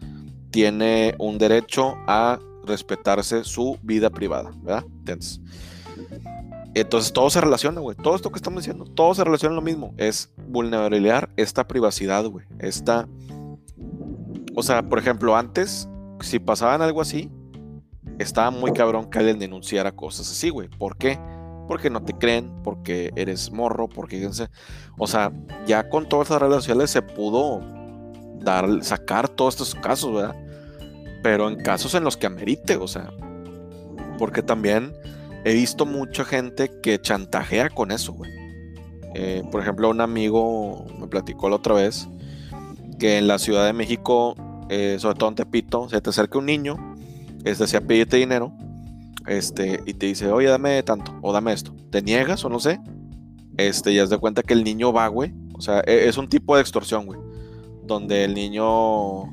Tiene 0.50 1.14
un 1.18 1.38
derecho 1.38 1.96
a 2.06 2.38
respetarse 2.64 3.44
su 3.44 3.78
vida 3.82 4.10
privada, 4.10 4.52
¿verdad? 4.62 4.84
Entonces, 5.00 5.40
entonces 6.74 7.12
todo 7.12 7.30
se 7.30 7.40
relaciona, 7.40 7.80
güey. 7.80 7.96
Todo 7.96 8.16
esto 8.16 8.30
que 8.30 8.36
estamos 8.36 8.62
diciendo, 8.62 8.84
todo 8.84 9.14
se 9.14 9.22
relaciona 9.24 9.52
en 9.52 9.56
lo 9.56 9.62
mismo. 9.62 9.94
Es 9.96 10.32
vulnerabilizar 10.48 11.30
esta 11.36 11.66
privacidad, 11.66 12.24
güey. 12.26 12.46
Esta. 12.58 13.08
O 14.56 14.62
sea, 14.62 14.88
por 14.88 14.98
ejemplo, 14.98 15.36
antes, 15.36 15.88
si 16.20 16.38
pasaban 16.38 16.82
algo 16.82 17.00
así, 17.00 17.30
estaba 18.18 18.50
muy 18.50 18.72
cabrón 18.72 19.10
que 19.10 19.18
alguien 19.18 19.38
denunciara 19.38 19.92
cosas 19.92 20.30
así, 20.30 20.50
güey. 20.50 20.68
¿Por 20.68 20.96
qué? 20.96 21.18
No 21.90 22.02
te 22.02 22.12
creen, 22.14 22.50
porque 22.62 23.10
eres 23.16 23.50
morro, 23.50 23.88
porque. 23.88 24.28
O 24.98 25.06
sea, 25.06 25.32
ya 25.66 25.88
con 25.88 26.08
todas 26.08 26.26
estas 26.26 26.42
redes 26.42 26.56
sociales 26.56 26.90
se 26.90 27.02
pudo 27.02 27.60
dar, 28.40 28.82
sacar 28.82 29.28
todos 29.28 29.54
estos 29.54 29.74
casos, 29.74 30.14
¿verdad? 30.14 30.36
Pero 31.22 31.48
en 31.48 31.56
casos 31.56 31.94
en 31.94 32.04
los 32.04 32.16
que 32.16 32.26
amerite, 32.26 32.76
o 32.76 32.88
sea. 32.88 33.10
Porque 34.18 34.42
también 34.42 34.94
he 35.44 35.52
visto 35.52 35.86
mucha 35.86 36.24
gente 36.24 36.70
que 36.82 37.00
chantajea 37.00 37.70
con 37.70 37.90
eso, 37.90 38.12
güey. 38.12 38.30
Eh, 39.14 39.42
por 39.50 39.60
ejemplo, 39.60 39.90
un 39.90 40.00
amigo 40.00 40.86
me 40.98 41.06
platicó 41.06 41.48
la 41.48 41.56
otra 41.56 41.74
vez 41.74 42.08
que 42.98 43.18
en 43.18 43.28
la 43.28 43.38
Ciudad 43.38 43.66
de 43.66 43.72
México, 43.72 44.34
eh, 44.68 44.96
sobre 44.98 45.16
todo 45.16 45.28
en 45.28 45.34
Tepito, 45.36 45.88
se 45.88 46.00
te 46.00 46.10
acerca 46.10 46.38
un 46.38 46.46
niño, 46.46 46.76
es 47.44 47.58
decía, 47.58 47.80
pídete 47.80 48.16
dinero, 48.16 48.52
este, 49.26 49.80
y 49.86 49.94
te 49.94 50.06
dice, 50.06 50.30
oye, 50.30 50.48
dame 50.48 50.82
tanto, 50.82 51.14
o 51.22 51.32
dame 51.32 51.52
esto. 51.52 51.74
¿Te 51.90 52.02
niegas 52.02 52.44
o 52.44 52.48
no 52.48 52.60
sé? 52.60 52.80
Este, 53.56 53.92
y 53.92 53.98
has 53.98 54.10
de 54.10 54.18
cuenta 54.18 54.42
que 54.42 54.54
el 54.54 54.64
niño 54.64 54.92
va, 54.92 55.08
güey. 55.08 55.32
O 55.54 55.60
sea, 55.60 55.80
e, 55.86 56.08
es 56.08 56.18
un 56.18 56.28
tipo 56.28 56.56
de 56.56 56.62
extorsión, 56.62 57.06
güey. 57.06 57.20
Donde 57.84 58.24
el 58.24 58.34
niño 58.34 59.24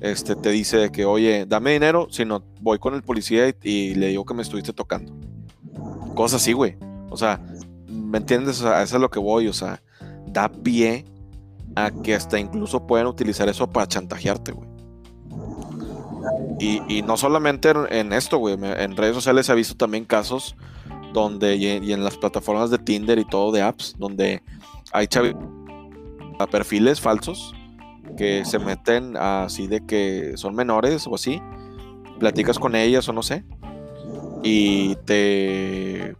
este, 0.00 0.34
te 0.34 0.50
dice 0.50 0.90
que, 0.90 1.04
oye, 1.04 1.46
dame 1.46 1.72
dinero, 1.72 2.08
si 2.10 2.24
no, 2.24 2.42
voy 2.60 2.78
con 2.78 2.94
el 2.94 3.02
policía 3.02 3.54
y, 3.62 3.94
le 3.94 4.08
digo 4.08 4.24
que 4.24 4.34
me 4.34 4.42
estuviste 4.42 4.72
tocando 4.72 5.12
cosas 6.14 6.42
así, 6.42 6.52
güey. 6.52 6.76
O 7.10 7.16
sea, 7.16 7.40
¿me 7.88 8.18
entiendes? 8.18 8.60
O 8.60 8.62
sea, 8.64 8.82
eso 8.82 8.96
es 8.96 9.00
lo 9.00 9.10
que 9.10 9.18
voy, 9.18 9.48
o 9.48 9.52
sea, 9.52 9.82
da 10.26 10.48
pie 10.50 11.04
a 11.76 11.90
que 11.90 12.14
hasta 12.14 12.38
incluso 12.38 12.86
pueden 12.86 13.06
utilizar 13.06 13.48
eso 13.48 13.70
para 13.70 13.86
chantajearte, 13.86 14.52
güey. 14.52 14.69
Y, 16.58 17.02
no 17.02 17.16
solamente 17.16 17.72
en 17.90 18.12
esto, 18.12 18.38
güey, 18.38 18.54
en 18.54 18.96
redes 18.96 19.14
sociales 19.14 19.46
se 19.46 19.52
ha 19.52 19.54
visto 19.54 19.76
también 19.76 20.04
casos 20.04 20.56
donde, 21.12 21.56
y 21.56 21.92
en 21.92 22.04
las 22.04 22.16
plataformas 22.16 22.70
de 22.70 22.78
Tinder 22.78 23.18
y 23.18 23.24
todo 23.24 23.52
de 23.52 23.62
apps, 23.62 23.96
donde 23.98 24.42
hay 24.92 25.08
a 26.38 26.46
perfiles 26.46 27.00
falsos 27.00 27.54
que 28.16 28.44
se 28.44 28.58
meten 28.58 29.16
así 29.16 29.66
de 29.66 29.84
que 29.86 30.32
son 30.36 30.54
menores 30.54 31.06
o 31.06 31.14
así, 31.14 31.40
platicas 32.18 32.58
con 32.58 32.74
ellas 32.76 33.08
o 33.08 33.12
no 33.12 33.22
sé, 33.22 33.44
y 34.42 34.96
te 35.06 36.16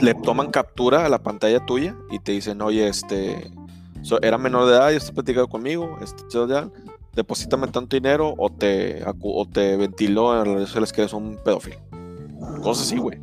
le 0.00 0.14
toman 0.14 0.50
captura 0.50 1.06
a 1.06 1.08
la 1.08 1.22
pantalla 1.22 1.64
tuya 1.64 1.96
y 2.10 2.18
te 2.18 2.32
dicen, 2.32 2.60
oye, 2.60 2.88
este 2.88 3.50
era 4.20 4.36
menor 4.36 4.66
de 4.66 4.72
edad 4.72 4.90
y 4.90 4.96
está 4.96 5.12
platicando 5.12 5.48
conmigo, 5.48 5.96
este, 6.02 6.24
deposítame 7.14 7.68
tanto 7.68 7.96
dinero 7.96 8.34
o 8.36 8.50
te, 8.50 9.04
o 9.22 9.46
te 9.46 9.76
ventilo 9.76 10.32
en 10.32 10.38
las 10.38 10.48
redes 10.48 10.68
sociales 10.68 10.92
que 10.92 11.00
eres 11.02 11.12
un 11.12 11.38
pedófilo. 11.44 11.76
Cosas 12.62 12.86
así, 12.86 12.98
güey. 12.98 13.20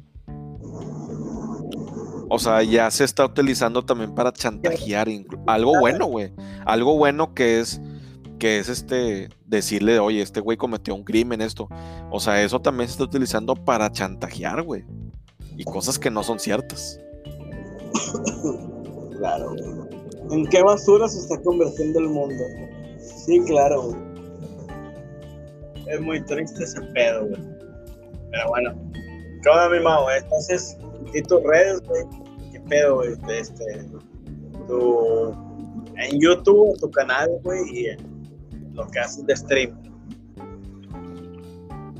O 2.30 2.40
sea, 2.40 2.64
ya 2.64 2.90
se 2.92 3.04
está 3.04 3.26
utilizando 3.26 3.84
también 3.84 4.16
para 4.16 4.32
chantajear. 4.32 5.10
Algo 5.48 5.80
bueno, 5.80 6.06
güey. 6.06 6.34
Algo 6.66 6.98
bueno 6.98 7.34
que 7.34 7.60
es 7.60 7.82
que 8.40 8.58
es 8.58 8.70
este 8.70 9.30
decirle, 9.46 10.00
oye, 10.00 10.22
este 10.22 10.40
güey 10.40 10.58
cometió 10.58 10.96
un 10.96 11.04
crimen, 11.04 11.42
esto. 11.42 11.68
O 12.10 12.20
sea, 12.20 12.42
eso 12.42 12.60
también 12.60 12.88
se 12.88 12.94
está 12.94 13.04
utilizando 13.04 13.54
para 13.54 13.92
chantajear, 13.92 14.64
güey. 14.64 14.84
Y 15.58 15.64
cosas 15.64 16.00
que 16.00 16.10
no 16.10 16.24
son 16.24 16.40
ciertas. 16.40 17.00
Claro, 19.22 19.54
¿En 20.32 20.48
qué 20.48 20.64
basura 20.64 21.08
se 21.08 21.20
está 21.20 21.40
convirtiendo 21.44 22.00
el 22.00 22.10
mundo? 22.10 22.44
Sí, 23.32 23.40
claro, 23.46 23.84
güey. 23.84 23.96
Es 25.88 26.02
muy 26.02 26.22
triste 26.26 26.66
ese 26.66 26.82
pedo, 26.94 27.28
güey. 27.28 27.42
Pero 28.30 28.50
bueno. 28.50 28.74
¿Qué 29.42 29.50
onda, 29.50 29.70
mi 29.70 29.82
mago? 29.82 30.12
Entonces, 30.12 30.78
¿y 31.14 31.22
tus 31.22 31.42
redes, 31.44 31.82
güey? 31.88 32.04
¿Qué 32.52 32.60
pedo, 32.60 32.96
güey? 32.96 33.14
Este, 33.30 33.86
tu, 34.68 35.34
en 35.96 36.20
YouTube, 36.20 36.78
tu 36.82 36.92
canal, 36.92 37.30
güey, 37.44 37.62
y 37.70 37.88
lo 38.74 38.86
que 38.88 39.00
haces 39.00 39.26
de 39.26 39.38
stream. 39.38 39.82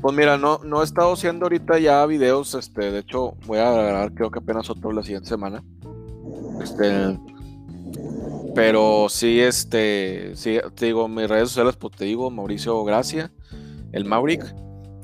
Pues 0.02 0.14
mira, 0.14 0.36
no, 0.36 0.60
no 0.62 0.82
he 0.82 0.84
estado 0.84 1.14
haciendo 1.14 1.46
ahorita 1.46 1.78
ya 1.78 2.04
videos, 2.04 2.54
este, 2.54 2.90
de 2.90 2.98
hecho 2.98 3.36
voy 3.46 3.58
a 3.58 3.72
grabar 3.72 4.12
creo 4.12 4.30
que 4.30 4.40
apenas 4.40 4.68
otro 4.68 4.92
la 4.92 5.02
siguiente 5.02 5.30
semana. 5.30 5.64
Este, 6.62 7.18
pero 8.54 9.08
sí, 9.08 9.40
este, 9.40 10.32
sí, 10.34 10.58
te 10.74 10.86
digo, 10.86 11.08
mis 11.08 11.28
redes 11.28 11.48
sociales, 11.50 11.76
pues 11.76 11.96
te 11.96 12.04
digo, 12.04 12.30
Mauricio 12.30 12.82
Gracia, 12.84 13.32
el 13.92 14.04
Mauric, 14.04 14.54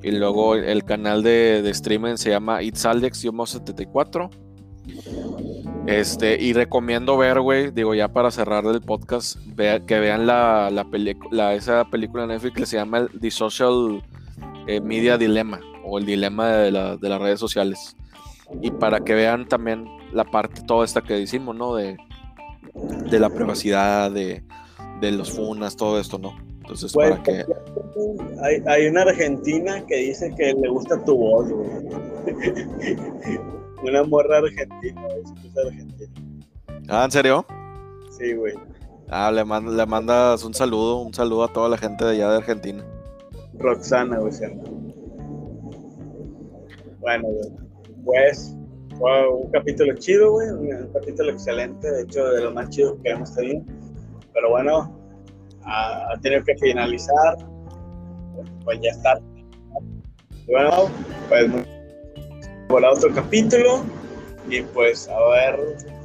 y 0.02 0.12
luego 0.12 0.54
el 0.54 0.84
canal 0.84 1.22
de, 1.22 1.62
de 1.62 1.70
streaming 1.70 2.16
se 2.16 2.30
llama 2.30 2.62
It's 2.62 2.84
Alex 2.84 3.18
74 3.18 4.30
este, 5.86 6.40
y 6.42 6.52
recomiendo 6.52 7.16
ver, 7.16 7.40
güey, 7.40 7.70
digo 7.70 7.94
ya 7.94 8.08
para 8.08 8.30
cerrar 8.30 8.66
el 8.66 8.80
podcast, 8.82 9.38
que 9.56 9.98
vean 9.98 10.26
la, 10.26 10.70
la, 11.30 11.54
esa 11.54 11.84
película 11.86 12.26
de 12.26 12.34
Netflix 12.34 12.54
que 12.54 12.66
se 12.66 12.76
llama 12.76 13.06
The 13.18 13.30
Social 13.30 14.02
eh, 14.66 14.80
Media 14.80 15.16
Dilemma 15.16 15.60
o 15.84 15.98
el 15.98 16.04
dilema 16.04 16.48
de, 16.48 16.70
las 16.70 17.20
redes 17.20 17.40
sociales. 17.40 17.96
Y 18.60 18.70
para 18.70 19.00
que 19.00 19.14
vean 19.14 19.48
también 19.48 19.86
la 20.12 20.24
parte 20.24 20.62
toda 20.62 20.84
esta 20.84 21.00
que 21.00 21.14
decimos, 21.14 21.56
¿no? 21.56 21.74
De, 21.74 21.96
de 23.10 23.18
la 23.18 23.30
privacidad, 23.30 24.10
de, 24.10 24.42
los 25.00 25.30
funas, 25.32 25.76
todo 25.76 25.98
esto, 26.00 26.18
¿no? 26.18 26.34
Entonces, 26.58 26.92
para 26.92 27.22
que... 27.22 27.44
Hay, 28.42 28.62
hay 28.66 28.86
una 28.86 29.02
argentina 29.02 29.84
que 29.86 29.96
dice 29.96 30.32
que 30.36 30.52
le 30.52 30.68
gusta 30.68 31.02
tu 31.04 31.16
voz, 31.16 31.48
güey. 31.48 31.70
Una 33.82 34.02
morra 34.02 34.38
argentina, 34.38 35.06
es 35.22 35.32
argentina. 35.66 36.12
Ah, 36.88 37.04
¿en 37.04 37.10
serio? 37.10 37.46
Sí, 38.18 38.34
güey. 38.34 38.54
Ah, 39.08 39.30
le, 39.30 39.44
le 39.44 39.86
mandas 39.86 40.44
un 40.44 40.52
saludo, 40.52 40.98
un 40.98 41.14
saludo 41.14 41.44
a 41.44 41.52
toda 41.52 41.68
la 41.68 41.78
gente 41.78 42.04
de 42.04 42.10
allá 42.12 42.30
de 42.30 42.36
Argentina. 42.38 42.84
Roxana, 43.54 44.18
güey, 44.18 44.32
Bueno, 47.00 47.28
güey. 47.28 47.50
Pues 48.04 48.57
fue 48.98 49.28
un 49.28 49.50
capítulo 49.50 49.94
chido, 49.94 50.32
güey. 50.32 50.48
Un, 50.48 50.90
capítulo 50.92 51.30
excelente, 51.32 51.90
de 51.90 52.02
hecho, 52.02 52.24
de 52.30 52.42
los 52.42 52.54
más 52.54 52.68
chidos 52.70 52.96
que 53.02 53.10
hemos 53.10 53.34
tenido. 53.34 53.62
Pero 54.32 54.50
bueno, 54.50 54.98
ha, 55.64 56.14
tenido 56.22 56.42
que 56.44 56.56
finalizar. 56.56 57.36
Pues 58.64 58.80
ya 58.82 58.90
está. 58.90 59.20
Bueno, 60.46 60.90
pues 61.28 61.50
por 62.68 62.84
otro 62.84 63.12
capítulo 63.14 63.82
y 64.48 64.60
pues 64.60 65.08
a 65.08 65.18
ver 65.30 65.58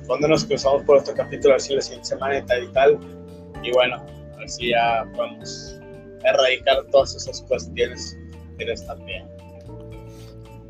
cuándo 0.07 0.27
nos 0.27 0.45
cruzamos 0.45 0.83
por 0.83 0.97
otro 0.97 1.13
capítulo, 1.13 1.55
así 1.55 1.75
la 1.75 1.81
siguiente 1.81 2.07
semana 2.07 2.37
y 2.39 2.41
tal 2.43 2.63
y 2.63 2.67
tal. 2.73 2.99
Y 3.63 3.71
bueno, 3.71 4.03
así 4.43 4.69
ya 4.69 5.05
podemos 5.15 5.79
erradicar 6.23 6.85
todas 6.91 7.15
esas 7.15 7.41
cuestiones 7.43 8.17
que 8.57 8.71
están 8.71 9.03
bien. 9.05 9.32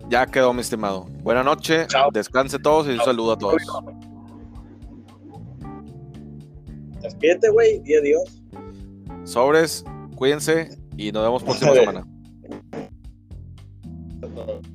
Ya 0.09 0.25
quedó, 0.25 0.53
mi 0.53 0.61
estimado. 0.61 1.05
Buenas 1.21 1.45
noches, 1.45 1.87
descanse 2.13 2.59
todos 2.59 2.87
y 2.87 2.91
un 2.91 2.99
saludo 2.99 3.33
a 3.33 3.37
todos. 3.37 3.61
Despídete, 7.01 7.49
güey, 7.49 7.81
y 7.85 7.95
adiós. 7.95 8.41
Sobres, 9.23 9.83
cuídense 10.15 10.77
y 10.97 11.11
nos 11.11 11.23
vemos 11.23 11.43
próxima 11.43 11.73
semana. 11.73 12.05